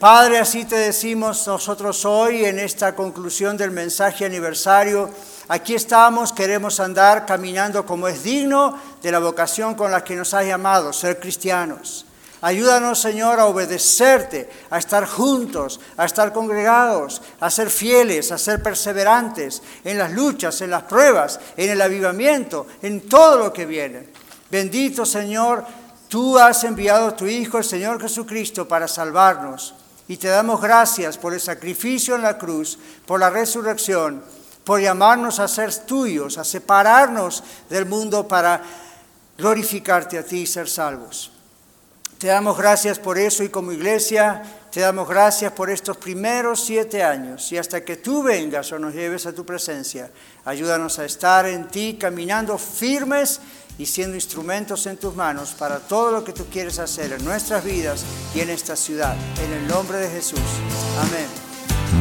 Padre, 0.00 0.38
así 0.38 0.64
te 0.64 0.76
decimos 0.76 1.46
nosotros 1.46 2.04
hoy 2.04 2.44
en 2.44 2.58
esta 2.58 2.94
conclusión 2.94 3.56
del 3.56 3.70
mensaje 3.70 4.26
aniversario. 4.26 5.08
Aquí 5.48 5.74
estamos, 5.74 6.32
queremos 6.32 6.80
andar 6.80 7.24
caminando 7.24 7.86
como 7.86 8.08
es 8.08 8.24
digno 8.24 8.78
de 9.02 9.12
la 9.12 9.20
vocación 9.20 9.74
con 9.74 9.90
la 9.90 10.02
que 10.02 10.16
nos 10.16 10.34
has 10.34 10.44
llamado, 10.44 10.92
ser 10.92 11.20
cristianos. 11.20 12.05
Ayúdanos, 12.46 13.00
Señor, 13.00 13.40
a 13.40 13.46
obedecerte, 13.46 14.48
a 14.70 14.78
estar 14.78 15.04
juntos, 15.04 15.80
a 15.96 16.04
estar 16.04 16.32
congregados, 16.32 17.20
a 17.40 17.50
ser 17.50 17.70
fieles, 17.70 18.30
a 18.30 18.38
ser 18.38 18.62
perseverantes 18.62 19.62
en 19.82 19.98
las 19.98 20.12
luchas, 20.12 20.60
en 20.60 20.70
las 20.70 20.84
pruebas, 20.84 21.40
en 21.56 21.70
el 21.70 21.82
avivamiento, 21.82 22.68
en 22.82 23.08
todo 23.08 23.36
lo 23.38 23.52
que 23.52 23.66
viene. 23.66 24.10
Bendito, 24.48 25.04
Señor, 25.04 25.64
tú 26.06 26.38
has 26.38 26.62
enviado 26.62 27.08
a 27.08 27.16
tu 27.16 27.26
Hijo, 27.26 27.58
el 27.58 27.64
Señor 27.64 28.00
Jesucristo, 28.00 28.68
para 28.68 28.86
salvarnos. 28.86 29.74
Y 30.06 30.16
te 30.16 30.28
damos 30.28 30.60
gracias 30.60 31.18
por 31.18 31.34
el 31.34 31.40
sacrificio 31.40 32.14
en 32.14 32.22
la 32.22 32.38
cruz, 32.38 32.78
por 33.06 33.18
la 33.18 33.28
resurrección, 33.28 34.22
por 34.62 34.80
llamarnos 34.80 35.40
a 35.40 35.48
ser 35.48 35.74
tuyos, 35.78 36.38
a 36.38 36.44
separarnos 36.44 37.42
del 37.68 37.86
mundo 37.86 38.28
para 38.28 38.62
glorificarte 39.36 40.16
a 40.16 40.22
ti 40.22 40.42
y 40.42 40.46
ser 40.46 40.68
salvos. 40.68 41.32
Te 42.18 42.28
damos 42.28 42.56
gracias 42.56 42.98
por 42.98 43.18
eso 43.18 43.44
y 43.44 43.50
como 43.50 43.72
iglesia 43.72 44.42
te 44.72 44.80
damos 44.80 45.08
gracias 45.08 45.52
por 45.52 45.70
estos 45.70 45.96
primeros 45.98 46.64
siete 46.64 47.02
años 47.02 47.50
y 47.52 47.58
hasta 47.58 47.84
que 47.84 47.96
tú 47.96 48.22
vengas 48.22 48.72
o 48.72 48.78
nos 48.78 48.94
lleves 48.94 49.26
a 49.26 49.34
tu 49.34 49.44
presencia, 49.44 50.10
ayúdanos 50.44 50.98
a 50.98 51.04
estar 51.04 51.46
en 51.46 51.68
ti 51.68 51.96
caminando 52.00 52.56
firmes 52.58 53.40
y 53.78 53.84
siendo 53.84 54.16
instrumentos 54.16 54.86
en 54.86 54.96
tus 54.96 55.14
manos 55.14 55.54
para 55.58 55.78
todo 55.78 56.10
lo 56.10 56.24
que 56.24 56.32
tú 56.32 56.46
quieres 56.50 56.78
hacer 56.78 57.12
en 57.12 57.24
nuestras 57.24 57.62
vidas 57.62 58.04
y 58.34 58.40
en 58.40 58.50
esta 58.50 58.76
ciudad. 58.76 59.14
En 59.44 59.52
el 59.52 59.66
nombre 59.68 59.98
de 59.98 60.08
Jesús. 60.08 60.40
Amén. 60.98 61.26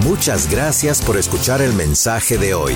Muchas 0.03 0.49
gracias 0.49 1.01
por 1.01 1.17
escuchar 1.17 1.61
el 1.61 1.73
mensaje 1.73 2.37
de 2.37 2.53
hoy. 2.53 2.75